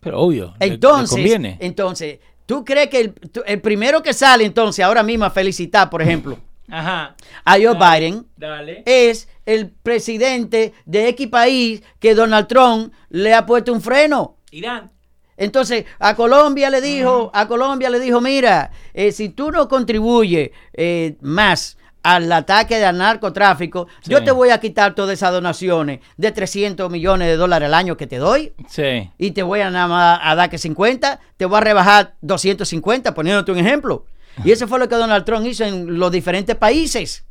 Pero 0.00 0.20
obvio, 0.20 0.54
le- 0.60 0.66
le 0.68 0.74
Entonces, 0.74 1.10
conviene. 1.16 1.56
entonces, 1.60 2.18
¿tú 2.46 2.64
crees 2.64 2.88
que 2.88 3.00
el, 3.00 3.14
el 3.46 3.60
primero 3.60 4.02
que 4.02 4.12
sale 4.14 4.44
entonces 4.44 4.84
ahora 4.84 5.02
mismo 5.02 5.24
a 5.24 5.30
felicitar, 5.30 5.90
por 5.90 6.00
ejemplo, 6.02 6.38
Ajá. 6.70 7.16
a 7.44 7.52
Joe 7.54 7.74
Dale. 7.78 8.00
Biden 8.00 8.26
Dale. 8.36 8.82
es 8.86 9.28
el 9.44 9.70
presidente 9.70 10.72
de 10.84 11.08
X 11.08 11.26
país 11.28 11.82
que 11.98 12.14
Donald 12.14 12.46
Trump 12.46 12.92
le 13.10 13.34
ha 13.34 13.44
puesto 13.44 13.72
un 13.72 13.80
freno? 13.80 14.36
Irán. 14.50 14.90
Entonces, 15.38 15.84
a 16.00 16.14
Colombia 16.16 16.68
le 16.68 16.80
dijo, 16.80 17.30
a 17.32 17.46
Colombia 17.48 17.88
le 17.88 18.00
dijo, 18.00 18.20
mira, 18.20 18.70
eh, 18.92 19.12
si 19.12 19.28
tú 19.30 19.50
no 19.52 19.68
contribuyes 19.68 20.50
eh, 20.74 21.16
más 21.22 21.78
al 22.02 22.30
ataque 22.32 22.76
del 22.78 22.96
narcotráfico, 22.98 23.86
Sí. 24.02 24.10
yo 24.10 24.22
te 24.24 24.30
voy 24.30 24.50
a 24.50 24.58
quitar 24.58 24.94
todas 24.94 25.12
esas 25.14 25.32
donaciones 25.32 26.00
de 26.16 26.32
300 26.32 26.90
millones 26.90 27.28
de 27.28 27.36
dólares 27.36 27.66
al 27.66 27.74
año 27.74 27.96
que 27.96 28.06
te 28.06 28.16
doy 28.18 28.52
Sí. 28.68 29.10
y 29.18 29.30
te 29.30 29.42
voy 29.42 29.60
a 29.60 29.70
nada 29.70 29.86
más 29.88 30.20
a 30.22 30.34
dar 30.34 30.50
que 30.50 30.58
50, 30.58 31.20
te 31.36 31.44
voy 31.44 31.58
a 31.58 31.60
rebajar 31.60 32.14
250, 32.20 33.14
poniéndote 33.14 33.52
un 33.52 33.58
ejemplo. 33.58 34.06
Y 34.44 34.52
eso 34.52 34.68
fue 34.68 34.78
lo 34.78 34.88
que 34.88 34.94
Donald 34.96 35.24
Trump 35.24 35.46
hizo 35.46 35.64
en 35.64 35.98
los 35.98 36.10
diferentes 36.12 36.54
países. 36.56 37.24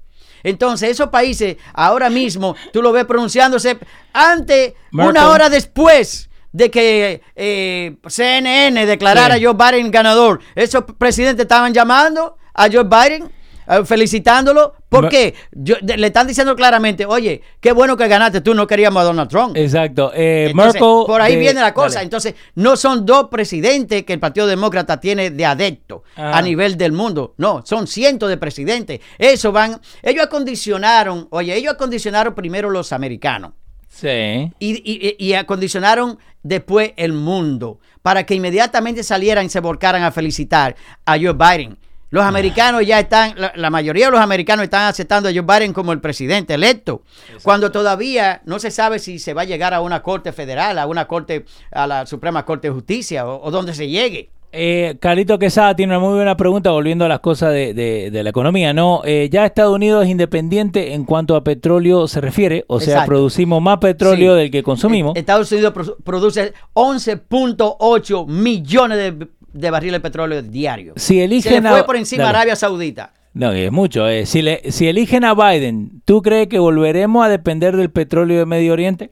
Entonces, 0.44 0.92
esos 0.92 1.10
países, 1.10 1.58
ahora 1.74 2.10
mismo, 2.10 2.56
tú 2.72 2.82
lo 2.82 2.92
ves 2.92 3.06
pronunciándose 3.06 3.78
antes, 4.14 4.74
Merkel. 4.92 5.10
una 5.12 5.30
hora 5.30 5.50
después 5.50 6.27
de 6.58 6.72
que 6.72 7.22
eh, 7.36 7.96
CNN 8.08 8.86
declarara 8.86 9.36
Sí. 9.38 9.46
a 9.46 9.48
Joe 9.54 9.72
Biden 9.72 9.92
ganador. 9.92 10.40
Esos 10.56 10.84
presidentes 10.98 11.44
estaban 11.44 11.74
llamando 11.74 12.38
a 12.54 12.68
Joe 12.72 12.84
Biden 12.84 13.30
eh, 13.70 13.84
felicitándolo. 13.86 14.74
¿Por 14.90 15.04
Me- 15.04 15.10
qué? 15.10 15.36
Yo- 15.52 15.76
de- 15.82 15.98
le 15.98 16.08
están 16.08 16.26
diciendo 16.26 16.56
claramente, 16.56 17.06
oye, 17.06 17.42
qué 17.60 17.74
bueno 17.74 17.98
que 17.98 18.08
ganaste, 18.08 18.40
tú 18.40 18.54
no 18.56 18.66
queríamos 18.66 19.02
a 19.02 19.04
Donald 19.04 19.30
Trump. 19.30 19.58
Exacto. 19.58 20.12
Eh, 20.16 20.48
Entonces, 20.50 20.82
Merkel 20.82 21.04
por 21.06 21.22
ahí 21.22 21.34
de- 21.34 21.40
viene 21.42 21.60
la 21.60 21.74
cosa. 21.74 21.96
dale. 21.96 22.06
Entonces, 22.06 22.34
no 22.56 22.78
son 22.78 23.06
dos 23.06 23.28
presidentes 23.30 24.04
que 24.06 24.14
el 24.14 24.20
Partido 24.22 24.48
Demócrata 24.48 25.00
tiene 25.02 25.30
de 25.32 25.46
adepto 25.46 26.04
Ah. 26.16 26.38
a 26.38 26.42
nivel 26.42 26.78
del 26.78 26.94
mundo. 26.94 27.34
No, 27.38 27.62
son 27.66 27.86
cientos 27.88 28.30
de 28.30 28.38
presidentes. 28.38 29.02
Eso 29.20 29.52
van, 29.52 29.80
ellos 30.02 30.24
acondicionaron, 30.26 31.28
oye, 31.32 31.54
ellos 31.56 31.74
acondicionaron 31.74 32.34
primero 32.34 32.70
los 32.70 32.94
americanos 32.94 33.52
Sí. 34.00 34.52
y, 34.60 34.76
y- 34.84 35.16
y 35.18 35.34
acondicionaron 35.34 36.20
después 36.44 36.94
el 36.98 37.14
mundo 37.14 37.80
para 38.04 38.26
que 38.26 38.36
inmediatamente 38.36 39.02
salieran 39.04 39.48
y 39.48 39.50
se 39.50 39.60
volcaran 39.60 40.04
a 40.04 40.12
felicitar 40.12 40.76
a 41.06 41.14
Joe 41.18 41.34
Biden. 41.34 41.78
Los 42.10 42.24
americanos 42.24 42.86
ya 42.86 43.00
están, 43.02 43.34
la, 43.38 43.52
la 43.56 43.70
mayoría 43.70 44.06
de 44.06 44.12
los 44.12 44.22
americanos 44.22 44.64
están 44.64 44.84
aceptando 44.88 45.28
a 45.28 45.32
Joe 45.34 45.42
Biden 45.42 45.74
como 45.74 45.92
el 45.92 46.00
presidente 46.00 46.54
electo, 46.54 47.02
cuando 47.44 47.70
todavía 47.72 48.42
no 48.46 48.60
se 48.60 48.72
sabe 48.72 49.00
si 49.00 49.20
se 49.20 49.34
va 49.34 49.42
a 49.42 49.46
llegar 49.46 49.74
a 49.74 49.82
una 49.82 50.02
corte 50.04 50.32
federal, 50.32 50.78
a 50.80 50.86
una 50.86 51.06
corte, 51.08 51.44
a 51.72 51.86
la 51.86 52.06
Suprema 52.06 52.46
Corte 52.46 52.68
de 52.70 52.74
Justicia 52.74 53.28
o, 53.28 53.44
o 53.44 53.52
donde 53.52 53.74
se 53.74 53.90
llegue. 53.90 54.30
Eh, 54.54 54.96
Carlito 55.02 55.38
Quesada 55.38 55.76
tiene 55.76 55.96
una 55.96 56.00
muy 56.06 56.16
buena 56.16 56.38
pregunta 56.38 56.72
volviendo 56.72 57.04
a 57.06 57.08
las 57.10 57.20
cosas 57.20 57.52
de, 57.54 57.74
de- 57.74 58.10
de 58.12 58.24
la 58.24 58.30
economía, 58.30 58.74
¿no? 58.74 59.02
Eh, 59.04 59.30
ya 59.32 59.46
Estados 59.46 59.76
Unidos 59.76 60.06
es 60.06 60.10
independiente 60.10 60.94
en 60.94 61.04
cuanto 61.04 61.36
a 61.36 61.44
petróleo 61.44 62.08
se 62.08 62.22
refiere, 62.22 62.64
o 62.68 62.80
sea, 62.80 63.06
producimos 63.06 63.62
más 63.62 63.78
petróleo 63.80 64.34
Sí. 64.36 64.40
del 64.40 64.52
que 64.52 64.64
consumimos. 64.64 65.16
Eh, 65.16 65.20
Estados 65.20 65.52
Unidos 65.52 65.74
pro- 65.74 65.98
produce 66.04 66.54
11.8 66.74 68.26
millones 68.28 68.98
de, 68.98 69.28
de 69.54 69.70
barriles 69.72 69.94
de 69.96 70.00
petróleo 70.00 70.42
diarios. 70.42 70.94
Si 70.98 71.16
Se 71.16 71.24
eligen 71.26 71.64
le 71.64 71.70
fue 71.70 71.80
a- 71.80 71.86
por 71.86 71.98
encima 71.98 72.24
Dale. 72.24 72.38
Arabia 72.38 72.56
Saudita. 72.56 73.14
No, 73.34 73.52
es 73.52 73.72
mucho. 73.72 74.08
eh. 74.08 74.26
Si, 74.26 74.42
le, 74.42 74.72
si 74.72 74.88
eligen 74.88 75.24
a 75.24 75.36
Biden, 75.36 76.02
¿tú 76.06 76.22
crees 76.24 76.48
que 76.48 76.58
volveremos 76.58 77.24
a 77.24 77.30
depender 77.30 77.76
del 77.76 77.92
petróleo 77.92 78.40
de 78.40 78.46
Medio 78.48 78.74
Oriente? 78.74 79.12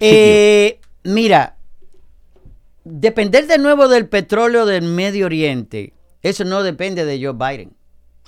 Eh, 0.00 0.78
mira, 1.04 1.56
depender 2.90 3.46
de 3.46 3.58
nuevo 3.58 3.88
del 3.88 4.08
petróleo 4.08 4.66
del 4.66 4.82
Medio 4.82 5.26
Oriente, 5.26 5.94
eso 6.22 6.44
no 6.44 6.62
depende 6.62 7.04
de 7.04 7.24
Joe 7.24 7.34
Biden. 7.34 7.74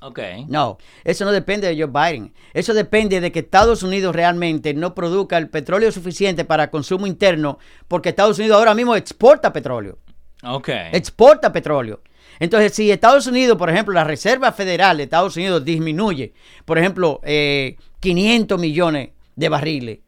Ok. 0.02 0.18
No, 0.48 0.78
eso 1.04 1.24
no 1.24 1.30
depende 1.30 1.68
de 1.68 1.80
Joe 1.80 1.86
Biden. 1.86 2.34
Eso 2.52 2.74
depende 2.74 3.20
de 3.20 3.30
que 3.30 3.38
Estados 3.40 3.82
Unidos 3.84 4.14
realmente 4.14 4.74
no 4.74 4.94
produzca 4.94 5.38
el 5.38 5.48
petróleo 5.48 5.92
suficiente 5.92 6.44
para 6.44 6.70
consumo 6.70 7.06
interno, 7.06 7.58
porque 7.86 8.08
Estados 8.08 8.38
Unidos 8.38 8.58
ahora 8.58 8.74
mismo 8.74 8.96
exporta 8.96 9.52
petróleo. 9.52 9.98
Ok. 10.44 10.68
exporta 10.92 11.52
petróleo. 11.52 12.00
Entonces, 12.40 12.74
si 12.74 12.90
Estados 12.90 13.28
Unidos, 13.28 13.56
por 13.56 13.70
ejemplo, 13.70 13.94
la 13.94 14.02
Reserva 14.02 14.50
Federal 14.50 14.96
de 14.96 15.04
Estados 15.04 15.36
Unidos 15.36 15.64
disminuye, 15.64 16.32
por 16.64 16.78
ejemplo, 16.78 17.20
eh, 17.22 17.76
500 18.00 18.58
millones 18.58 19.10
de 19.36 19.48
barriles, 19.48 19.98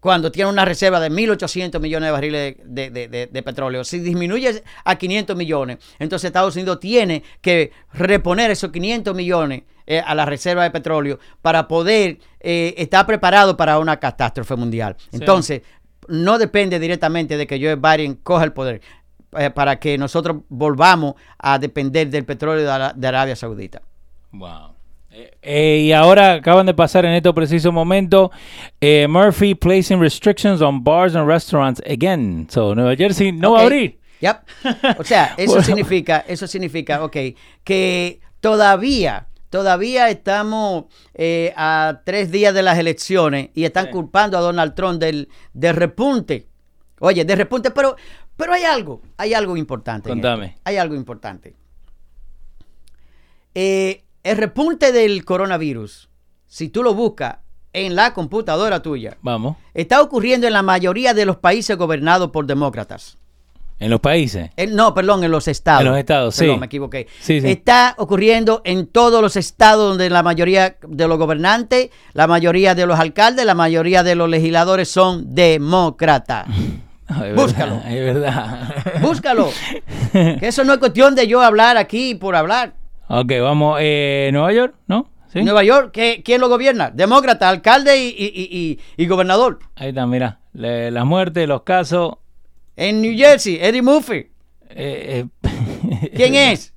cuando 0.00 0.30
tiene 0.30 0.50
una 0.50 0.64
reserva 0.64 1.00
de 1.00 1.10
1.800 1.10 1.80
millones 1.80 2.06
de 2.08 2.10
barriles 2.12 2.56
de, 2.64 2.90
de- 2.90 3.08
de- 3.08 3.26
de 3.26 3.42
petróleo, 3.42 3.82
si 3.84 3.98
disminuye 3.98 4.62
a 4.84 4.94
500 4.96 5.36
millones, 5.36 5.78
entonces 5.98 6.28
Estados 6.28 6.54
Unidos 6.56 6.78
tiene 6.80 7.22
que 7.40 7.72
reponer 7.92 8.50
esos 8.50 8.70
500 8.70 9.14
millones 9.14 9.62
eh, 9.86 10.00
a 10.04 10.14
la 10.14 10.24
reserva 10.26 10.62
de 10.62 10.70
petróleo 10.70 11.18
para 11.42 11.66
poder 11.66 12.18
eh, 12.40 12.74
estar 12.76 13.06
preparado 13.06 13.56
para 13.56 13.78
una 13.78 13.98
catástrofe 13.98 14.54
mundial. 14.54 14.96
Entonces, 15.12 15.62
no 16.08 16.38
depende 16.38 16.78
directamente 16.78 17.36
de 17.36 17.46
que 17.46 17.58
Joe 17.60 17.74
Biden 17.76 18.14
coja 18.16 18.44
el 18.44 18.52
poder 18.52 18.80
eh, 19.36 19.50
para 19.50 19.78
que 19.78 19.98
nosotros 19.98 20.38
volvamos 20.48 21.14
a 21.38 21.58
depender 21.58 22.08
del 22.08 22.24
petróleo 22.24 22.64
de 22.94 23.06
Arabia 23.08 23.34
Saudita. 23.36 23.82
Wow. 24.32 24.74
Eh, 25.42 25.84
y 25.86 25.92
ahora 25.92 26.34
acaban 26.34 26.66
de 26.66 26.74
pasar 26.74 27.04
en 27.04 27.12
este 27.12 27.32
preciso 27.32 27.72
momento 27.72 28.30
eh, 28.80 29.06
Murphy 29.08 29.54
placing 29.54 30.00
restrictions 30.00 30.60
on 30.62 30.84
bars 30.84 31.14
and 31.16 31.26
restaurants 31.26 31.82
again. 31.86 32.46
So 32.50 32.74
Nueva 32.74 32.94
Jersey 32.96 33.32
no 33.32 33.52
va 33.52 33.60
a 33.60 33.62
abrir. 33.64 33.98
Yep. 34.20 34.36
O 34.98 35.04
sea, 35.04 35.34
eso 35.36 35.52
Bueno. 35.52 35.62
significa, 35.64 36.24
eso 36.26 36.46
significa, 36.46 37.04
ok, 37.04 37.16
que 37.64 38.20
todavía, 38.40 39.28
todavía 39.50 40.10
estamos 40.10 40.84
eh, 41.14 41.52
a 41.56 42.00
tres 42.04 42.30
días 42.30 42.52
de 42.54 42.62
las 42.62 42.78
elecciones 42.78 43.50
y 43.54 43.64
están 43.64 43.86
Sí. 43.86 43.90
culpando 43.92 44.36
a 44.36 44.40
Donald 44.40 44.74
Trump 44.74 45.00
del, 45.00 45.28
del 45.52 45.76
repunte. 45.76 46.46
Oye, 47.00 47.24
de 47.24 47.36
repunte, 47.36 47.70
pero, 47.70 47.94
pero 48.36 48.52
hay 48.52 48.64
algo, 48.64 49.02
hay 49.16 49.34
algo 49.34 49.56
importante. 49.56 50.08
Contame. 50.10 50.56
Hay 50.64 50.76
algo 50.76 50.94
importante. 50.96 51.54
Eh, 53.54 54.04
el 54.24 54.36
repunte 54.36 54.92
del 54.92 55.24
coronavirus, 55.24 56.08
si 56.46 56.68
tú 56.68 56.82
lo 56.82 56.94
buscas 56.94 57.36
en 57.72 57.94
la 57.94 58.14
computadora 58.14 58.80
tuya, 58.82 59.16
Vamos. 59.22 59.56
está 59.74 60.00
ocurriendo 60.02 60.46
en 60.46 60.52
la 60.54 60.62
mayoría 60.62 61.14
de 61.14 61.24
los 61.26 61.36
países 61.36 61.76
gobernados 61.76 62.30
por 62.30 62.46
demócratas. 62.46 63.16
En 63.80 63.90
los 63.90 64.00
países. 64.00 64.50
En- 64.56 64.74
no, 64.74 64.92
perdón, 64.92 65.22
en 65.22 65.30
los 65.30 65.46
estados. 65.46 65.82
En 65.82 65.88
los 65.88 65.96
estados, 65.98 66.36
Perdón, 66.36 66.56
sí. 66.56 66.60
me 66.60 66.66
equivoqué. 66.66 67.06
Sí, 67.20 67.40
sí. 67.40 67.48
Está 67.48 67.94
ocurriendo 67.98 68.60
en 68.64 68.88
todos 68.88 69.22
los 69.22 69.36
estados 69.36 69.90
donde 69.90 70.10
la 70.10 70.24
mayoría 70.24 70.78
de 70.84 71.06
los 71.06 71.16
gobernantes, 71.16 71.90
la 72.12 72.26
mayoría 72.26 72.74
de 72.74 72.86
los 72.86 72.98
alcaldes, 72.98 73.46
la 73.46 73.54
mayoría 73.54 74.02
de 74.02 74.16
los 74.16 74.28
legisladores 74.28 74.88
son 74.88 75.32
demócratas. 75.32 76.48
No, 77.08 77.24
es 77.24 77.34
Búscalo. 77.36 77.76
verdad, 77.76 77.92
Es 77.92 78.04
verdad. 78.14 78.74
Búscalo. 79.00 79.48
que 80.12 80.38
eso 80.48 80.64
no 80.64 80.72
es 80.72 80.78
cuestión 80.80 81.14
de 81.14 81.28
yo 81.28 81.40
hablar 81.40 81.76
aquí 81.76 82.16
por 82.16 82.34
hablar. 82.34 82.74
Ok, 83.08 83.32
vamos. 83.42 83.78
Eh, 83.80 84.30
Nueva 84.32 84.52
York, 84.52 84.74
¿no? 84.86 85.08
¿Sí? 85.32 85.42
Nueva 85.42 85.62
York, 85.62 85.90
¿qué- 85.92 86.22
¿quién 86.24 86.40
lo 86.40 86.48
gobierna? 86.48 86.90
Demócrata, 86.90 87.48
alcalde 87.50 87.98
y, 88.02 88.08
y- 88.08 88.48
y- 88.50 88.78
y- 89.02 89.06
gobernador. 89.06 89.58
Ahí 89.76 89.88
está, 89.90 90.06
mira. 90.06 90.40
Le- 90.54 90.90
las 90.90 91.04
muertes, 91.04 91.46
los 91.46 91.62
casos. 91.62 92.14
En 92.76 93.02
New 93.02 93.14
Jersey, 93.16 93.58
Eddie 93.60 93.82
Murphy. 93.82 94.26
eh, 94.70 95.24
eh, 95.42 96.10
¿Quién 96.16 96.34
es? 96.34 96.72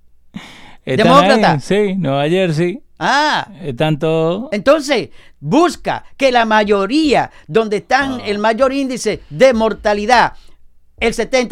¿Demócrata? 0.86 1.54
ahí, 1.54 1.60
sí, 1.60 1.96
Nueva 1.96 2.28
Jersey. 2.28 2.82
Ah, 3.00 3.48
Están 3.64 3.98
todos. 4.00 4.50
Entonces, 4.52 5.10
busca 5.40 6.04
que 6.18 6.32
la 6.32 6.46
mayoría, 6.46 7.32
donde 7.48 7.78
están 7.78 8.20
Ah. 8.20 8.24
el 8.26 8.38
mayor 8.40 8.74
índice 8.74 9.22
de 9.30 9.54
mortalidad, 9.54 10.34
el 11.02 11.14
70%, 11.14 11.50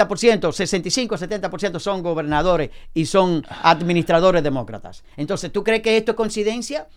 65-70% 0.53 1.79
son 1.79 2.01
gobernadores 2.03 2.69
y 2.93 3.05
son 3.05 3.45
administradores 3.63 4.43
demócratas. 4.43 5.03
Entonces, 5.17 5.51
¿tú 5.51 5.63
crees 5.63 5.81
que 5.81 5.97
esto 5.97 6.11
es 6.11 6.15
coincidencia? 6.17 6.87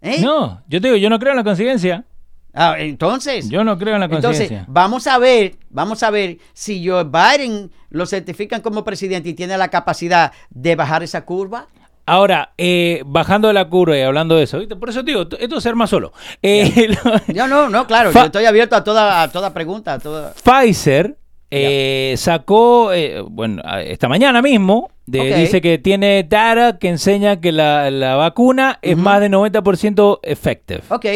¿Eh? 0.00 0.20
No, 0.22 0.62
yo 0.68 0.80
te 0.80 0.88
digo, 0.88 0.96
yo 0.96 1.10
no 1.10 1.18
creo 1.18 1.32
en 1.32 1.36
la 1.38 1.44
conciencia. 1.44 2.04
Ah, 2.52 2.74
entonces, 2.78 3.48
Yo 3.48 3.62
no 3.62 3.78
creo 3.78 3.94
en 3.94 4.00
la 4.00 4.06
entonces, 4.06 4.38
conciencia. 4.48 4.64
vamos 4.66 5.06
a 5.06 5.18
ver, 5.18 5.54
vamos 5.68 6.02
a 6.02 6.10
ver 6.10 6.38
si 6.52 6.84
Joe 6.84 7.04
Biden 7.04 7.70
lo 7.90 8.06
certifican 8.06 8.60
como 8.60 8.82
presidente 8.82 9.28
y 9.28 9.34
tiene 9.34 9.56
la 9.56 9.68
capacidad 9.68 10.32
de 10.50 10.74
bajar 10.74 11.04
esa 11.04 11.24
curva. 11.24 11.68
Ahora, 12.06 12.52
eh, 12.58 13.02
bajando 13.06 13.46
de 13.46 13.54
la 13.54 13.68
curva 13.68 13.96
y 13.96 14.00
hablando 14.00 14.34
de 14.34 14.42
eso, 14.42 14.58
¿viste? 14.58 14.74
por 14.74 14.88
eso 14.90 15.04
te 15.04 15.12
digo, 15.12 15.28
esto 15.38 15.56
es 15.58 15.62
ser 15.62 15.76
más 15.76 15.90
solo. 15.90 16.12
Eh, 16.42 16.88
lo- 17.04 17.34
No, 17.34 17.46
no, 17.46 17.68
no, 17.68 17.86
claro, 17.86 18.10
Fa- 18.10 18.20
yo 18.20 18.26
estoy 18.26 18.46
abierto 18.46 18.74
a 18.74 18.82
toda, 18.82 19.22
a 19.22 19.30
toda 19.30 19.54
pregunta, 19.54 19.92
a 19.92 19.98
toda... 20.00 20.32
Pfizer 20.34 21.16
eh, 21.50 22.14
sacó, 22.16 22.92
eh, 22.92 23.20
bueno, 23.28 23.62
esta 23.84 24.08
mañana 24.08 24.40
mismo, 24.42 24.90
de- 25.06 25.34
dice 25.36 25.60
que 25.60 25.78
tiene 25.78 26.22
data 26.22 26.78
que 26.78 26.88
enseña 26.88 27.40
que 27.40 27.50
la, 27.52 27.90
la 27.90 28.14
vacuna 28.16 28.78
es 28.82 28.96
más 28.96 29.20
de 29.20 29.28
90% 29.30 30.20
effective. 30.22 30.82
Ok, 30.88 31.06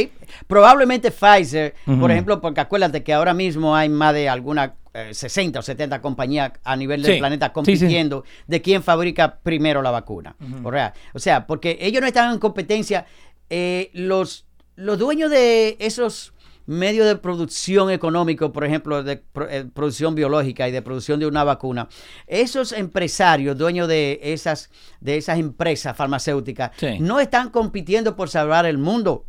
probablemente 0.46 1.10
Pfizer, 1.10 1.74
por 2.00 2.10
ejemplo, 2.10 2.40
porque 2.40 2.60
acuérdate 2.60 3.02
que 3.02 3.12
ahora 3.12 3.34
mismo 3.34 3.76
hay 3.76 3.88
más 3.88 4.12
de 4.14 4.28
alguna 4.28 4.74
eh, 4.92 5.10
60 5.12 5.58
o 5.58 5.62
70 5.62 6.00
compañías 6.00 6.52
a 6.64 6.76
nivel 6.76 7.02
del 7.02 7.14
Sí, 7.14 7.18
planeta 7.18 7.46
sí, 7.46 7.50
sí. 7.50 7.54
compitiendo 7.54 8.24
de 8.46 8.62
quién 8.62 8.82
fabrica 8.82 9.38
primero 9.42 9.82
la 9.82 9.90
vacuna. 9.90 10.36
o, 10.64 10.70
sea, 10.72 10.92
o 11.12 11.18
sea, 11.18 11.46
porque 11.46 11.78
ellos 11.80 12.00
no 12.00 12.06
están 12.06 12.32
en 12.32 12.38
competencia, 12.38 13.06
eh, 13.50 13.90
los, 13.92 14.46
los 14.76 14.98
dueños 14.98 15.30
de 15.30 15.76
esos 15.78 16.32
medios 16.66 17.06
de 17.06 17.16
producción 17.16 17.90
económico, 17.90 18.52
por 18.52 18.64
ejemplo, 18.64 19.02
de 19.02 19.22
eh, 19.50 19.64
producción 19.74 20.14
biológica 20.14 20.68
y 20.68 20.72
de 20.72 20.80
producción 20.82 21.20
de 21.20 21.26
una 21.26 21.44
vacuna, 21.44 21.88
esos 22.26 22.72
empresarios, 22.72 23.56
dueños 23.58 23.86
de 23.88 24.18
esas, 24.22 24.70
de 25.00 25.16
esas 25.16 25.38
empresas 25.38 25.96
farmacéuticas, 25.96 26.70
Sí. 26.76 26.98
no 27.00 27.20
están 27.20 27.50
compitiendo 27.50 28.16
por 28.16 28.28
salvar 28.30 28.66
el 28.66 28.78
mundo. 28.78 29.26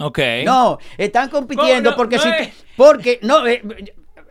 Ok. 0.00 0.18
No, 0.44 0.78
están 0.98 1.28
compitiendo 1.30 1.94
porque 1.96 2.16
No 2.16 2.22
si 2.22 2.28
es. 2.28 2.48
porque 2.76 3.18
no 3.22 3.46
eh, 3.46 3.62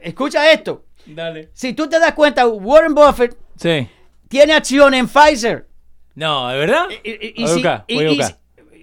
escucha 0.01 0.51
esto. 0.51 0.85
Dale. 1.05 1.49
Si 1.53 1.73
tú 1.73 1.87
te 1.87 1.99
das 1.99 2.13
cuenta, 2.13 2.45
Warren 2.47 2.93
Buffett 2.93 3.37
Sí. 3.57 3.87
tiene 4.27 4.53
acción 4.53 4.93
en 4.93 5.07
Pfizer. 5.07 5.67
No, 6.15 6.51
¿es 6.51 6.57
verdad? 6.59 6.85
Y, 7.03 7.47
si- 7.47 7.63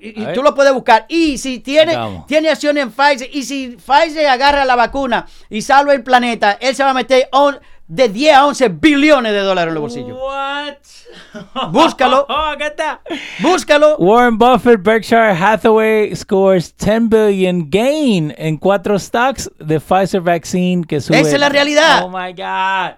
y- 0.02 0.32
tú 0.34 0.42
lo 0.42 0.54
puedes 0.54 0.72
buscar. 0.72 1.06
Y 1.08 1.38
si 1.38 1.58
tiene, 1.60 1.96
tiene 2.26 2.48
acción 2.50 2.78
en 2.78 2.90
Pfizer, 2.90 3.28
y 3.32 3.42
si 3.44 3.76
Pfizer 3.76 4.26
agarra 4.26 4.64
la 4.64 4.76
vacuna 4.76 5.26
y 5.48 5.62
salva 5.62 5.92
el 5.94 6.02
planeta, 6.02 6.52
él 6.60 6.74
se 6.74 6.82
va 6.84 6.90
a 6.90 6.94
meter 6.94 7.28
on 7.32 7.58
de 7.86 8.08
10 8.08 8.34
a 8.36 8.46
11 8.46 8.68
billones 8.68 9.32
de 9.32 9.40
dólares 9.40 9.70
en 9.70 9.74
los 9.74 9.80
bolsillos. 9.82 10.16
What? 10.16 10.74
Búscalo. 11.72 12.24
Acá 12.30 12.68
está. 12.68 13.00
Búscalo. 13.40 13.96
Warren 13.98 14.38
Buffett, 14.38 14.80
Berkshire 14.82 15.32
Hathaway 15.32 16.14
scores 16.14 16.74
10 16.76 17.08
billion 17.08 17.68
gain 17.68 18.32
en 18.38 18.56
cuatro 18.58 18.96
stocks 18.98 19.50
de 19.58 19.80
Pfizer 19.80 20.20
vaccine 20.20 20.84
que 20.86 21.00
sube. 21.00 21.18
Esa 21.18 21.34
es 21.34 21.40
la 21.40 21.48
realidad. 21.48 22.04
Oh 22.04 22.08
my 22.08 22.32
God. 22.32 22.94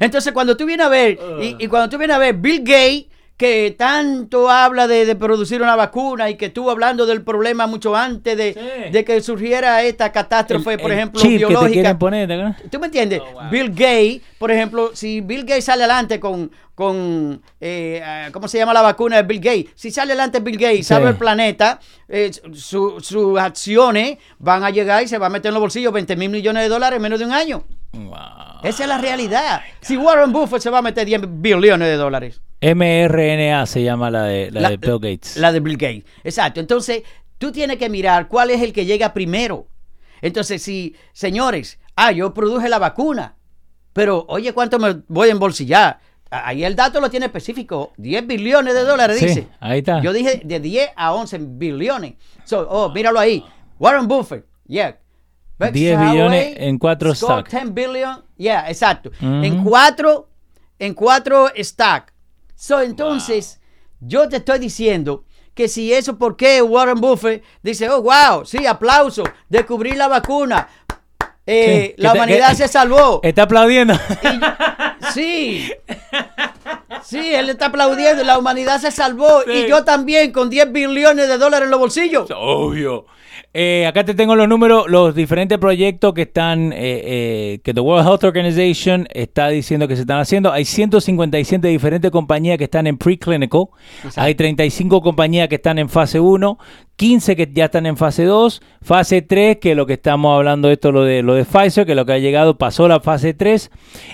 Entonces, 0.00 0.32
cuando 0.32 0.56
tú 0.56 0.66
vienes 0.66 0.84
a 0.86 0.88
ver, 0.90 1.18
y, 1.40 1.56
y 1.64 1.68
cuando 1.68 1.88
tú 1.88 1.96
vienes 1.98 2.16
a 2.16 2.18
ver 2.18 2.34
Bill 2.34 2.60
Gates, 2.60 3.06
que 3.36 3.74
tanto 3.76 4.48
habla 4.48 4.86
de, 4.86 5.04
de 5.06 5.16
producir 5.16 5.60
una 5.60 5.74
vacuna 5.74 6.30
y 6.30 6.36
que 6.36 6.46
estuvo 6.46 6.70
hablando 6.70 7.04
del 7.04 7.22
problema 7.22 7.66
mucho 7.66 7.96
antes 7.96 8.36
de, 8.36 8.52
Sí. 8.54 8.92
de 8.92 9.04
que 9.04 9.20
surgiera 9.20 9.82
esta 9.82 10.12
catástrofe, 10.12 10.74
El- 10.74 10.80
por 10.80 10.92
el 10.92 10.98
ejemplo, 10.98 11.20
chip 11.20 11.30
que 11.32 11.38
te 11.38 11.46
biológica. 11.46 11.72
quieren 11.72 11.98
poner, 11.98 12.28
¿te 12.28 12.34
acuerdas? 12.34 12.62
¿Tú 12.70 12.78
me 12.78 12.86
entiendes? 12.86 13.20
Oh, 13.20 13.32
wow. 13.32 13.50
Bill 13.50 13.70
Gates, 13.70 14.20
por 14.38 14.52
ejemplo, 14.52 14.90
si 14.94 15.20
Bill 15.20 15.42
Gates 15.44 15.64
sale 15.64 15.82
adelante 15.82 16.20
con, 16.20 16.52
con 16.76 17.42
eh, 17.60 18.00
ah, 18.04 18.28
¿cómo 18.32 18.46
se 18.46 18.58
llama 18.58 18.72
la 18.72 18.82
vacuna 18.82 19.16
de 19.16 19.22
Bill 19.24 19.40
Gates? 19.40 19.66
Si 19.74 19.90
sale 19.90 20.12
adelante 20.12 20.38
Bill 20.38 20.56
Gates, 20.56 20.76
Sí. 20.78 20.82
salva 20.84 21.08
el 21.10 21.16
planeta, 21.16 21.80
eh, 22.08 22.30
su- 22.52 23.00
sus 23.00 23.36
acciones 23.40 24.18
van 24.38 24.62
a 24.62 24.70
llegar 24.70 25.02
y 25.02 25.08
se 25.08 25.18
va 25.18 25.26
a 25.26 25.30
meter 25.30 25.48
en 25.48 25.54
los 25.54 25.60
bolsillos 25.60 25.92
20 25.92 26.14
mil 26.14 26.30
millones 26.30 26.62
de 26.62 26.68
dólares 26.68 26.98
en 26.98 27.02
menos 27.02 27.18
de 27.18 27.24
un 27.24 27.32
año. 27.32 27.64
Wow. 27.94 28.60
Esa 28.62 28.82
es 28.84 28.88
la 28.88 28.98
realidad. 28.98 29.62
Si 29.80 29.96
Warren 29.96 30.32
Buffett 30.32 30.60
se 30.60 30.70
va 30.70 30.78
a 30.78 30.82
meter 30.82 31.06
10 31.06 31.22
billones 31.40 31.86
de 31.88 31.96
dólares. 31.96 32.40
mRNA 32.62 33.66
se 33.66 33.82
llama 33.82 34.10
la 34.10 34.24
de, 34.24 34.50
la 34.50 34.70
de 34.70 34.76
Bill 34.76 34.98
Gates. 35.00 35.36
La 35.36 35.52
de 35.52 35.60
Bill 35.60 35.76
Gates. 35.76 36.04
Exacto. 36.24 36.60
Entonces, 36.60 37.02
tú 37.38 37.52
tienes 37.52 37.76
que 37.76 37.88
mirar 37.90 38.28
cuál 38.28 38.50
es 38.50 38.62
el 38.62 38.72
que 38.72 38.86
llega 38.86 39.12
primero. 39.12 39.68
Entonces, 40.22 40.62
si, 40.62 40.96
señores, 41.12 41.78
ah, 41.96 42.10
yo 42.12 42.32
produje 42.32 42.68
la 42.68 42.78
vacuna, 42.78 43.36
pero 43.92 44.24
oye, 44.28 44.52
¿cuánto 44.52 44.78
me 44.78 45.02
voy 45.08 45.28
a 45.28 45.32
embolsillar? 45.32 46.00
Ah, 46.30 46.48
Ahí 46.48 46.64
el 46.64 46.74
dato 46.74 47.00
lo 47.00 47.10
tiene 47.10 47.26
específico, 47.26 47.92
10 47.98 48.26
billones 48.26 48.74
de 48.74 48.82
dólares, 48.84 49.18
Sí, 49.18 49.26
dice. 49.26 49.48
ahí 49.60 49.78
está. 49.80 50.00
Yo 50.02 50.12
dije 50.12 50.40
de 50.44 50.58
10 50.60 50.90
a 50.96 51.12
11 51.14 51.38
billones. 51.42 52.14
So, 52.44 52.66
oh, 52.68 52.90
míralo 52.90 53.20
ahí. 53.20 53.44
Warren 53.78 54.08
Buffett, 54.08 54.46
yeah. 54.66 54.98
10 55.58 55.72
Berkshire 55.72 55.96
billones 55.96 56.54
en 56.56 56.78
cuatro 56.78 57.14
scored 57.14 57.46
stocks. 57.46 57.50
10 57.50 57.74
billion, 57.74 58.24
yeah, 58.36 58.68
exacto. 58.68 59.10
En 59.20 59.60
Ujú. 59.60 59.70
cuatro, 59.70 60.28
en 60.78 60.94
cuatro 60.94 61.48
stack. 61.56 62.12
So, 62.56 62.80
entonces, 62.80 63.60
yo 64.00 64.28
te 64.28 64.36
estoy 64.36 64.58
diciendo 64.58 65.24
que 65.54 65.68
si 65.68 65.92
eso, 65.92 66.18
¿por 66.18 66.36
qué 66.36 66.60
Warren 66.62 67.00
Buffett 67.00 67.44
dice, 67.62 67.88
oh, 67.88 68.02
wow, 68.02 68.44
sí, 68.44 68.66
aplauso, 68.66 69.22
descubrí 69.48 69.92
la 69.92 70.08
vacuna, 70.08 70.68
eh, 71.46 71.94
Sí, 71.96 72.02
la 72.02 72.12
te- 72.12 72.18
humanidad 72.18 72.48
que- 72.50 72.56
se 72.56 72.68
salvó. 72.68 73.20
Está 73.22 73.42
aplaudiendo. 73.42 73.94
Sí. 75.12 75.70
Sí, 77.04 77.34
él 77.34 77.50
está 77.50 77.66
aplaudiendo, 77.66 78.24
la 78.24 78.38
humanidad 78.38 78.80
se 78.80 78.90
salvó 78.90 79.42
Sí. 79.46 79.52
y 79.52 79.68
yo 79.68 79.84
también 79.84 80.32
con 80.32 80.48
10 80.50 80.72
billones 80.72 81.28
de 81.28 81.38
dólares 81.38 81.66
en 81.66 81.70
los 81.70 81.80
bolsillos. 81.80 82.28
Obvio. 82.34 83.06
Eh, 83.56 83.86
acá 83.86 84.04
te 84.04 84.14
tengo 84.14 84.34
los 84.34 84.48
números, 84.48 84.86
los 84.88 85.14
diferentes 85.14 85.58
proyectos 85.58 86.12
que 86.14 86.22
están, 86.22 86.72
eh, 86.72 86.76
eh, 87.04 87.60
que 87.62 87.72
the 87.72 87.78
World 87.80 88.04
Health 88.08 88.24
Organization 88.24 89.06
está 89.12 89.48
diciendo 89.48 89.86
que 89.86 89.94
se 89.94 90.02
están 90.02 90.18
haciendo. 90.18 90.50
Hay 90.50 90.64
157 90.64 91.68
diferentes 91.68 92.10
compañías 92.10 92.58
que 92.58 92.64
están 92.64 92.88
en 92.88 92.96
preclinical. 92.98 93.66
Hay 94.16 94.34
35 94.34 95.02
compañías 95.02 95.48
que 95.48 95.54
están 95.56 95.78
en 95.78 95.88
fase 95.88 96.18
1, 96.18 96.58
15 96.96 97.36
que 97.36 97.50
ya 97.52 97.66
están 97.66 97.86
en 97.86 97.96
fase 97.96 98.24
2, 98.24 98.62
fase 98.82 99.22
3, 99.22 99.58
que 99.58 99.72
es 99.72 99.76
lo 99.76 99.86
que 99.86 99.94
estamos 99.94 100.36
hablando 100.36 100.70
esto, 100.70 100.92
lo 100.92 101.02
de, 101.02 101.22
lo 101.22 101.34
de 101.34 101.44
Pfizer, 101.44 101.86
que 101.86 101.94
lo 101.94 102.06
que 102.06 102.12
ha 102.12 102.18
llegado 102.18 102.56
pasó 102.56 102.86
la 102.88 103.00
fase 103.00 103.34
3, 103.34 103.70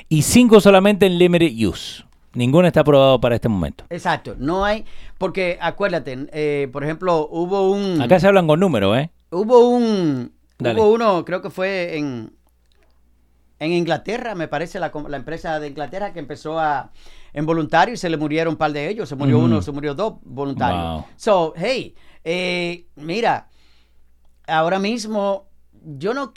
y 0.08 0.22
5 0.22 0.60
solamente 0.60 1.06
en 1.06 1.18
limited 1.18 1.52
use. 1.68 2.04
Ninguno 2.32 2.68
está 2.68 2.80
aprobado 2.80 3.20
para 3.20 3.34
este 3.34 3.48
momento. 3.48 3.84
Exacto, 3.90 4.36
no 4.38 4.64
hay, 4.64 4.84
porque 5.18 5.58
acuérdate, 5.60 6.28
eh, 6.32 6.68
por 6.72 6.84
ejemplo, 6.84 7.28
hubo 7.30 7.70
un... 7.70 8.00
Acá 8.00 8.20
se 8.20 8.28
hablan 8.28 8.46
con 8.46 8.60
números, 8.60 8.96
¿eh? 8.96 9.10
Hubo 9.30 9.68
un. 9.68 10.32
Dale. 10.58 10.80
Hubo 10.80 10.92
uno, 10.92 11.24
creo 11.24 11.40
que 11.40 11.50
fue 11.50 11.96
en. 11.96 12.32
En 13.58 13.72
Inglaterra, 13.72 14.34
me 14.34 14.48
parece, 14.48 14.80
la, 14.80 14.90
empresa 15.12 15.60
de 15.60 15.68
Inglaterra 15.68 16.12
que 16.12 16.18
empezó 16.18 16.58
a. 16.58 16.90
En 17.32 17.46
voluntario 17.46 17.94
y 17.94 17.96
se 17.96 18.10
le 18.10 18.16
murieron 18.16 18.54
un 18.54 18.58
par 18.58 18.72
de 18.72 18.88
ellos. 18.88 19.08
Se 19.08 19.14
murió 19.14 19.38
uno, 19.38 19.62
se 19.62 19.70
murió 19.70 19.94
dos 19.94 20.14
voluntarios. 20.24 20.82
Wow. 20.82 21.04
So, 21.16 21.54
hey, 21.56 21.94
eh, 22.24 22.86
mira, 22.96 23.48
ahora 24.46 24.78
mismo, 24.78 25.46
yo 25.82 26.14
no, 26.14 26.32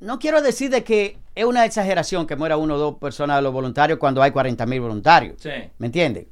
no 0.00 0.18
quiero 0.18 0.40
decir 0.42 0.70
de 0.70 0.84
que 0.84 1.18
es 1.34 1.44
una 1.44 1.64
exageración 1.64 2.26
que 2.26 2.36
muera 2.36 2.56
uno 2.56 2.74
o 2.74 2.78
dos 2.78 2.94
personas 2.98 3.36
de 3.36 3.42
los 3.42 3.52
voluntarios 3.52 3.98
cuando 3.98 4.22
hay 4.22 4.30
40 4.30 4.64
mil 4.66 4.80
voluntarios. 4.80 5.34
Sí. 5.38 5.50
¿Me 5.78 5.86
entiendes? 5.86 6.26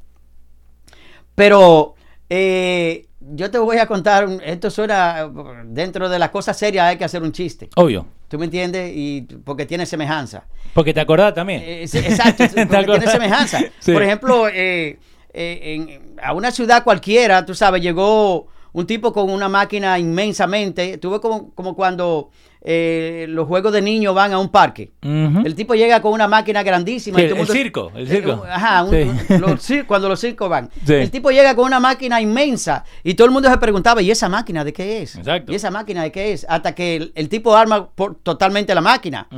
Pero 1.35 1.95
eh, 2.31 3.07
yo 3.21 3.51
te 3.51 3.59
voy 3.59 3.79
a 3.79 3.87
contar, 3.87 4.29
esto 4.45 4.71
suena, 4.71 5.29
dentro 5.67 6.09
de 6.09 6.19
las 6.19 6.31
cosas 6.31 6.57
serias 6.59 6.87
hay 6.87 6.97
que 6.97 7.05
hacer 7.05 7.23
un 7.23 7.33
chiste. 7.33 7.69
Obvio. 7.77 8.07
¿Tú 8.29 8.39
me 8.39 8.47
entiendes? 8.47 8.93
Y 8.95 9.23
porque 9.45 9.67
tiene 9.67 9.87
semejanza. 9.87 10.45
Porque 10.73 10.95
te 10.95 11.01
acordás 11.01 11.35
también. 11.35 11.63
Eh, 11.65 11.87
sí, 11.87 11.99
exacto, 11.99 12.45
¿Te 12.55 12.67
porque 12.67 12.85
tiene 12.87 13.07
semejanza. 13.09 13.61
Sí. 13.81 13.93
Por 13.93 14.03
ejemplo, 14.03 14.49
eh, 14.49 14.99
en- 15.33 16.15
a 16.23 16.33
una 16.33 16.51
ciudad 16.51 16.83
cualquiera, 16.85 17.45
tú 17.45 17.55
sabes, 17.55 17.83
llegó 17.83 18.47
un 18.75 18.87
tipo 18.87 19.13
con 19.13 19.31
una 19.31 19.49
máquina 19.49 19.99
inmensamente. 19.99 20.99
Tuve 20.99 21.21
como, 21.21 21.55
como 21.55 21.75
cuando 21.75 22.31
eh, 22.61 23.27
los 23.29 23.47
juegos 23.47 23.73
de 23.73 23.81
niños 23.81 24.15
van 24.15 24.33
a 24.33 24.39
un 24.39 24.49
parque. 24.49 24.91
El 25.03 25.55
tipo 25.55 25.75
llega 25.75 26.03
con 26.03 26.13
una 26.13 26.27
máquina 26.29 26.63
grandísima. 26.63 27.19
Sí, 27.19 27.25
y 27.25 27.29
el 27.29 27.35
mundo- 27.37 27.53
circo, 27.53 27.93
el 27.95 28.09
circo. 28.09 28.45
Eh, 28.45 28.51
Ajá, 28.51 28.83
un- 28.85 28.91
Sí. 28.91 29.35
los 29.39 29.69
cuando 29.87 30.09
los 30.09 30.19
circos 30.19 30.49
van. 30.51 30.71
Sí. 30.85 30.95
El 30.95 31.11
tipo 31.11 31.31
llega 31.31 31.55
con 31.55 31.67
una 31.67 31.79
máquina 31.79 32.21
inmensa 32.21 32.85
y 33.05 33.15
todo 33.15 33.27
el 33.27 33.33
mundo 33.33 33.49
se 33.49 33.57
preguntaba, 33.59 34.03
¿y 34.03 34.11
esa 34.11 34.29
máquina 34.29 34.65
de 34.65 34.73
qué 34.73 35.03
es? 35.03 35.15
Exacto. 35.17 35.53
¿Y 35.53 35.55
esa 35.55 35.71
máquina 35.71 36.03
de 36.03 36.11
qué 36.11 36.33
es? 36.33 36.45
Hasta 36.49 36.75
que 36.75 36.97
el, 36.97 37.13
el 37.15 37.29
tipo 37.29 37.55
arma 37.57 37.89
por- 37.91 38.17
totalmente 38.17 38.75
la 38.75 38.81
máquina 38.81 39.29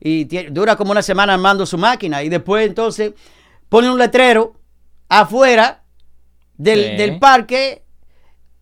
y 0.00 0.24
dura 0.50 0.74
como 0.76 0.92
una 0.92 1.02
semana 1.02 1.34
armando 1.34 1.66
su 1.66 1.76
máquina 1.76 2.22
y 2.22 2.28
después 2.30 2.66
entonces 2.66 3.12
pone 3.68 3.90
un 3.90 3.98
letrero 3.98 4.54
afuera 5.08 5.82
del, 6.56 6.96
del 6.96 7.18
parque 7.18 7.82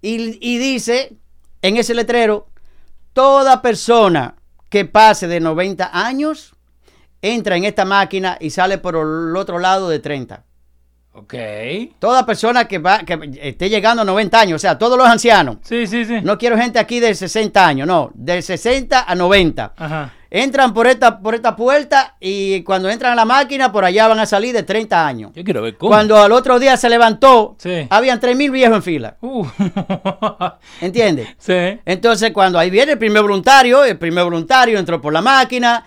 y, 0.05 0.59
dice 0.59 1.16
en 1.62 1.78
ese 1.78 1.94
letrero, 1.94 2.48
toda 3.14 3.62
persona 3.62 4.36
que 4.68 4.84
pase 4.84 5.26
de 5.28 5.40
90 5.40 5.90
años 5.92 6.55
entra 7.22 7.57
en 7.57 7.64
esta 7.64 7.86
máquina 7.86 8.36
y 8.38 8.50
sale 8.50 8.76
por 8.76 8.96
el 8.96 9.34
otro 9.34 9.59
lado 9.59 9.88
de 9.88 10.00
30. 10.00 10.44
Ok. 11.14 11.34
Toda 11.98 12.26
persona 12.26 12.66
que, 12.66 12.78
va, 12.78 12.98
que 13.00 13.18
esté 13.40 13.70
llegando 13.70 14.02
a 14.02 14.04
90 14.04 14.40
años, 14.40 14.56
o 14.56 14.58
sea, 14.58 14.76
todos 14.76 14.98
los 14.98 15.06
ancianos. 15.06 15.58
Sí, 15.62 15.86
sí, 15.86 16.04
sí. 16.04 16.20
No 16.22 16.36
quiero 16.38 16.56
gente 16.58 16.78
aquí 16.78 16.98
de 17.00 17.14
60 17.14 17.66
años, 17.66 17.86
no, 17.86 18.10
de 18.14 18.42
60 18.42 19.04
a 19.08 19.14
90. 19.14 19.72
Ajá. 19.76 20.12
Entran 20.28 20.74
por 20.74 20.88
esta, 20.88 21.20
por 21.20 21.36
esta 21.36 21.54
puerta 21.54 22.16
y 22.18 22.62
cuando 22.64 22.90
entran 22.90 23.12
a 23.12 23.14
la 23.14 23.24
máquina, 23.24 23.70
por 23.70 23.84
allá 23.84 24.08
van 24.08 24.18
a 24.18 24.26
salir 24.26 24.52
de 24.52 24.64
30 24.64 25.06
años. 25.06 25.30
Yo 25.32 25.44
quiero 25.44 25.62
ver 25.62 25.76
cómo. 25.76 25.90
Cuando 25.90 26.16
al 26.20 26.32
otro 26.32 26.58
día 26.58 26.76
se 26.76 26.88
levantó, 26.88 27.54
Sí. 27.60 27.86
habían 27.88 28.18
3.000 28.18 28.50
viejos 28.50 28.76
en 28.78 28.82
fila. 28.82 29.16
Uh. 29.20 29.46
¿Entiendes? 30.80 31.28
sí. 31.38 31.78
Entonces, 31.84 32.32
cuando 32.32 32.58
ahí 32.58 32.68
viene 32.70 32.92
el 32.92 32.98
primer 32.98 33.22
voluntario, 33.22 33.84
el 33.84 33.96
primer 33.96 34.24
voluntario 34.24 34.78
entró 34.80 35.00
por 35.00 35.12
la 35.12 35.22
máquina 35.22 35.84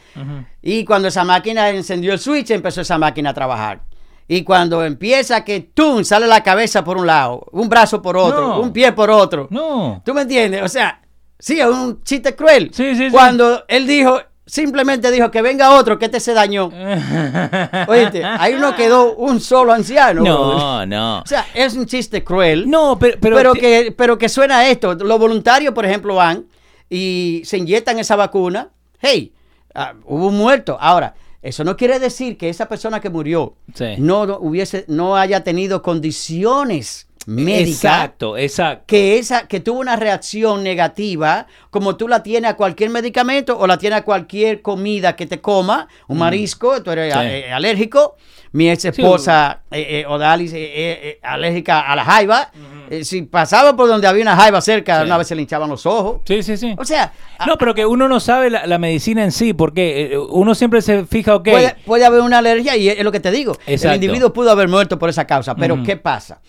y 0.62 0.86
cuando 0.86 1.10
esa 1.10 1.26
máquina 1.26 1.70
encendió 1.70 2.14
el 2.14 2.20
switch, 2.20 2.52
empezó 2.52 2.80
esa 2.82 2.98
máquina 2.98 3.32
a 3.32 3.34
trabajar. 3.34 3.82
Y 4.28 4.44
cuando 4.44 4.84
empieza 4.84 5.44
que 5.46 5.62
¡tum! 5.62 6.04
sale 6.04 6.28
la 6.28 6.44
cabeza 6.44 6.84
por 6.84 6.98
un 6.98 7.08
lado, 7.08 7.46
un 7.52 7.70
brazo 7.70 8.02
por 8.02 8.18
otro, 8.18 8.48
No. 8.48 8.60
un 8.60 8.74
pie 8.74 8.92
por 8.92 9.10
otro. 9.10 9.48
No. 9.52 10.02
¿Tú 10.06 10.14
me 10.14 10.22
entiendes? 10.24 10.62
O 10.64 10.68
sea, 10.68 11.02
sí, 11.40 11.60
es 11.60 11.66
un 11.68 12.04
chiste 12.04 12.36
cruel. 12.36 12.72
Sí, 12.74 12.94
sí, 12.96 13.06
sí. 13.06 13.10
Cuando 13.12 13.64
él 13.70 13.88
dijo, 13.88 14.20
simplemente 14.46 15.12
dijo 15.12 15.32
que 15.32 15.42
venga 15.42 15.72
otro, 15.72 15.98
que 15.98 16.06
este 16.06 16.20
se 16.20 16.34
dañó. 16.34 16.70
Oíste, 17.88 18.24
ahí 18.24 18.56
no 18.56 18.76
quedó 18.76 19.16
un 19.16 19.40
solo 19.40 19.72
anciano. 19.74 20.22
brother. 20.24 20.58
No, 20.58 20.86
no. 20.86 21.20
O 21.20 21.26
sea, 21.26 21.46
es 21.54 21.76
un 21.76 21.86
chiste 21.86 22.24
cruel. 22.24 22.70
No, 22.70 22.98
pero. 23.00 23.18
Pero, 23.20 23.54
que, 23.54 23.94
pero 23.98 24.18
que 24.18 24.30
suena 24.30 24.60
a 24.60 24.68
esto. 24.70 24.94
Los 24.96 25.20
voluntarios, 25.20 25.74
por 25.74 25.86
ejemplo, 25.86 26.16
van 26.16 26.46
y 26.90 27.42
se 27.46 27.58
inyectan 27.58 28.00
esa 28.00 28.16
vacuna. 28.16 28.70
Hey, 29.00 29.34
ah, 29.74 29.94
hubo 30.06 30.28
un 30.28 30.38
muerto. 30.38 30.78
Ahora, 30.80 31.14
eso 31.42 31.64
no 31.64 31.78
quiere 31.78 32.00
decir 32.00 32.38
que 32.38 32.50
esa 32.50 32.68
persona 32.68 33.00
que 33.00 33.10
murió 33.10 33.56
Sí. 33.74 33.96
no, 34.00 34.26
no 34.26 34.38
hubiese, 34.40 34.86
no 34.88 35.16
haya 35.16 35.44
tenido 35.44 35.82
condiciones 35.82 37.08
médica. 37.26 37.68
Exacto, 37.70 38.38
exacto. 38.38 38.86
Que, 38.88 39.18
esa, 39.18 39.48
que 39.50 39.60
tuvo 39.60 39.80
una 39.82 39.98
reacción 39.98 40.64
negativa, 40.64 41.46
como 41.70 41.98
tú 41.98 42.08
la 42.08 42.24
tienes 42.24 42.52
a 42.52 42.56
cualquier 42.56 42.90
medicamento 42.90 43.58
o 43.60 43.68
la 43.68 43.78
tienes 43.78 44.00
a 44.00 44.04
cualquier 44.04 44.62
comida 44.62 45.16
que 45.18 45.26
te 45.26 45.42
coma, 45.42 45.88
un 46.08 46.20
marisco, 46.20 46.82
tú 46.82 46.92
eres 46.92 47.14
Sí. 47.14 47.20
eh, 47.22 47.52
alérgico. 47.52 48.16
Mi 48.54 48.70
ex 48.72 48.86
esposa, 48.86 49.62
eh, 49.72 50.00
eh, 50.02 50.06
Odalis, 50.08 50.54
eh, 50.56 51.20
alérgica 51.22 51.82
a 51.82 51.96
la 51.98 52.06
jaiba. 52.06 52.50
Eh, 52.90 53.04
si 53.04 53.22
pasaba 53.24 53.76
por 53.76 53.88
donde 53.88 54.08
había 54.08 54.22
una 54.24 54.36
jaiba 54.36 54.62
cerca, 54.62 55.00
Sí. 55.02 55.06
una 55.06 55.18
vez 55.18 55.28
se 55.28 55.36
le 55.36 55.42
hinchaban 55.42 55.70
los 55.70 55.86
ojos. 55.86 56.22
Sí, 56.26 56.42
sí, 56.44 56.58
sí. 56.58 56.76
O 56.78 56.86
sea, 56.86 57.14
No, 57.46 57.58
pero 57.58 57.74
que 57.76 57.86
uno 57.86 58.08
no 58.08 58.20
sabe 58.20 58.50
la, 58.50 58.66
la 58.66 58.78
medicina 58.78 59.24
en 59.24 59.32
sí, 59.32 59.54
porque 59.54 60.14
eh, 60.14 60.18
uno 60.18 60.56
siempre 60.56 60.82
se 60.82 61.06
fija, 61.06 61.36
ok. 61.36 61.50
Puede, 61.50 61.76
puede 61.86 62.06
haber 62.06 62.22
una 62.22 62.38
alergia 62.40 62.76
y 62.78 62.90
es 62.90 63.04
lo 63.04 63.12
que 63.12 63.20
te 63.20 63.32
digo. 63.32 63.54
Exacto. 63.66 63.90
El 63.96 64.04
individuo 64.04 64.34
pudo 64.34 64.52
haber 64.52 64.68
muerto 64.68 64.98
por 65.00 65.10
esa 65.10 65.26
causa, 65.28 65.56
pero. 65.56 65.82
¿qué 65.84 65.98
pasa? 65.98 66.42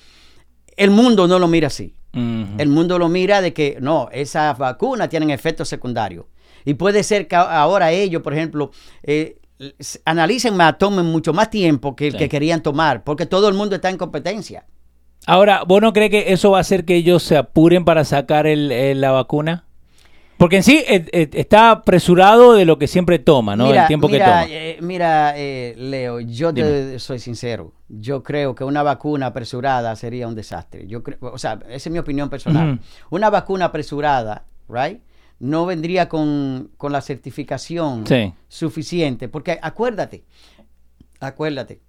El 0.77 0.91
mundo 0.91 1.27
no 1.27 1.39
lo 1.39 1.49
mira 1.49 1.67
así. 1.67 1.95
El 2.15 2.69
mundo 2.69 2.99
lo 2.99 3.09
mira 3.09 3.41
de 3.41 3.53
que 3.53 3.77
no, 3.81 4.09
esas 4.13 4.57
vacunas 4.59 5.09
tienen 5.09 5.31
efectos 5.31 5.69
secundarios. 5.69 6.25
Y 6.65 6.75
puede 6.75 7.03
ser 7.05 7.29
que 7.29 7.37
ahora 7.37 7.93
ellos, 7.93 8.23
por 8.23 8.33
ejemplo, 8.35 8.73
eh, 9.05 9.37
analicen 10.05 10.57
más, 10.57 10.79
tomen 10.79 11.07
mucho 11.07 11.33
más 11.33 11.51
tiempo 11.51 11.95
que 11.95 12.07
el 12.09 12.13
Sí. 12.13 12.19
que 12.19 12.29
querían 12.29 12.63
tomar, 12.63 13.05
porque 13.05 13.27
todo 13.27 13.49
el 13.49 13.55
mundo 13.55 13.77
está 13.77 13.89
en 13.91 13.97
competencia. 13.99 14.65
Ahora, 15.29 15.63
¿vos 15.67 15.83
no 15.83 15.93
crees 15.93 16.11
que 16.11 16.33
eso 16.33 16.51
va 16.53 16.59
a 16.59 16.61
hacer 16.63 16.85
que 16.87 16.95
ellos 16.97 17.23
se 17.23 17.37
apuren 17.37 17.85
para 17.85 18.05
sacar 18.05 18.47
el- 18.47 18.73
el- 18.73 19.01
la 19.03 19.11
vacuna? 19.11 19.65
Porque 20.39 20.57
en 20.57 20.63
sí 20.63 20.83
eh, 20.89 21.05
eh, 21.13 21.29
está 21.35 21.71
apresurado 21.73 22.55
de 22.55 22.65
lo 22.65 22.79
que 22.79 22.87
siempre 22.87 23.19
toma, 23.19 23.55
¿no? 23.57 23.75
el 23.75 23.87
tiempo 23.89 24.09
mira, 24.09 24.25
que 24.25 24.31
toma. 24.31 24.47
eh, 24.49 24.79
mira, 24.81 25.35
eh, 25.37 25.75
Leo, 25.77 26.21
yo 26.21 26.55
te 26.55 26.99
soy 26.99 27.19
sincero. 27.19 27.73
Yo 27.89 28.23
creo 28.23 28.55
que 28.55 28.65
una 28.65 28.83
vacuna 28.83 29.27
apresurada 29.27 29.95
sería 29.97 30.29
un 30.29 30.35
desastre. 30.35 30.87
Yo 30.87 31.03
creo, 31.03 31.19
o 31.21 31.39
sea, 31.39 31.59
esa 31.69 31.89
es 31.89 31.91
mi 31.91 31.99
opinión 31.99 32.31
personal. 32.31 32.81
Una 33.11 33.29
vacuna 33.31 33.67
apresurada, 33.67 34.45
right, 34.69 35.01
no 35.41 35.67
vendría 35.67 36.09
con, 36.09 36.71
con 36.79 36.93
la 36.93 37.01
certificación 37.03 38.07
Sí. 38.07 38.33
suficiente, 38.49 39.29
porque 39.29 39.59
acuérdate, 39.61 40.23
acuérdate 41.21 41.81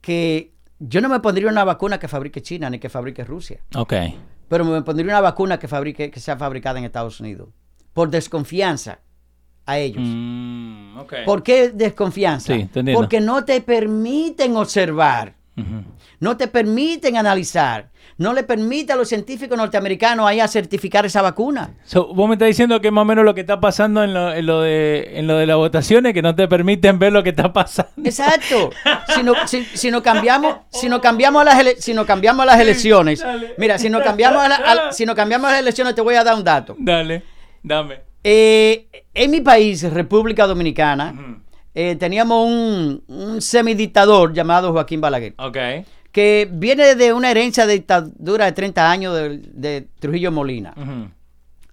que 0.00 0.52
yo 0.80 1.00
no 1.00 1.08
me 1.08 1.20
pondría 1.20 1.48
una 1.48 1.62
vacuna 1.64 1.98
que 2.00 2.08
fabrique 2.08 2.42
China 2.42 2.68
ni 2.70 2.78
que 2.78 2.88
fabrique 2.88 3.22
Rusia, 3.22 3.60
Ok. 3.76 3.92
pero 4.48 4.64
me 4.64 4.82
pondría 4.82 5.06
una 5.06 5.20
vacuna 5.20 5.58
que 5.58 5.68
fabrique 5.68 6.10
que 6.10 6.18
sea 6.20 6.36
fabricada 6.36 6.78
en 6.78 6.86
Estados 6.86 7.20
Unidos 7.20 7.48
por 7.92 8.10
desconfianza 8.10 8.98
a 9.66 9.78
ellos. 9.78 10.02
Mm, 10.04 10.98
ok. 10.98 11.14
¿Por 11.26 11.42
qué 11.42 11.68
desconfianza? 11.70 12.54
Sí. 12.54 12.68
Porque 12.94 13.20
no 13.20 13.44
te 13.44 13.60
permiten 13.60 14.56
observar, 14.56 15.34
Ujú. 15.56 15.84
No 16.20 16.36
te 16.36 16.46
permiten 16.48 17.16
analizar, 17.16 17.90
no 18.18 18.32
le 18.34 18.42
permite 18.42 18.92
a 18.92 18.96
los 18.96 19.08
científicos 19.08 19.56
norteamericanos 19.56 20.26
ahí 20.28 20.38
a 20.38 20.46
certificar 20.48 21.06
esa 21.06 21.22
vacuna. 21.22 21.70
So, 21.84 22.12
vos 22.14 22.28
me 22.28 22.34
estás 22.34 22.48
diciendo 22.48 22.80
que 22.80 22.88
es 22.88 22.92
más 22.92 23.02
o 23.02 23.04
menos 23.06 23.24
lo 23.24 23.34
que 23.34 23.40
está 23.40 23.58
pasando 23.60 24.04
en 24.04 24.12
lo, 24.14 24.32
en 24.32 24.44
lo 24.46 24.60
de, 24.60 25.18
en 25.18 25.26
lo 25.26 25.36
de 25.38 25.46
las 25.46 25.56
votaciones, 25.56 26.12
que 26.12 26.20
no 26.22 26.34
te 26.34 26.46
permiten 26.46 26.98
ver 26.98 27.12
lo 27.12 27.22
que 27.22 27.30
está 27.30 27.52
pasando. 27.52 27.92
Exacto. 28.04 28.70
Si 29.14 29.22
no, 29.24 29.34
si, 29.46 29.64
si 29.64 29.90
no 29.90 30.02
cambiamos, 30.02 30.56
si 30.70 30.88
no 30.88 31.00
cambiamos 31.00 31.44
las 31.44 31.58
ele- 31.58 31.76
si 31.80 31.92
no 31.94 32.06
cambiamos 32.06 32.46
las 32.46 32.60
elecciones, 32.60 33.18
dale. 33.20 33.54
mira, 33.58 33.76
si 33.78 33.90
no 33.90 34.00
cambiamos 34.02 34.40
a 34.42 34.48
la- 34.48 34.56
a- 34.88 34.92
si 34.92 35.04
no 35.04 35.14
cambiamos 35.16 35.50
las 35.50 35.58
elecciones, 35.60 35.94
te 35.96 36.00
voy 36.00 36.14
a 36.14 36.22
dar 36.22 36.36
un 36.36 36.44
dato. 36.44 36.76
Dale, 36.78 37.24
dame. 37.62 38.00
Eh, 38.22 38.88
en 39.14 39.30
mi 39.32 39.40
país, 39.40 39.82
República 39.92 40.46
Dominicana, 40.46 41.14
eh, 41.74 41.96
teníamos 41.96 42.46
un, 42.46 43.02
un 43.08 43.40
semidictador 43.40 44.32
llamado 44.32 44.70
Joaquín 44.72 45.00
Balaguer. 45.00 45.34
Ok. 45.38 45.56
Que 46.12 46.48
viene 46.50 46.94
de 46.94 47.12
una 47.12 47.30
herencia 47.30 47.66
de 47.66 47.74
dictadura 47.74 48.46
de 48.46 48.52
30 48.52 48.90
años 48.90 49.14
de, 49.14 49.38
de 49.38 49.88
Trujillo 49.98 50.32
Molina. 50.32 50.74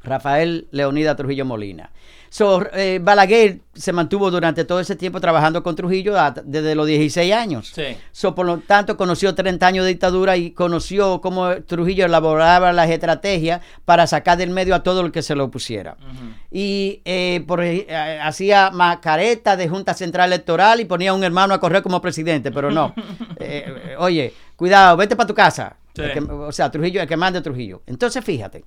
Rafael 0.07 0.67
Leonida 0.71 1.15
Trujillo 1.15 1.45
Molina. 1.45 1.91
So, 2.29 2.61
eh, 2.73 2.99
Balaguer 3.01 3.59
se 3.73 3.93
mantuvo 3.93 4.29
durante 4.29 4.65
todo 4.65 4.81
ese 4.81 4.97
tiempo 4.97 5.21
trabajando 5.21 5.63
con 5.63 5.77
Trujillo 5.77 6.13
desde 6.43 6.75
los 6.75 6.85
16 6.85 7.33
años. 7.33 7.71
Sí. 7.73 7.95
So, 8.11 8.35
por 8.35 8.45
lo 8.45 8.57
tanto, 8.57 8.97
conoció 8.97 9.33
30 9.33 9.65
años 9.65 9.85
de 9.85 9.91
dictadura 9.91 10.35
y 10.35 10.51
conoció 10.51 11.21
cómo 11.21 11.49
Trujillo 11.63 12.05
elaboraba 12.05 12.73
las 12.73 12.89
estrategias 12.89 13.61
para 13.85 14.07
sacar 14.07 14.37
del 14.37 14.49
medio 14.49 14.75
a 14.75 14.83
todo 14.83 15.01
el 15.01 15.11
que 15.13 15.21
se 15.21 15.35
lo 15.35 15.45
opusiera. 15.45 15.95
Ujú. 16.01 16.25
Y 16.51 17.01
eh, 17.05 17.45
por, 17.47 17.63
eh, 17.63 17.87
hacía 18.21 18.71
macareta 18.71 19.55
de 19.55 19.69
Junta 19.69 19.93
Central 19.93 20.27
Electoral 20.33 20.81
y 20.81 20.85
ponía 20.85 21.11
a 21.11 21.13
un 21.13 21.23
hermano 21.23 21.53
a 21.53 21.61
correr 21.61 21.81
como 21.81 22.01
presidente, 22.01 22.51
pero 22.51 22.71
no. 22.71 22.93
Eh, 23.39 23.95
oye, 23.99 24.33
cuidado, 24.55 24.97
vete 24.97 25.15
para 25.15 25.27
tu 25.27 25.33
casa. 25.33 25.77
Sí. 25.95 26.01
El 26.01 26.11
que- 26.11 26.19
o 26.19 26.51
sea, 26.51 26.69
Trujillo, 26.71 27.01
el 27.01 27.07
que 27.07 27.15
mande 27.15 27.39
Trujillo. 27.41 27.83
Entonces, 27.85 28.23
fíjate. 28.25 28.65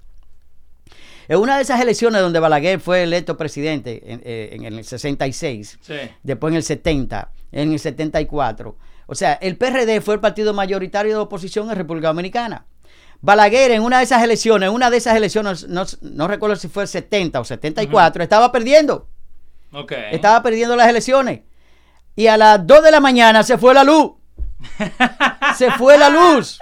En 1.30 1.38
una 1.38 1.54
de 1.54 1.62
esas 1.62 1.80
elecciones 1.80 2.20
donde 2.22 2.40
Balaguer 2.40 2.80
fue 2.80 3.04
electo 3.04 3.36
presidente 3.36 4.02
en, 4.04 4.20
eh, 4.24 4.48
en 4.50 4.64
el 4.64 4.84
66, 4.84 5.78
Sí. 5.80 5.94
después 6.24 6.50
en 6.50 6.56
el 6.56 6.64
70, 6.64 7.30
en 7.52 7.72
el 7.72 7.78
74. 7.78 8.76
O 9.06 9.14
sea, 9.14 9.34
el 9.34 9.56
PRD 9.56 10.00
fue 10.00 10.14
el 10.14 10.20
partido 10.20 10.52
mayoritario 10.54 11.12
de 11.12 11.20
oposición 11.20 11.70
en 11.70 11.76
República 11.76 12.08
Dominicana. 12.08 12.66
Balaguer 13.20 13.70
en 13.70 13.82
una 13.82 13.98
de 13.98 14.04
esas 14.04 14.24
elecciones, 14.24 14.68
en 14.70 14.74
una 14.74 14.90
de 14.90 14.96
esas 14.96 15.14
elecciones, 15.14 15.68
no, 15.68 15.84
no 16.00 16.26
recuerdo 16.26 16.56
si 16.56 16.66
fue 16.66 16.82
el 16.82 16.88
70 16.88 17.38
o 17.38 17.44
74, 17.44 18.24
estaba 18.24 18.50
perdiendo. 18.50 19.06
Ok. 19.72 19.92
Estaba 20.10 20.42
perdiendo 20.42 20.74
las 20.74 20.88
elecciones. 20.88 21.42
Y 22.16 22.26
a 22.26 22.36
las 22.36 22.66
2 22.66 22.82
de 22.82 22.90
la 22.90 22.98
mañana 22.98 23.44
se 23.44 23.56
fue 23.56 23.72
la 23.72 23.84
luz. 23.84 24.14
se 25.56 25.70
fue 25.72 25.96
la 25.96 26.08
luz. 26.08 26.58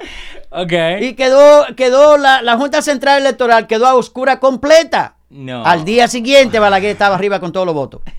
Ok. 0.50 0.72
Y 1.00 1.14
quedó, 1.14 1.66
quedó 1.76 2.16
la, 2.16 2.42
la 2.42 2.56
Junta 2.56 2.80
Central 2.82 3.20
Electoral 3.20 3.66
quedó 3.66 3.86
a 3.86 3.94
oscura 3.94 4.40
completa. 4.40 5.16
No. 5.30 5.64
Al 5.64 5.84
día 5.84 6.08
siguiente 6.08 6.58
Balaguer 6.58 6.92
estaba 6.92 7.14
arriba 7.14 7.38
con 7.40 7.52
todos 7.52 7.66
los 7.66 7.74
votos. 7.74 8.00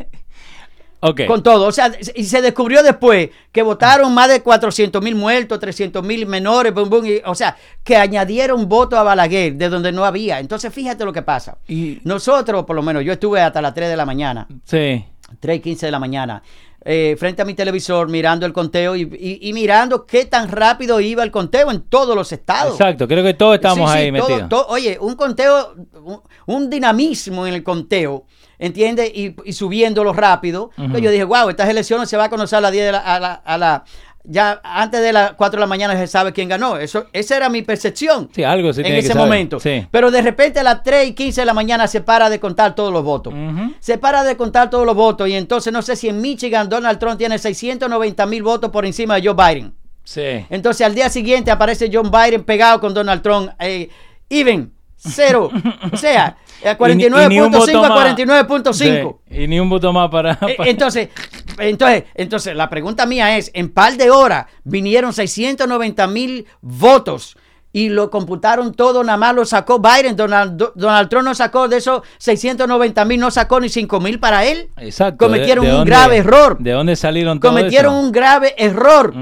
Ok. 1.02 1.22
Con 1.28 1.42
todo. 1.42 1.66
O 1.68 1.72
sea, 1.72 1.90
y 2.14 2.26
se 2.26 2.42
descubrió 2.42 2.84
después 2.84 3.30
que 3.54 3.62
votaron 3.64 4.14
más 4.14 4.28
de 4.28 4.42
400 4.42 5.02
mil 5.02 5.16
muertos, 5.16 5.58
300 5.58 6.04
mil 6.04 6.26
menores, 6.26 6.74
bum, 6.74 6.90
bum, 6.90 7.06
y- 7.06 7.22
o 7.26 7.34
sea, 7.36 7.56
que 7.86 7.96
añadieron 7.96 8.68
votos 8.68 9.00
a 9.00 9.04
Balaguer 9.04 9.54
de 9.56 9.70
donde 9.70 9.94
no 9.94 10.04
había. 10.04 10.42
Entonces, 10.42 10.74
fíjate 10.74 11.06
lo 11.06 11.14
que 11.14 11.22
pasa. 11.22 11.58
Y- 11.70 12.02
Nosotros, 12.04 12.66
por 12.66 12.76
lo 12.76 12.82
menos, 12.84 13.06
yo 13.06 13.14
estuve 13.14 13.40
hasta 13.40 13.62
las 13.62 13.74
3 13.74 13.88
de 13.90 13.96
la 13.96 14.06
mañana, 14.06 14.46
Sí. 14.66 15.06
3 15.40 15.58
y 15.58 15.60
15 15.62 15.86
de 15.86 15.92
la 15.94 16.00
mañana, 16.00 16.44
eh, 16.86 17.16
frente 17.20 17.42
a 17.42 17.46
mi 17.46 17.54
televisor, 17.54 18.08
mirando 18.10 18.46
el 18.46 18.54
conteo 18.54 18.96
y, 18.96 19.02
y- 19.02 19.50
y 19.50 19.54
mirando 19.54 20.06
qué 20.06 20.26
tan 20.26 20.48
rápido 20.50 21.00
iba 21.02 21.24
el 21.24 21.32
conteo 21.32 21.72
en 21.72 21.82
todos 21.82 22.16
los 22.16 22.32
estados. 22.32 22.74
Exacto. 22.74 23.08
Creo 23.08 23.24
que 23.24 23.34
todos 23.34 23.56
estamos 23.56 23.92
Sí, 23.92 23.98
ahí 23.98 24.12
metidos. 24.12 24.48
todo- 24.50 24.68
oye, 24.70 24.98
un 25.02 25.16
conteo, 25.16 25.76
un, 26.04 26.22
un 26.46 26.70
dinamismo 26.70 27.46
en 27.46 27.54
el 27.54 27.64
conteo, 27.64 28.26
¿entiendes? 28.58 29.12
Y, 29.14 29.36
y 29.44 29.54
subiéndolo 29.54 30.14
rápido. 30.14 30.72
Entonces 30.78 31.02
yo 31.04 31.12
dije, 31.12 31.24
wow, 31.26 31.50
estas 31.50 31.70
elecciones 31.70 32.10
se 32.10 32.18
va 32.18 32.26
a 32.26 32.30
conocer 32.30 32.58
a 32.58 32.62
las 32.62 32.72
10 32.72 32.86
de 32.86 32.92
la, 32.94 33.00
a 33.00 33.20
la, 33.20 33.34
a 33.34 33.58
la- 33.58 33.84
ya 34.24 34.59
antes 34.63 35.01
de 35.01 35.13
las 35.13 35.34
4 35.34 35.57
de 35.57 35.61
la 35.61 35.67
mañana 35.67 35.95
se 35.97 36.07
sabe 36.07 36.34
quién 36.34 36.49
ganó. 36.49 36.78
Eso, 36.78 37.07
esa 37.13 37.38
era 37.38 37.49
mi 37.49 37.61
percepción. 37.61 38.30
Sí, 38.34 38.43
algo 38.43 38.74
se 38.74 38.82
en 38.82 38.93
ese 38.93 39.15
momento. 39.15 39.59
Sí. 39.59 39.88
Pero 39.89 40.11
de 40.11 40.22
repente 40.22 40.59
a 40.59 40.63
las 40.63 40.84
3 40.84 41.09
y 41.09 41.13
15 41.13 41.41
de 41.41 41.45
la 41.45 41.53
mañana 41.53 41.88
se 41.88 42.01
para 42.01 42.30
de 42.30 42.39
contar 42.39 42.76
todos 42.76 42.91
los 42.93 43.03
votos. 43.03 43.34
Se 43.80 43.97
para 43.97 44.24
de 44.24 44.38
contar 44.38 44.70
todos 44.70 44.86
los 44.86 44.95
votos 44.95 45.28
y 45.30 45.34
entonces 45.34 45.72
no 45.74 45.82
sé 45.82 45.95
si 45.95 46.09
en 46.09 46.22
Michigan 46.22 46.70
Donald 46.70 46.99
Trump 46.99 47.17
tiene 47.17 47.38
690 47.38 48.26
mil 48.26 48.43
votos 48.43 48.70
por 48.70 48.86
encima 48.86 49.15
de 49.15 49.28
Joe 49.28 49.36
Biden. 49.36 49.74
Sí. 50.03 50.45
Entonces 50.49 50.86
al 50.86 50.95
día 50.95 51.09
siguiente 51.09 51.51
aparece 51.51 51.89
John 51.91 52.11
Biden 52.11 52.43
pegado 52.43 52.80
con 52.80 52.93
Donald 52.93 53.22
Trump. 53.22 53.51
eh, 53.59 53.89
even, 54.30 54.74
cero. 55.00 55.50
o 55.91 55.97
sea, 55.97 56.38
a 56.66 56.89
Y 56.89 56.95
ni- 56.95 57.06
y 57.06 57.10
ni 57.10 57.39
un 57.39 57.52
49.5 57.52 57.52
voto 57.80 57.86
a 57.86 57.89
más. 57.89 58.16
49.5. 58.16 59.22
Sí, 59.30 59.43
Y 59.43 59.47
ni 59.47 59.60
un 59.60 59.70
voto 59.70 59.91
más 59.93 60.10
para. 60.10 60.34
Eh, 60.47 60.56
para- 60.58 60.70
Entonces, 60.70 61.10
entonces, 61.58 62.04
entonces, 62.16 62.56
la 62.56 62.70
pregunta 62.70 63.06
mía 63.06 63.38
es, 63.38 63.50
en 63.54 63.70
par 63.70 63.95
de 63.97 64.10
horas 64.12 64.45
vinieron 64.64 65.14
690 65.14 66.08
mil 66.08 66.45
votos 66.62 67.38
y 67.72 67.89
lo 67.89 68.10
computaron 68.10 68.74
todo, 68.74 69.04
nada 69.04 69.18
más 69.18 69.36
lo 69.36 69.45
sacó 69.45 69.80
Biden, 69.80 70.16
Donald, 70.16 70.58
Do- 70.58 70.74
Donald 70.76 71.08
Trump 71.08 71.26
no 71.26 71.36
sacó 71.36 71.68
de 71.68 71.78
esos 71.78 72.02
690 72.18 73.06
mil, 73.06 73.20
no 73.20 73.30
sacó 73.32 73.60
ni 73.60 73.70
5 73.70 74.00
mil 74.00 74.20
para 74.20 74.43
él. 74.45 74.70
Exacto. 74.78 75.26
Cometieron 75.28 75.64
¿De- 75.64 75.70
de 75.70 75.76
un 75.76 75.80
dónde- 75.82 75.91
grave 75.91 76.18
error. 76.18 76.58
¿De 76.60 76.72
dónde 76.72 76.95
salieron 76.95 77.39
todo 77.39 77.52
Cometieron 77.52 77.93
eso? 77.93 78.02
un 78.04 78.12
grave 78.12 78.56
error. 78.58 79.14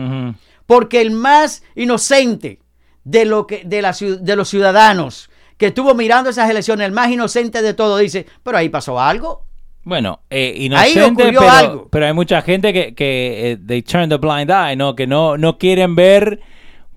Porque 0.65 1.01
el 1.01 1.11
más 1.11 1.61
inocente 1.75 2.59
de, 3.03 3.25
lo 3.25 3.47
que, 3.47 3.63
de, 3.65 3.81
la, 3.81 3.93
de 3.99 4.35
los 4.35 4.49
ciudadanos 4.49 5.29
que 5.57 5.67
estuvo 5.67 5.93
mirando 5.95 6.29
esas 6.29 6.49
elecciones, 6.49 6.85
el 6.85 6.91
más 6.93 7.09
inocente 7.09 7.61
de 7.61 7.73
todo, 7.73 7.97
dice, 7.97 8.25
pero 8.43 8.57
ahí 8.57 8.69
pasó 8.69 8.99
algo. 8.99 9.43
Bueno, 9.83 10.19
eh, 10.29 10.53
Ahí 10.55 10.65
inocente, 10.65 11.23
ocurrió 11.23 11.39
pero, 11.39 11.51
algo. 11.51 11.87
pero 11.89 12.05
hay 12.07 12.13
mucha 12.13 12.41
gente 12.41 12.73
que, 12.73 12.93
que 12.93 13.51
eh, 13.53 13.57
they 13.65 13.81
turn 13.81 14.09
the 14.09 14.17
blind 14.17 14.49
eye, 14.51 14.75
¿no? 14.75 14.95
Que 14.95 15.07
no, 15.07 15.37
no 15.37 15.57
quieren 15.57 15.95
ver 15.95 16.41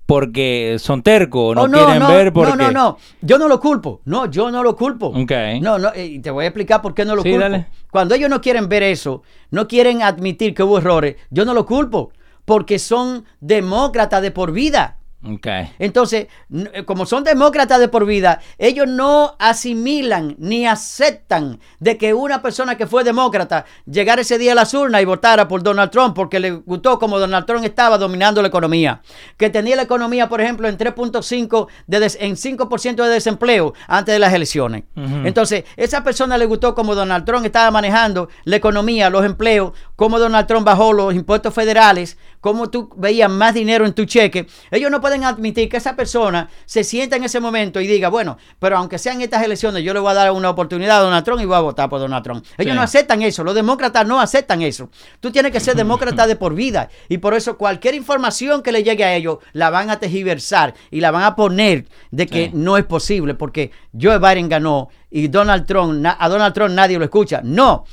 porque 0.07 0.77
son 0.81 1.03
tercos, 1.05 1.55
no, 1.55 1.63
Oh, 1.63 1.71
quieren 1.71 2.05
ver 2.09 2.33
porque... 2.33 2.51
no, 2.51 2.57
no, 2.57 2.71
no, 2.73 2.99
yo 3.21 3.39
no 3.39 3.47
lo 3.47 3.61
culpo, 3.61 4.01
no, 4.07 4.27
yo 4.29 4.51
no 4.51 4.65
lo 4.65 4.75
culpo. 4.75 5.07
Ok. 5.07 5.31
No, 5.61 5.79
no, 5.79 5.93
eh, 5.95 6.05
y 6.07 6.19
te 6.19 6.33
voy 6.33 6.45
a 6.45 6.49
explicar 6.49 6.83
por 6.83 6.95
qué 6.95 7.05
no 7.05 7.15
lo 7.15 7.23
Sí, 7.23 7.31
culpo. 7.31 7.43
dale. 7.45 7.67
Cuando 7.93 8.17
ellos 8.17 8.29
no 8.29 8.41
quieren 8.41 8.69
ver 8.69 8.83
eso, 8.83 9.23
no 9.53 9.69
quieren 9.69 10.03
admitir 10.03 10.53
que 10.53 10.65
hubo 10.65 10.79
errores, 10.79 11.15
yo 11.31 11.45
no 11.45 11.55
lo 11.55 11.65
culpo, 11.65 12.11
porque 12.45 12.81
son 12.81 13.25
demócratas 13.41 14.21
de 14.21 14.33
por 14.33 14.51
vida. 14.51 14.97
Okay. 15.23 15.71
Entonces, 15.79 16.29
eh, 16.73 16.85
como 16.87 17.05
son 17.05 17.25
demócratas 17.25 17.79
de 17.79 17.89
por 17.89 18.07
vida, 18.07 18.41
ellos 18.57 18.89
no 18.89 19.37
asimilan 19.39 20.35
ni 20.39 20.66
aceptan 20.66 21.61
de 21.79 21.99
que 21.99 22.14
una 22.14 22.41
persona 22.41 22.77
que 22.79 22.87
fue 22.87 23.05
demócrata 23.05 23.66
llegara 23.85 24.23
ese 24.23 24.39
día 24.39 24.53
a 24.53 24.55
las 24.55 24.73
urnas 24.73 25.03
y 25.03 25.05
votara 25.05 25.47
por 25.47 25.62
Donald 25.62 25.91
Trump 25.91 26.14
porque 26.14 26.41
le 26.41 26.53
gustó 26.53 26.99
como 26.99 27.18
Donald 27.18 27.45
Trump 27.45 27.64
estaba 27.66 27.99
dominando 27.99 28.41
la 28.41 28.49
economía. 28.49 29.03
Que 29.37 29.51
tenía 29.51 29.77
la 29.77 29.83
economía, 29.83 30.27
por 30.29 30.41
ejemplo, 30.41 30.66
en 30.68 30.79
3.5 30.79 31.68
de 31.87 32.01
des- 32.01 32.16
en 32.18 32.37
5% 32.37 33.05
de 33.05 33.09
desempleo 33.11 33.75
antes 33.89 34.14
de 34.14 34.18
las 34.18 34.33
elecciones. 34.33 34.85
Entonces, 34.97 35.64
esa 35.77 36.03
persona 36.03 36.39
le 36.39 36.47
gustó 36.47 36.75
como 36.75 36.95
Donald 36.95 37.27
Trump 37.27 37.45
estaba 37.45 37.71
manejando 37.71 38.29
la 38.45 38.57
economía, 38.57 39.11
los 39.11 39.25
empleos, 39.27 39.73
cómo 39.97 40.18
Donald 40.18 40.47
Trump 40.47 40.64
bajó 40.66 40.93
los 40.95 41.14
impuestos 41.14 41.53
federales, 41.53 42.16
cómo 42.41 42.70
tú 42.70 42.91
veías 42.97 43.30
más 43.30 43.55
dinero 43.55 43.84
en 43.86 43.93
tu 43.93 44.05
cheque. 44.05 44.47
Ellos 44.70 44.91
no 44.91 45.01
pueden 45.01 45.24
admitir 45.24 45.68
que 45.68 45.76
esa 45.76 45.95
persona 45.97 46.49
se 46.66 46.84
sienta 46.84 47.16
en 47.16 47.24
ese 47.24 47.41
momento 47.41 47.80
y 47.80 47.86
diga, 47.86 48.09
bueno, 48.09 48.38
pero 48.59 48.76
aunque 48.78 48.99
sean 48.99 49.20
estas 49.20 49.43
elecciones, 49.43 49.82
yo 49.84 49.93
le 49.95 50.01
voy 50.01 50.11
a 50.11 50.14
dar 50.14 50.32
una 50.32 50.51
oportunidad 50.51 50.99
a 50.99 51.03
Donald 51.03 51.24
Trump 51.24 51.41
y 51.43 51.45
voy 51.45 51.57
a 51.57 51.61
votar 51.61 51.88
por 51.88 52.01
Donald 52.01 52.24
Trump. 52.24 52.45
Ellos 52.59 52.72
Sí. 52.72 52.76
no 52.76 52.82
aceptan 52.82 53.22
eso, 53.22 53.45
los 53.45 53.55
demócratas 53.55 54.07
no 54.07 54.20
aceptan 54.20 54.62
eso. 54.62 54.91
Tú 55.20 55.30
tienes 55.30 55.53
que 55.53 55.61
ser 55.61 55.74
demócrata 55.76 56.26
de 56.26 56.36
por 56.36 56.55
vida 56.55 56.88
y 57.09 57.18
por 57.18 57.34
eso 57.34 57.59
cualquier 57.59 57.95
información 57.95 58.62
que 58.62 58.72
le 58.72 58.82
llegue 58.82 59.05
a 59.05 59.14
ellos 59.14 59.38
la 59.53 59.70
van 59.70 59.91
a 59.91 59.99
tergiversar 59.99 60.74
y 60.91 61.01
la 61.01 61.11
van 61.11 61.24
a 61.24 61.36
poner 61.36 61.86
de 62.11 62.26
que 62.26 62.45
Sí. 62.47 62.51
no 62.55 62.76
es 62.76 62.84
posible 62.84 63.34
porque 63.34 63.70
Joe 64.01 64.18
Biden 64.18 64.49
ganó 64.49 64.88
y 65.11 65.28
Donald 65.28 65.66
Trump, 65.66 66.07
a 66.07 66.28
Donald 66.28 66.55
Trump 66.55 66.74
nadie 66.74 66.99
lo 66.99 67.05
escucha. 67.05 67.41
No. 67.45 67.84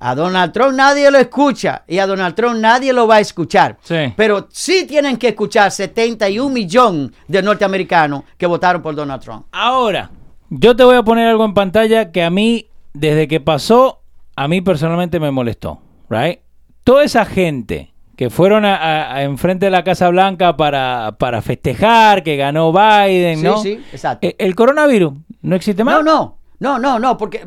A 0.00 0.14
Donald 0.14 0.52
Trump 0.52 0.74
nadie 0.74 1.10
lo 1.10 1.18
escucha 1.18 1.84
y 1.86 1.98
a 1.98 2.06
Donald 2.06 2.34
Trump 2.34 2.56
nadie 2.58 2.92
lo 2.92 3.06
va 3.06 3.16
a 3.16 3.20
escuchar. 3.20 3.78
Sí. 3.82 4.12
Pero 4.16 4.48
sí 4.50 4.84
tienen 4.86 5.16
que 5.16 5.28
escuchar 5.28 5.70
71 5.70 6.48
millones 6.52 7.10
de 7.28 7.42
norteamericanos 7.42 8.24
que 8.36 8.46
votaron 8.46 8.82
por 8.82 8.94
Donald 8.94 9.22
Trump. 9.22 9.46
Ahora, 9.52 10.10
yo 10.50 10.74
te 10.74 10.82
voy 10.84 10.96
a 10.96 11.02
poner 11.02 11.28
algo 11.28 11.44
en 11.44 11.54
pantalla 11.54 12.10
que 12.12 12.22
a 12.24 12.30
mí, 12.30 12.68
desde 12.94 13.28
que 13.28 13.40
pasó, 13.40 14.02
a 14.34 14.48
mí 14.48 14.60
personalmente 14.60 15.20
me 15.20 15.30
molestó, 15.30 15.80
right? 16.10 16.40
Toda 16.84 17.04
esa 17.04 17.24
gente 17.24 17.92
que 18.16 18.30
fueron 18.30 18.64
a, 18.64 18.76
a- 18.76 19.14
a 19.16 19.22
enfrente 19.22 19.66
de 19.66 19.70
la 19.70 19.84
Casa 19.84 20.08
Blanca 20.08 20.56
para, 20.56 21.16
para 21.18 21.42
festejar 21.42 22.22
que 22.22 22.36
ganó 22.36 22.72
Biden, 22.72 23.38
Sí, 23.38 23.44
¿no? 23.44 23.58
sí, 23.62 23.72
exacto. 23.92 24.26
Eh, 24.26 24.34
El 24.38 24.54
coronavirus 24.54 25.12
no 25.42 25.54
existe 25.56 25.84
más. 25.84 25.96
No, 25.96 26.02
no, 26.02 26.38
no, 26.58 26.78
no, 26.78 26.98
no, 26.98 27.16
porque 27.18 27.46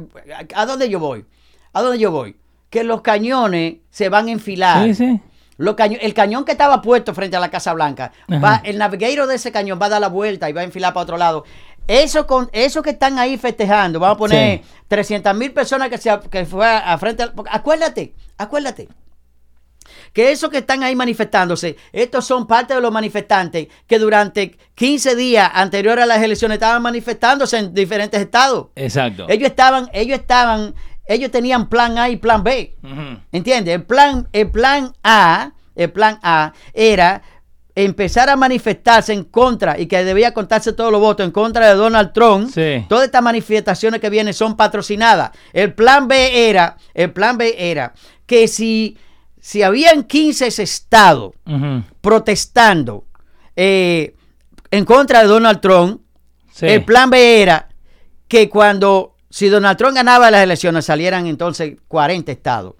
¿a 0.56 0.66
dónde 0.66 0.90
yo 0.90 1.00
voy? 1.00 1.26
¿A 1.74 1.82
dónde 1.82 2.00
yo 2.00 2.12
voy? 2.12 2.36
Que 2.70 2.84
los 2.84 3.02
cañones 3.02 3.76
se 3.90 4.10
van 4.10 4.28
a 4.28 4.32
enfilar. 4.32 4.84
Sí, 4.86 4.94
sí. 4.94 5.22
Los 5.58 5.76
el 5.78 6.14
cañón 6.14 6.46
que 6.46 6.54
estaba 6.54 6.82
puesto 6.82 7.14
frente 7.14 7.36
a 7.36 7.40
la 7.42 7.50
Casa 7.52 7.74
Blanca, 7.74 8.14
va, 8.42 8.62
el 8.64 8.78
navigator 8.78 9.28
de 9.28 9.36
ese 9.36 9.52
cañón 9.52 9.78
va 9.82 9.88
a 9.88 9.90
dar 9.90 10.00
la 10.02 10.08
vuelta 10.08 10.50
y 10.50 10.54
va 10.54 10.62
a 10.62 10.64
enfilar 10.64 10.94
para 10.94 11.04
otro 11.04 11.18
lado. 11.18 11.44
Eso 11.86 12.26
con 12.28 12.50
eso 12.54 12.82
que 12.82 12.92
están 12.92 13.20
ahí 13.20 13.38
festejando, 13.38 14.00
vamos 14.00 14.16
a 14.16 14.20
poner 14.20 14.60
Sí. 14.60 14.66
300 14.88 15.36
mil 15.36 15.52
personas 15.52 15.90
que 15.90 15.98
se 15.98 16.10
a- 16.12 16.20
que 16.22 16.46
fue 16.46 16.66
a, 16.66 16.94
a 16.94 16.98
frente. 16.98 17.28
porque 17.36 17.52
acuérdate, 17.54 18.14
acuérdate 18.38 18.88
que 20.14 20.32
esos 20.32 20.50
que 20.50 20.60
están 20.60 20.84
ahí 20.84 20.96
manifestándose, 20.96 21.76
estos 21.92 22.26
son 22.26 22.48
parte 22.48 22.74
de 22.74 22.82
los 22.82 22.92
manifestantes 22.92 23.68
que 23.88 24.00
durante 24.00 24.58
15 24.76 25.16
días 25.16 25.50
anterior 25.54 26.00
a 26.00 26.06
las 26.06 26.22
elecciones 26.22 26.56
estaban 26.56 26.82
manifestándose 26.82 27.58
en 27.58 27.74
diferentes 27.74 28.20
estados. 28.22 28.68
Exacto. 28.76 29.26
Ellos 29.30 29.50
estaban, 29.50 29.90
ellos 29.94 30.20
estaban, 30.20 30.74
ellos 31.10 31.32
tenían 31.32 31.68
plan 31.68 31.98
A 31.98 32.10
y 32.10 32.16
plan 32.18 32.44
B. 32.44 32.76
Ujú. 32.84 33.20
¿Entiendes? 33.32 33.76
El 33.76 33.84
plan, 33.84 34.28
el 34.32 34.50
plan 34.52 34.94
A, 35.04 35.52
el 35.76 35.92
plan 35.92 36.20
A 36.24 36.54
era 36.74 37.22
empezar 37.76 38.30
a 38.30 38.36
manifestarse 38.36 39.14
en 39.14 39.24
contra 39.24 39.80
y 39.80 39.86
que 39.88 40.04
debía 40.04 40.34
contarse 40.34 40.74
todos 40.74 40.92
los 40.92 41.00
votos 41.00 41.26
en 41.26 41.32
contra 41.32 41.68
de 41.70 41.76
Donald 41.76 42.12
Trump. 42.14 42.50
Sí. 42.54 42.86
Todas 42.90 43.06
estas 43.06 43.22
manifestaciones 43.24 44.02
que 44.02 44.10
vienen 44.10 44.34
son 44.34 44.58
patrocinadas. 44.58 45.32
El 45.54 45.74
plan 45.74 46.08
B 46.08 46.50
era, 46.50 46.78
el 46.94 47.12
plan 47.14 47.38
B 47.38 47.56
era 47.58 47.94
que 48.26 48.48
si, 48.50 48.98
si 49.40 49.64
habían 49.64 50.04
15 50.04 50.48
estados 50.62 51.34
protestando 52.02 53.06
eh, 53.56 54.14
en 54.72 54.86
contra 54.86 55.22
de 55.22 55.28
Donald 55.28 55.60
Trump, 55.62 56.02
Sí. 56.52 56.66
el 56.68 56.84
plan 56.84 57.10
B 57.10 57.42
era 57.42 57.70
que 58.28 58.50
cuando, 58.50 59.16
si 59.30 59.48
Donald 59.50 59.78
Trump 59.78 59.96
ganaba 59.96 60.32
las 60.32 60.44
elecciones, 60.44 60.86
salieran 60.86 61.28
entonces 61.28 61.78
40 61.88 62.32
estados. 62.32 62.74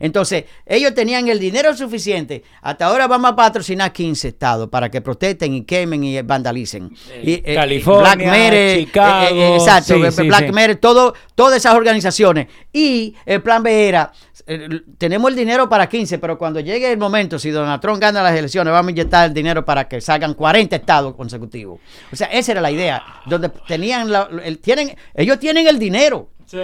Entonces, 0.00 0.44
ellos 0.66 0.94
tenían 0.94 1.28
el 1.28 1.38
dinero 1.38 1.74
suficiente. 1.76 2.42
Hasta 2.62 2.86
ahora 2.86 3.06
vamos 3.06 3.30
a 3.30 3.36
patrocinar 3.36 3.92
15 3.92 4.28
estados 4.28 4.68
para 4.68 4.90
que 4.90 5.00
protesten 5.00 5.54
y 5.54 5.64
quemen 5.64 6.04
y 6.04 6.20
vandalicen. 6.22 6.90
Eh, 7.10 7.42
Y, 7.46 7.54
California, 7.54 8.50
Chicago, 8.78 9.54
exacto, 9.56 9.94
sí, 9.94 10.02
eh, 10.02 10.10
sí, 10.12 10.22
Black 10.28 10.46
sí. 10.46 10.52
Matter, 10.52 10.76
todo, 10.76 11.14
todas 11.34 11.56
esas 11.56 11.74
organizaciones. 11.74 12.48
Y 12.72 13.14
el 13.24 13.42
plan 13.42 13.62
B 13.62 13.88
era, 13.88 14.12
eh, 14.46 14.68
tenemos 14.98 15.30
el 15.30 15.36
dinero 15.36 15.68
para 15.68 15.88
15, 15.88 16.18
pero 16.18 16.36
cuando 16.38 16.60
llegue 16.60 16.90
el 16.90 16.98
momento, 16.98 17.38
si 17.38 17.50
Donald 17.50 17.80
Trump 17.80 18.00
gana 18.00 18.22
las 18.22 18.36
elecciones, 18.36 18.72
vamos 18.72 18.88
a 18.88 18.90
inyectar 18.92 19.26
el 19.28 19.34
dinero 19.34 19.64
para 19.64 19.88
que 19.88 20.00
salgan 20.00 20.34
40 20.34 20.76
estados 20.76 21.14
consecutivos. 21.14 21.80
O 22.12 22.16
sea, 22.16 22.26
esa 22.28 22.52
era 22.52 22.60
la 22.60 22.70
idea, 22.70 23.02
donde 23.26 23.48
tenían, 23.66 24.10
la- 24.10 24.28
el- 24.44 24.58
tienen, 24.58 24.94
ellos 25.14 25.38
tienen 25.38 25.66
el 25.66 25.78
dinero. 25.78 26.30
Sí. 26.46 26.58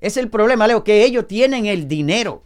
Es 0.00 0.16
el 0.16 0.28
problema, 0.28 0.66
Leo, 0.66 0.82
que 0.84 1.04
ellos 1.04 1.26
tienen 1.26 1.66
el 1.66 1.86
dinero. 1.88 2.42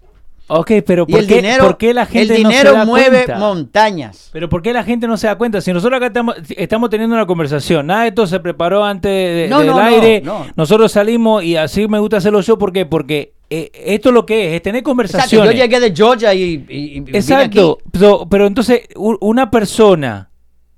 Ok, 0.46 0.72
pero 0.86 1.06
¿por, 1.06 1.20
el 1.20 1.26
qué, 1.26 1.36
dinero, 1.36 1.64
por 1.64 1.78
qué 1.78 1.94
la 1.94 2.04
gente 2.04 2.36
el 2.36 2.42
no 2.42 2.50
se 2.50 2.56
dinero 2.58 2.72
da 2.74 2.84
mueve 2.84 3.24
cuenta? 3.24 3.38
montañas. 3.38 4.28
Pero 4.30 4.48
¿por 4.50 4.60
qué 4.60 4.74
la 4.74 4.84
gente 4.84 5.06
no 5.06 5.16
se 5.16 5.26
da 5.26 5.38
cuenta? 5.38 5.62
Si 5.62 5.72
nosotros 5.72 5.96
acá 5.96 6.08
estamos, 6.08 6.34
estamos 6.54 6.90
teniendo 6.90 7.16
una 7.16 7.24
conversación, 7.26 7.86
nada 7.86 8.02
de 8.02 8.08
esto 8.08 8.26
se 8.26 8.38
preparó 8.40 8.84
antes 8.84 9.10
de- 9.10 9.46
No, 9.48 9.60
del 9.60 9.68
no, 9.68 9.78
aire, 9.78 10.20
no. 10.20 10.44
nosotros 10.54 10.92
salimos 10.92 11.42
y 11.44 11.56
así 11.56 11.88
me 11.88 11.98
gusta 11.98 12.18
hacerlo 12.18 12.42
yo, 12.42 12.58
¿por 12.58 12.74
qué? 12.74 12.84
Porque 12.84 13.32
eh, 13.48 13.70
esto 13.72 14.10
es 14.10 14.14
lo 14.14 14.26
que 14.26 14.48
es, 14.48 14.54
es 14.56 14.62
tener 14.62 14.80
Exacto, 14.80 14.90
yo 14.90 14.92
conversaciones. 14.92 15.54
llegué 15.54 15.80
de 15.80 15.96
Georgia 15.96 16.34
y, 16.34 16.42
y- 16.42 16.96
y 16.96 17.00
vine 17.00 17.18
Exacto, 17.18 17.78
aquí. 17.80 17.88
pero, 17.92 18.26
pero 18.28 18.46
entonces 18.46 18.82
una 18.96 19.50
persona 19.50 20.28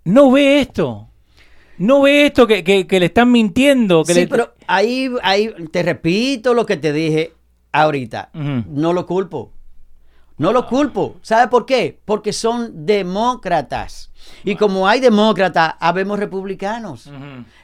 no 0.05 0.31
ve 0.31 0.61
esto, 0.61 1.09
no 1.79 2.03
ve 2.03 2.27
esto 2.27 2.47
que, 2.47 2.63
que- 2.65 2.87
que 2.87 3.01
le 3.01 3.07
están 3.07 3.31
mintiendo. 3.33 4.05
Que 4.05 4.15
Sí, 4.15 4.21
le- 4.21 4.29
pero 4.29 4.55
ahí, 4.67 5.11
ahí 5.23 5.53
te 5.71 5.83
repito 5.83 6.55
lo 6.55 6.65
que 6.67 6.77
te 6.77 6.93
dije 6.93 7.33
ahorita. 7.73 8.31
No 8.33 8.93
lo 8.93 9.07
culpo. 9.07 9.53
No 10.39 10.53
lo 10.53 10.67
culpo. 10.67 11.17
¿Sabe 11.23 11.49
por 11.49 11.65
qué? 11.65 11.99
Porque 12.05 12.33
son 12.33 12.85
demócratas. 12.87 14.13
Y 14.45 14.57
como 14.57 14.87
hay 14.89 15.01
demócratas, 15.01 15.75
habemos 15.81 16.19
republicanos. 16.19 17.11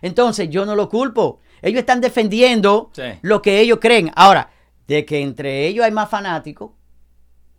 Entonces, 0.00 0.48
yo 0.50 0.64
no 0.64 0.74
lo 0.74 0.88
culpo. 0.88 1.40
Ellos 1.60 1.80
están 1.80 2.00
defendiendo 2.00 2.90
Sí. 2.92 3.02
lo 3.22 3.40
que 3.42 3.60
ellos 3.60 3.78
creen. 3.80 4.10
Ahora, 4.16 4.50
de 4.88 5.04
que 5.04 5.20
entre 5.20 5.66
ellos 5.68 5.84
hay 5.84 5.92
más 5.92 6.08
fanáticos 6.08 6.70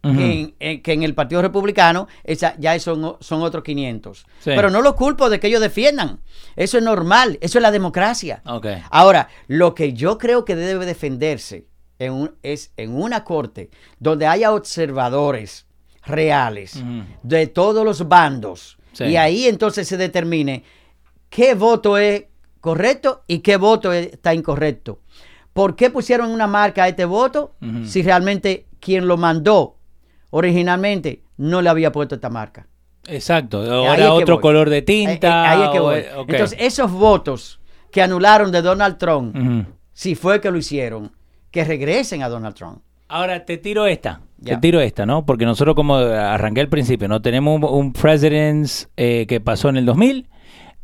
Ujú. 0.03 0.17
que, 0.17 0.31
en, 0.41 0.55
en- 0.59 0.81
que 0.83 0.93
en 0.93 1.03
el 1.03 1.15
Partido 1.15 1.41
Republicano, 1.41 2.07
esa, 2.25 2.55
ya 2.59 2.77
son, 2.79 3.15
son 3.21 3.41
otros 3.41 3.63
500. 3.63 4.19
Sí. 4.19 4.25
Pero 4.55 4.69
no 4.69 4.81
lo 4.81 4.95
culpo 4.95 5.29
de 5.29 5.39
que 5.39 5.47
ellos 5.47 5.61
defiendan. 5.61 6.19
Eso 6.57 6.77
es 6.77 6.83
normal. 6.83 7.37
Eso 7.41 7.57
es 7.57 7.61
la 7.61 7.71
democracia. 7.71 8.41
Ahora, 8.91 9.29
lo 9.47 9.73
que 9.73 9.93
yo 9.93 10.17
creo 10.17 10.43
que 10.45 10.55
debe 10.57 10.85
defenderse 10.85 11.67
en 11.99 12.11
un- 12.13 12.35
es 12.43 12.71
en 12.75 12.95
una 12.95 13.23
corte 13.23 13.69
donde 13.99 14.27
haya 14.27 14.51
observadores 14.53 15.65
reales 16.05 16.83
de 17.23 17.47
todos 17.47 17.85
los 17.85 18.07
bandos. 18.07 18.77
Sí. 18.91 19.05
Y 19.05 19.15
ahí 19.15 19.47
entonces 19.47 19.87
se 19.87 19.97
determine 19.97 20.63
qué 21.29 21.55
voto 21.55 21.97
es 21.97 22.25
correcto 22.59 23.23
y 23.27 23.39
qué 23.39 23.57
voto 23.57 23.91
es- 23.93 24.07
está 24.13 24.33
incorrecto. 24.33 24.99
¿Por 25.53 25.75
qué 25.75 25.89
pusieron 25.89 26.29
una 26.31 26.47
marca 26.47 26.83
a 26.83 26.87
este 26.89 27.05
voto 27.05 27.55
si 27.85 28.01
realmente 28.01 28.65
quien 28.79 29.07
lo 29.07 29.17
mandó 29.17 29.77
originalmente 30.33 31.21
no 31.37 31.61
le 31.61 31.69
había 31.69 31.91
puesto 31.91 32.15
esta 32.15 32.29
marca? 32.29 32.67
Exacto, 33.07 33.59
ahora 33.61 33.93
es 33.93 33.97
que 33.99 34.07
otro 34.07 34.35
voy. 34.35 34.41
color 34.41 34.69
de 34.69 34.77
Ahí- 34.77 34.81
tinta. 34.81 35.49
ahí 35.51 35.61
es 35.63 35.69
que 35.69 35.79
o- 35.79 35.83
voy. 35.83 35.99
ok. 36.17 36.29
Entonces, 36.29 36.57
esos 36.61 36.91
votos 36.91 37.59
que 37.91 38.01
anularon 38.01 38.51
de 38.51 38.61
Donald 38.61 38.97
Trump, 38.97 39.35
si 39.93 40.15
fue 40.15 40.41
que 40.41 40.49
lo 40.51 40.57
hicieron, 40.57 41.11
que 41.51 41.63
regresen 41.63 42.23
a 42.23 42.29
Donald 42.29 42.55
Trump. 42.55 42.79
Ahora 43.07 43.45
te 43.45 43.57
tiro 43.57 43.85
esta. 43.85 44.21
Te 44.43 44.57
tiro 44.57 44.81
esta, 44.81 45.05
¿no? 45.05 45.25
Porque 45.25 45.45
nosotros, 45.45 45.75
como 45.75 45.95
arranqué 45.95 46.61
al 46.61 46.67
principio, 46.69 47.07
¿no? 47.07 47.21
Tenemos 47.21 47.55
un, 47.55 47.63
un 47.63 47.93
Presidents 47.93 48.89
eh, 48.97 49.25
que 49.27 49.39
pasó 49.39 49.69
en 49.69 49.77
el 49.77 49.85
2000 49.85 50.27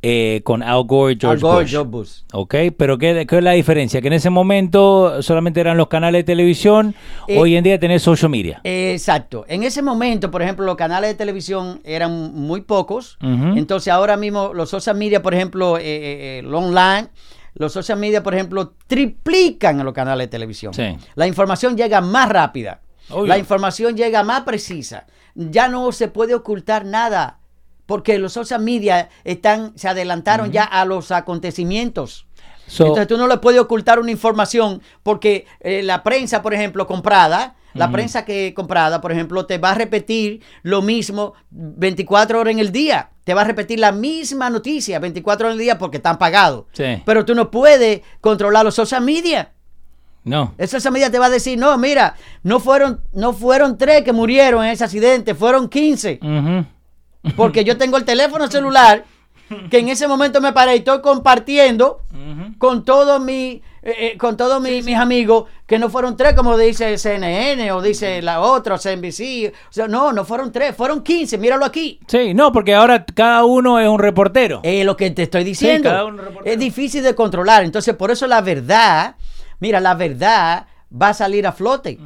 eh, 0.02 0.42
con 0.44 0.64
Al 0.64 0.84
Gore 0.84 1.14
y 1.14 1.18
George 1.20 1.36
Al 1.36 1.40
Gore, 1.42 1.64
Bush. 1.64 1.72
George 1.72 1.90
Bush. 1.90 2.12
Ok, 2.34 2.56
pero 2.78 2.98
¿qué, 2.98 3.26
qué 3.28 3.38
es 3.38 3.44
la 3.44 3.52
diferencia? 3.52 4.02
Que 4.02 4.08
en 4.08 4.14
ese 4.14 4.30
momento 4.30 5.22
solamente 5.22 5.60
eran 5.60 5.76
los 5.78 5.88
canales 5.88 6.20
de 6.20 6.24
televisión, 6.24 6.96
Eh, 7.28 7.38
hoy 7.38 7.56
en 7.56 7.64
día 7.64 7.80
tenés 7.80 8.02
social 8.02 8.30
media. 8.30 8.62
Exacto. 8.64 9.46
En 9.48 9.64
ese 9.64 9.82
momento, 9.82 10.32
por 10.32 10.42
ejemplo, 10.42 10.66
los 10.66 10.76
canales 10.78 11.10
de 11.10 11.16
televisión 11.16 11.82
eran 11.84 12.34
muy 12.34 12.62
pocos. 12.62 13.18
Entonces, 13.22 13.92
ahora 13.92 14.16
mismo 14.18 14.54
los 14.54 14.70
social 14.70 14.96
media, 14.96 15.22
por 15.22 15.34
ejemplo, 15.34 15.78
eh, 15.78 16.40
eh, 16.40 16.46
online, 16.48 17.10
los 17.56 17.74
social 17.74 18.00
media, 18.00 18.24
por 18.24 18.34
ejemplo, 18.34 18.74
triplican 18.88 19.80
a 19.82 19.84
los 19.84 19.94
canales 19.94 20.28
de 20.28 20.30
televisión. 20.30 20.74
Sí. 20.74 20.96
La 21.16 21.28
información 21.28 21.76
llega 21.76 22.00
más 22.00 22.30
rápida. 22.30 22.82
Obvio. 23.10 23.26
La 23.28 23.38
información 23.38 23.98
llega 23.98 24.24
más 24.24 24.42
precisa. 24.42 25.08
Ya 25.36 25.68
no 25.68 25.92
se 25.92 26.08
puede 26.08 26.36
ocultar 26.36 26.86
nada. 26.86 27.39
Porque 27.90 28.20
los 28.20 28.32
social 28.34 28.62
media 28.62 29.10
están, 29.24 29.74
se 29.76 29.88
adelantaron 29.90 30.52
ya 30.52 30.64
a 30.64 30.86
los 30.86 31.12
acontecimientos. 31.12 32.28
So- 32.68 32.84
Entonces 32.86 33.08
tú 33.08 33.18
no 33.18 33.28
le 33.28 33.38
puedes 33.38 33.60
ocultar 33.60 34.00
una 34.00 34.12
información 34.12 34.82
porque 35.02 35.48
eh, 35.60 35.82
la 35.84 36.04
prensa, 36.04 36.44
por 36.44 36.54
ejemplo, 36.54 36.86
comprada, 36.86 37.56
la 37.74 37.92
prensa 37.92 38.26
que 38.26 38.54
comprada, 38.56 39.00
por 39.02 39.12
ejemplo, 39.12 39.46
te 39.46 39.58
va 39.58 39.72
a 39.72 39.76
repetir 39.76 40.42
lo 40.64 40.82
mismo 40.84 41.34
24 41.50 42.40
horas 42.40 42.52
en 42.52 42.60
el 42.60 42.72
día. 42.72 43.10
Te 43.24 43.34
va 43.34 43.42
a 43.42 43.44
repetir 43.46 43.80
la 43.80 43.92
misma 43.92 44.50
noticia 44.50 45.00
24 45.00 45.48
horas 45.48 45.56
en 45.56 45.60
el 45.60 45.66
día 45.66 45.78
porque 45.80 45.98
están 45.98 46.18
pagados. 46.18 46.66
Sí. 46.74 47.02
Pero 47.06 47.26
tú 47.26 47.34
no 47.36 47.50
puedes 47.52 48.02
controlar 48.22 48.66
los 48.66 48.76
social 48.76 49.02
media. 49.04 49.52
No. 50.24 50.54
El 50.58 50.68
social 50.68 50.92
media 50.94 51.10
te 51.10 51.18
va 51.20 51.28
a 51.28 51.30
decir, 51.30 51.58
no, 51.58 51.76
mira, 51.78 52.16
no 52.44 52.60
fueron, 52.60 53.02
no 53.14 53.34
fueron 53.34 53.78
tres 53.78 54.04
que 54.04 54.14
murieron 54.14 54.64
en 54.66 54.72
ese 54.72 54.84
accidente, 54.84 55.34
fueron 55.34 55.70
15. 55.70 56.20
Ujú. 56.22 56.66
Porque 57.36 57.64
yo 57.64 57.78
tengo 57.78 57.98
el 57.98 58.06
teléfono 58.06 58.48
celular 58.50 59.04
que 59.70 59.80
en 59.80 59.90
ese 59.90 60.08
momento 60.08 60.40
me 60.42 60.54
paré 60.54 60.76
y 60.76 60.80
estoy 60.80 61.02
compartiendo 61.02 62.02
con 62.60 62.86
todos 62.86 63.20
mi, 63.20 63.62
eh, 63.82 64.12
eh, 64.14 64.18
con 64.18 64.38
todos 64.38 64.62
mi- 64.62 64.82
mis 64.84 64.96
amigos 64.96 65.46
que 65.66 65.80
no 65.80 65.90
fueron 65.90 66.16
tres 66.16 66.34
como 66.36 66.56
dice 66.58 66.98
CNN 67.00 67.72
o 67.72 67.82
dice 67.82 68.22
la 68.22 68.42
otra, 68.42 68.76
o 68.76 68.78
CNBC. 68.78 69.52
O 69.70 69.72
sea, 69.74 69.88
no, 69.88 70.14
no 70.14 70.24
fueron 70.24 70.52
tres, 70.52 70.76
fueron 70.76 71.02
15, 71.04 71.38
míralo 71.40 71.66
aquí. 71.66 72.00
Sí, 72.08 72.34
no, 72.36 72.52
porque 72.52 72.76
ahora 72.76 73.04
cada 73.06 73.44
uno 73.46 73.80
es 73.80 73.88
un 73.90 74.00
reportero. 74.00 74.60
Es 74.64 74.86
lo 74.86 74.96
que 74.96 75.10
te 75.12 75.24
estoy 75.24 75.44
diciendo. 75.44 75.90
cada 75.90 76.06
uno 76.06 76.22
reportero. 76.24 76.54
es 76.54 76.60
difícil 76.60 77.04
de 77.04 77.16
controlar. 77.16 77.64
Entonces, 77.64 77.96
por 77.96 78.12
eso 78.12 78.28
la 78.28 78.42
verdad, 78.42 79.16
mira, 79.60 79.80
la 79.80 79.96
verdad 79.96 80.68
va 80.92 81.10
a 81.10 81.14
salir 81.14 81.48
a 81.48 81.52
flote. 81.52 81.98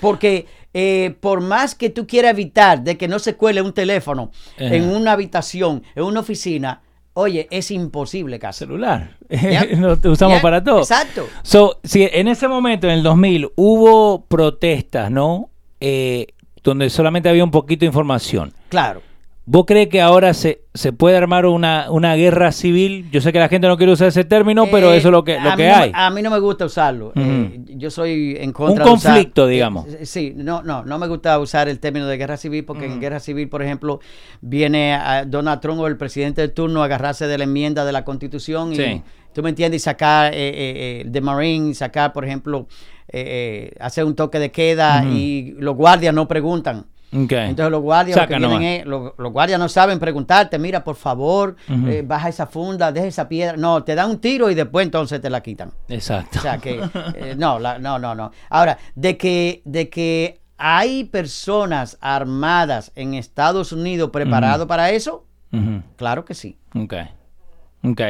Porque 0.00 0.46
eh, 0.78 1.16
por 1.20 1.40
más 1.40 1.74
que 1.74 1.88
tú 1.88 2.06
quieras 2.06 2.32
evitar 2.32 2.84
de 2.84 2.98
que 2.98 3.08
no 3.08 3.18
se 3.18 3.34
cuele 3.34 3.62
un 3.62 3.72
teléfono 3.72 4.30
Ajá. 4.56 4.74
en 4.74 4.90
una 4.94 5.12
habitación, 5.12 5.82
en 5.94 6.04
una 6.04 6.20
oficina, 6.20 6.82
oye, 7.14 7.48
es 7.50 7.70
imposible 7.70 8.38
casi. 8.38 8.58
Celular. 8.58 9.16
Ya. 9.30 9.64
Lo 9.74 9.98
usamos 10.12 10.42
para 10.42 10.62
todo. 10.62 10.80
exacto. 10.80 11.28
So, 11.42 11.80
si 11.82 12.06
en 12.12 12.28
ese 12.28 12.46
momento, 12.46 12.88
en 12.88 12.92
el 12.92 13.02
2000, 13.02 13.52
hubo 13.56 14.26
protestas, 14.26 15.10
¿no? 15.10 15.48
Eh, 15.80 16.26
donde 16.62 16.90
solamente 16.90 17.30
había 17.30 17.42
un 17.42 17.50
poquito 17.50 17.80
de 17.80 17.86
información. 17.86 18.52
Claro. 18.68 19.00
¿Vos 19.48 19.64
crees 19.64 19.88
que 19.88 20.00
ahora 20.00 20.34
se, 20.34 20.62
se 20.74 20.92
puede 20.92 21.16
armar 21.16 21.46
una, 21.46 21.88
una 21.92 22.16
guerra 22.16 22.50
civil? 22.50 23.08
Yo 23.12 23.20
sé 23.20 23.32
que 23.32 23.38
la 23.38 23.48
gente 23.48 23.68
no 23.68 23.76
quiere 23.76 23.92
usar 23.92 24.08
ese 24.08 24.24
término, 24.24 24.66
pero 24.72 24.92
Eh, 24.92 24.96
eso 24.96 25.06
es 25.08 25.12
lo 25.12 25.22
que, 25.22 25.38
lo 25.38 25.54
que 25.54 25.68
no 25.68 25.74
hay. 25.76 25.92
a 25.94 26.10
mí 26.10 26.20
no 26.20 26.30
me 26.32 26.40
gusta 26.40 26.64
usarlo. 26.64 27.12
Eh, 27.14 27.60
yo 27.76 27.88
soy 27.92 28.36
en 28.40 28.50
contra 28.52 28.84
Un 28.84 28.90
de 28.90 28.96
usar- 28.96 29.12
conflicto, 29.12 29.46
digamos. 29.46 29.86
Eh, 29.86 30.04
sí, 30.04 30.32
no, 30.34 30.64
no, 30.64 30.84
no 30.84 30.98
me 30.98 31.06
gusta 31.06 31.38
usar 31.38 31.68
el 31.68 31.78
término 31.78 32.08
de 32.08 32.16
guerra 32.16 32.36
civil 32.36 32.64
porque 32.64 32.86
en 32.86 33.00
guerra 33.00 33.20
civil, 33.20 33.48
por 33.48 33.62
ejemplo, 33.62 34.00
viene 34.40 34.94
a 34.94 35.24
Donald 35.24 35.60
Trump 35.60 35.78
o 35.80 35.86
el 35.86 35.96
presidente 35.96 36.40
de 36.42 36.48
turno 36.48 36.82
a 36.82 36.86
agarrarse 36.86 37.28
de 37.28 37.38
la 37.38 37.44
enmienda 37.44 37.84
de 37.84 37.92
la 37.92 38.04
Constitución 38.04 38.72
y 38.72 38.76
Sí. 38.76 39.02
tú 39.32 39.44
me 39.44 39.50
entiendes 39.50 39.80
y 39.80 39.84
sacar 39.84 40.34
eh, 40.34 40.38
eh, 40.38 40.52
eh, 40.56 41.04
de 41.06 41.20
Marine, 41.20 41.72
sacar, 41.72 42.12
por 42.12 42.24
ejemplo, 42.24 42.66
eh, 43.08 43.70
eh, 43.72 43.76
hacer 43.78 44.04
un 44.04 44.16
toque 44.16 44.40
de 44.40 44.50
queda 44.50 45.04
y 45.04 45.54
los 45.58 45.76
guardias 45.76 46.12
no 46.12 46.26
preguntan. 46.26 46.86
Entonces 47.48 47.70
los 47.70 47.80
guardias, 47.82 48.16
lo 48.16 48.22
Saca 48.22 48.34
que 48.34 48.38
vienen 48.40 48.50
nomás. 48.58 48.80
es- 48.80 48.86
los, 48.86 49.12
los 49.18 49.32
guardias 49.32 49.58
no 49.58 49.68
saben 49.68 49.98
preguntarte, 49.98 50.58
mira, 50.58 50.84
por 50.84 50.96
favor, 50.96 51.56
eh, 51.68 52.02
baja 52.06 52.28
esa 52.28 52.46
funda, 52.46 52.92
deja 52.92 53.06
esa 53.06 53.28
piedra. 53.28 53.56
No, 53.56 53.82
te 53.84 53.94
dan 53.94 54.10
un 54.10 54.18
tiro 54.18 54.50
y 54.50 54.54
después 54.54 54.84
entonces 54.84 55.20
te 55.20 55.30
la 55.30 55.40
quitan. 55.42 55.72
Exacto. 55.88 56.38
O 56.38 56.42
sea 56.42 56.58
que, 56.58 56.80
eh, 57.14 57.34
no, 57.36 57.58
la- 57.58 57.78
no, 57.78 57.98
no, 57.98 58.14
no. 58.14 58.30
Ahora, 58.50 58.78
de 58.94 59.16
que, 59.16 59.62
de 59.64 59.88
que 59.88 60.40
hay 60.58 61.04
personas 61.04 61.98
armadas 62.00 62.92
en 62.94 63.14
Estados 63.14 63.72
Unidos 63.72 64.10
preparados 64.10 64.66
para 64.66 64.90
eso, 64.90 65.24
claro 65.96 66.24
que 66.24 66.34
sí. 66.34 66.58
Ok. 66.74 66.94
Ok. 67.90 68.00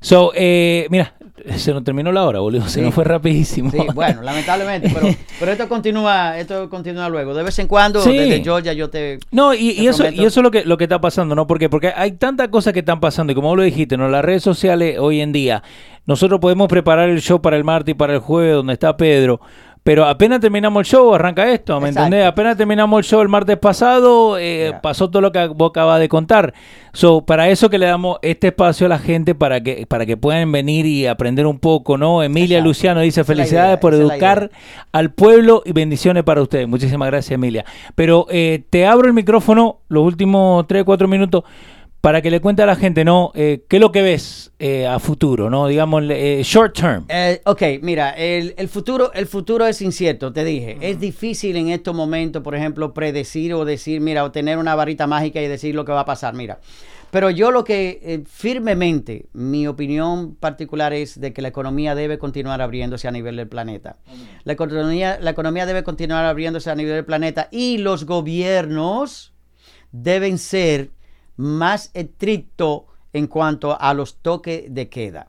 So, 0.00 0.32
eh, 0.34 0.86
mira, 0.90 1.14
se 1.56 1.72
nos 1.72 1.82
terminó 1.84 2.12
la 2.12 2.24
hora, 2.24 2.38
boludo. 2.40 2.62
Se 2.68 2.78
Sí. 2.78 2.80
nos 2.80 2.94
fue 2.94 3.04
rapidísimo. 3.04 3.70
Sí, 3.70 3.78
bueno, 3.94 4.22
lamentablemente, 4.22 4.90
pero, 4.94 5.08
pero 5.40 5.52
esto 5.52 5.68
continúa, 5.68 6.38
esto 6.38 6.68
continúa 6.70 7.08
luego. 7.08 7.34
De 7.34 7.42
vez 7.42 7.58
en 7.58 7.66
cuando, 7.66 8.00
Sí. 8.00 8.12
desde 8.16 8.42
Georgia, 8.42 8.72
yo 8.72 8.88
te. 8.90 9.18
No, 9.30 9.52
y, 9.54 9.86
eso, 9.86 10.08
y 10.10 10.24
eso 10.24 10.40
es 10.40 10.44
lo 10.44 10.50
que, 10.50 10.64
lo 10.64 10.76
que 10.76 10.84
está 10.84 11.00
pasando, 11.00 11.34
¿no? 11.34 11.46
Porque, 11.46 11.68
porque 11.68 11.92
hay 11.94 12.12
tantas 12.12 12.48
cosas 12.48 12.72
que 12.72 12.80
están 12.80 13.00
pasando, 13.00 13.32
y 13.32 13.34
como 13.34 13.48
vos 13.48 13.56
lo 13.56 13.62
dijiste, 13.64 13.96
¿no? 13.96 14.08
Las 14.08 14.24
redes 14.24 14.42
sociales 14.42 14.96
hoy 14.98 15.20
en 15.20 15.32
día, 15.32 15.62
nosotros 16.06 16.38
podemos 16.40 16.68
preparar 16.68 17.08
el 17.08 17.20
show 17.20 17.40
para 17.42 17.56
el 17.56 17.64
martes 17.64 17.92
y 17.92 17.94
para 17.94 18.14
el 18.14 18.20
jueves, 18.20 18.54
donde 18.54 18.72
está 18.74 18.96
Pedro, 18.96 19.40
pero 19.84 20.06
apenas 20.06 20.40
terminamos 20.40 20.80
el 20.80 20.86
show, 20.86 21.14
arranca 21.14 21.52
esto, 21.52 21.78
¿me 21.78 21.90
Exacto. 21.90 22.06
entendés? 22.06 22.26
Apenas 22.26 22.56
terminamos 22.56 22.98
el 22.98 23.04
show 23.04 23.20
el 23.20 23.28
martes 23.28 23.58
pasado, 23.58 24.38
eh, 24.38 24.72
pasó 24.82 25.10
todo 25.10 25.20
lo 25.20 25.30
que 25.30 25.46
vos 25.46 25.70
acabas 25.70 26.00
de 26.00 26.08
contar. 26.08 26.54
So, 26.94 27.26
para 27.26 27.50
eso 27.50 27.68
que 27.68 27.78
le 27.78 27.84
damos 27.84 28.16
este 28.22 28.46
espacio 28.46 28.86
a 28.86 28.88
la 28.88 28.98
gente, 28.98 29.34
para 29.34 29.60
que, 29.60 29.86
para 29.86 30.06
que 30.06 30.16
puedan 30.16 30.50
venir 30.52 30.86
y 30.86 31.06
aprender 31.06 31.46
un 31.46 31.58
poco, 31.58 31.98
¿no? 31.98 32.22
Emilia 32.22 32.56
Exacto. 32.56 32.68
Luciano 32.68 33.00
dice, 33.02 33.24
felicidades 33.24 33.68
idea, 33.68 33.80
por 33.80 33.92
educar 33.92 34.50
al 34.90 35.12
pueblo 35.12 35.62
y 35.66 35.72
bendiciones 35.72 36.24
para 36.24 36.40
ustedes. 36.40 36.66
Muchísimas 36.66 37.10
gracias, 37.10 37.32
Emilia. 37.32 37.66
Pero 37.94 38.26
eh, 38.30 38.64
te 38.70 38.86
abro 38.86 39.06
el 39.06 39.12
micrófono 39.12 39.80
los 39.88 40.02
últimos 40.02 40.66
3, 40.66 40.84
4 40.84 41.08
minutos 41.08 41.44
para 42.04 42.20
que 42.20 42.30
le 42.30 42.42
cuente 42.42 42.60
a 42.60 42.66
la 42.66 42.76
gente, 42.76 43.02
¿no? 43.02 43.32
Eh, 43.34 43.64
¿Qué 43.66 43.76
es 43.76 43.80
lo 43.80 43.90
que 43.90 44.02
ves 44.02 44.52
eh, 44.58 44.86
a 44.86 44.98
futuro, 44.98 45.48
¿no? 45.48 45.68
Digamos, 45.68 46.02
eh, 46.10 46.42
short 46.44 46.78
term. 46.78 47.06
Ok, 47.46 47.62
mira, 47.80 48.10
el, 48.10 48.52
el 48.58 48.68
futuro, 48.68 49.10
el 49.14 49.26
futuro 49.26 49.66
es 49.66 49.80
incierto, 49.80 50.30
te 50.30 50.44
dije. 50.44 50.76
Es 50.82 51.00
difícil 51.00 51.56
en 51.56 51.70
estos 51.70 51.94
momentos, 51.94 52.42
por 52.42 52.54
ejemplo, 52.54 52.92
predecir 52.92 53.54
o 53.54 53.64
decir, 53.64 54.02
mira, 54.02 54.22
o 54.22 54.30
tener 54.30 54.58
una 54.58 54.74
varita 54.74 55.06
mágica 55.06 55.40
y 55.40 55.48
decir 55.48 55.74
lo 55.74 55.86
que 55.86 55.92
va 55.92 56.00
a 56.00 56.04
pasar, 56.04 56.34
mira. 56.34 56.60
Pero 57.10 57.30
yo 57.30 57.50
lo 57.50 57.64
que 57.64 58.00
eh, 58.02 58.22
firmemente, 58.26 59.24
mi 59.32 59.66
opinión 59.66 60.34
particular 60.34 60.92
es 60.92 61.18
de 61.18 61.32
que 61.32 61.40
la 61.40 61.48
economía 61.48 61.94
debe 61.94 62.18
continuar 62.18 62.60
abriéndose 62.60 63.08
a 63.08 63.12
nivel 63.12 63.36
del 63.36 63.48
planeta. 63.48 63.96
La 64.42 64.52
economía, 64.52 65.18
la 65.22 65.30
economía 65.30 65.64
debe 65.64 65.82
continuar 65.82 66.26
abriéndose 66.26 66.70
a 66.70 66.74
nivel 66.74 66.96
del 66.96 67.06
planeta 67.06 67.48
y 67.50 67.78
los 67.78 68.04
gobiernos 68.04 69.32
deben 69.90 70.36
ser 70.36 70.90
más 71.36 71.90
estrictos 71.94 72.82
en 73.12 73.26
cuanto 73.26 73.80
a 73.80 73.94
los 73.94 74.16
toques 74.16 74.64
de 74.68 74.88
queda. 74.88 75.28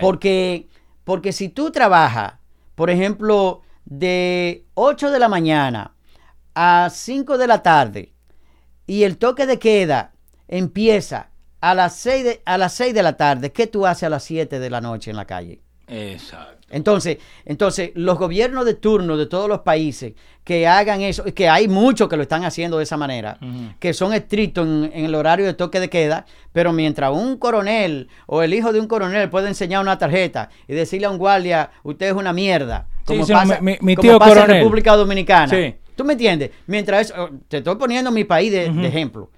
Porque, 0.00 0.68
porque 1.04 1.32
si 1.32 1.48
tú 1.48 1.70
trabajas, 1.70 2.34
por 2.74 2.90
ejemplo, 2.90 3.62
de 3.84 4.64
8 4.74 5.10
de 5.10 5.18
la 5.18 5.28
mañana 5.28 5.94
a 6.54 6.88
5 6.90 7.38
de 7.38 7.46
la 7.46 7.62
tarde 7.62 8.12
y 8.86 9.04
el 9.04 9.16
toque 9.16 9.46
de 9.46 9.58
queda 9.58 10.12
empieza 10.48 11.30
a 11.60 11.74
las 11.74 11.96
6 11.96 12.24
de, 12.24 12.42
a 12.44 12.58
las 12.58 12.74
6 12.74 12.92
de 12.92 13.02
la 13.02 13.16
tarde, 13.16 13.52
¿qué 13.52 13.66
tú 13.66 13.86
haces 13.86 14.04
a 14.04 14.10
las 14.10 14.24
7 14.24 14.58
de 14.58 14.70
la 14.70 14.80
noche 14.80 15.10
en 15.10 15.16
la 15.16 15.24
calle? 15.24 15.62
Exacto. 15.86 16.61
Entonces, 16.72 17.18
entonces, 17.44 17.90
los 17.94 18.18
gobiernos 18.18 18.64
de 18.64 18.74
turno 18.74 19.16
de 19.16 19.26
todos 19.26 19.48
los 19.48 19.60
países 19.60 20.14
que 20.42 20.66
hagan 20.66 21.02
eso, 21.02 21.22
y 21.26 21.32
que 21.32 21.48
hay 21.48 21.68
muchos 21.68 22.08
que 22.08 22.16
lo 22.16 22.22
están 22.22 22.44
haciendo 22.44 22.78
de 22.78 22.82
esa 22.84 22.96
manera, 22.96 23.38
que 23.78 23.92
son 23.94 24.12
estrictos 24.12 24.66
en, 24.66 24.90
en 24.92 25.04
el 25.04 25.14
horario 25.14 25.46
de 25.46 25.54
toque 25.54 25.78
de 25.78 25.88
queda, 25.88 26.26
pero 26.52 26.72
mientras 26.72 27.12
un 27.12 27.36
coronel 27.36 28.08
o 28.26 28.42
el 28.42 28.52
hijo 28.54 28.72
de 28.72 28.80
un 28.80 28.88
coronel 28.88 29.30
puede 29.30 29.46
enseñar 29.48 29.80
una 29.82 29.98
tarjeta 29.98 30.48
y 30.66 30.72
decirle 30.74 31.06
a 31.06 31.10
un 31.10 31.18
guardia, 31.18 31.70
usted 31.84 32.06
es 32.06 32.12
una 32.14 32.32
mierda, 32.32 32.88
como 33.04 33.24
sí, 33.24 33.32
pasa, 33.32 33.60
mi- 33.60 33.76
mi 33.80 33.94
como 33.94 34.08
tío 34.08 34.18
pasa 34.18 34.30
en. 34.34 34.46
República 34.60 34.96
Dominicana. 34.96 35.48
Sí. 35.48 35.74
¿Tú 35.94 36.04
me 36.04 36.14
entiendes? 36.14 36.50
Mientras 36.66 37.10
eso, 37.10 37.30
te 37.48 37.58
estoy 37.58 37.76
poniendo 37.76 38.10
mi 38.10 38.24
país 38.24 38.50
de, 38.50 38.70
de 38.70 38.88
ejemplo 38.88 39.30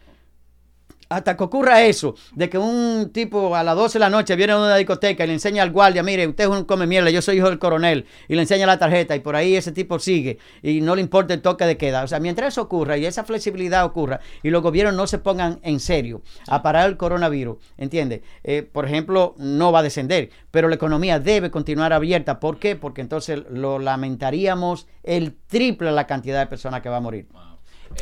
hasta 1.15 1.37
que 1.37 1.45
ocurra 1.45 1.83
eso, 1.83 2.15
de 2.35 2.49
que 2.49 2.59
un 2.59 3.11
tipo 3.12 3.55
a 3.55 3.62
las 3.62 3.77
12 3.77 3.95
de 3.95 4.01
la 4.01 4.11
noche 4.11 4.37
viene 4.37 4.53
a 4.53 4.59
una 4.59 4.77
discoteca 4.77 5.25
y 5.25 5.27
le 5.29 5.33
enseña 5.35 5.62
al 5.62 5.71
guardia, 5.71 6.03
mire, 6.03 6.27
usted 6.27 6.45
es 6.45 6.51
un 6.51 6.65
come 6.65 6.87
mierda, 6.87 7.11
yo 7.11 7.23
soy 7.23 7.37
hijo 7.37 7.49
del 7.49 7.59
coronel, 7.59 8.07
y 8.29 8.35
le 8.35 8.43
enseña 8.43 8.67
la 8.67 8.79
tarjeta, 8.79 9.15
y 9.15 9.21
por 9.21 9.37
ahí 9.37 9.57
ese 9.57 9.73
tipo 9.73 9.99
sigue, 9.99 10.39
y 10.62 10.81
no 10.81 10.97
le 10.97 11.03
importa 11.03 11.35
el 11.35 11.43
toque 11.43 11.65
de 11.67 11.77
queda. 11.77 12.03
O 12.03 12.09
sea, 12.09 12.21
mientras 12.21 12.55
eso 12.55 12.62
ocurra 12.62 12.97
y 12.97 13.07
esa 13.07 13.25
flexibilidad 13.25 13.85
ocurra, 13.85 14.21
y 14.43 14.51
los 14.51 14.62
gobiernos 14.62 14.95
no 14.95 15.07
se 15.07 15.19
pongan 15.19 15.61
en 15.62 15.81
serio 15.81 16.23
a 16.49 16.62
parar 16.62 16.89
el 16.89 16.97
coronavirus, 16.97 17.59
¿entiendes? 17.79 18.21
Eh, 18.43 18.62
por 18.62 18.85
ejemplo, 18.87 19.35
no 19.39 19.73
va 19.73 19.81
a 19.81 19.83
descender, 19.83 20.31
pero 20.51 20.69
la 20.69 20.75
economía 20.75 21.21
debe 21.21 21.51
continuar 21.51 21.93
abierta. 21.93 22.41
¿Por 22.41 22.59
qué? 22.59 22.77
Porque 22.77 23.01
entonces 23.01 23.43
lo 23.51 23.79
lamentaríamos 23.79 24.87
el 25.03 25.37
triple 25.47 25.93
la 25.93 26.07
cantidad 26.07 26.41
de 26.41 26.47
personas 26.47 26.81
que 26.81 26.89
va 26.89 26.97
a 26.97 27.01
morir. 27.01 27.29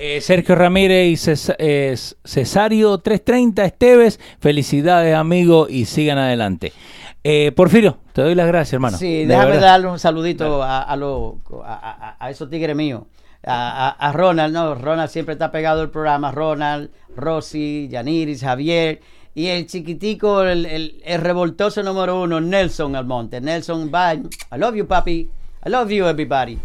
Eh, 0.01 0.21
Sergio 0.21 0.55
Ramírez 0.55 1.09
y 1.13 1.17
Ces- 1.17 1.55
eh, 1.59 1.95
Cesario 2.25 2.99
330 2.99 3.65
Esteves, 3.65 4.19
felicidades 4.41 5.15
amigo 5.15 5.67
y 5.69 5.85
sigan 5.85 6.19
adelante. 6.19 6.73
Eh, 7.25 7.53
Porfirio, 7.55 7.99
te 8.13 8.23
doy 8.23 8.35
las 8.35 8.47
gracias 8.49 8.73
hermano. 8.75 8.99
Sí, 8.99 9.19
De 9.21 9.27
déjame 9.27 9.51
verdad. 9.53 9.67
darle 9.69 9.87
un 9.89 9.99
saludito 9.99 10.63
a, 10.63 10.83
a, 10.83 10.97
lo- 10.97 11.39
a, 11.65 12.29
esos 12.31 12.51
tigres 12.51 12.75
míos. 12.75 13.03
A, 13.45 14.13
Ronald, 14.15 14.55
no, 14.55 14.75
Ronald 14.77 15.11
siempre 15.11 15.33
está 15.35 15.51
pegado 15.51 15.81
al 15.83 15.91
programa. 15.91 16.31
Ronald, 16.33 16.91
Rosy, 17.17 17.89
Yaniris, 17.91 18.43
Javier. 18.43 19.01
Y 19.35 19.47
el 19.49 19.67
chiquitico, 19.67 20.43
el, 20.43 20.67
el- 20.67 21.01
el 21.05 21.21
revoltoso 21.21 21.83
número 21.83 22.21
uno, 22.23 22.41
Nelson 22.41 22.97
Almonte. 22.97 23.41
Nelson, 23.41 23.91
bye. 23.91 24.23
I 24.55 24.59
love 24.59 24.75
you, 24.77 24.87
papi. 24.87 25.29
I 25.65 25.69
love 25.71 25.91
you, 25.91 26.07
everybody. 26.07 26.59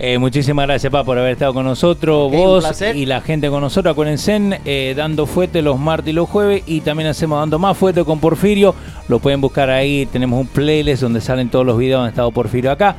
Eh, 0.00 0.16
muchísimas 0.18 0.66
gracias, 0.66 0.92
Pa, 0.92 1.02
por 1.02 1.18
haber 1.18 1.32
estado 1.32 1.52
con 1.52 1.64
nosotros. 1.64 2.30
Vos 2.30 2.82
y 2.94 3.06
la 3.06 3.20
gente 3.20 3.50
con 3.50 3.60
nosotros. 3.60 3.92
Acuérdense, 3.92 4.60
eh, 4.64 4.94
dando 4.96 5.26
fuerte 5.26 5.60
los 5.60 5.78
martes 5.78 6.10
y 6.10 6.12
los 6.12 6.28
jueves. 6.28 6.62
Y 6.66 6.82
también 6.82 7.08
hacemos 7.08 7.40
dando 7.40 7.58
más 7.58 7.76
fuerte 7.76 8.04
con 8.04 8.20
Porfirio. 8.20 8.74
Lo 9.08 9.18
pueden 9.18 9.40
buscar 9.40 9.70
ahí. 9.70 10.06
Tenemos 10.06 10.40
un 10.40 10.46
playlist 10.46 11.02
donde 11.02 11.20
salen 11.20 11.48
todos 11.48 11.66
los 11.66 11.76
videos 11.76 11.98
donde 11.98 12.08
ha 12.08 12.10
estado 12.10 12.30
Porfirio 12.30 12.70
acá. 12.70 12.94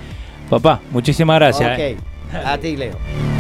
Papá, 0.50 0.82
muchísimas 0.92 1.38
gracias. 1.38 1.80
Ok, 1.80 2.04
a 2.46 2.58
ti, 2.58 2.76
Leo. 2.76 3.39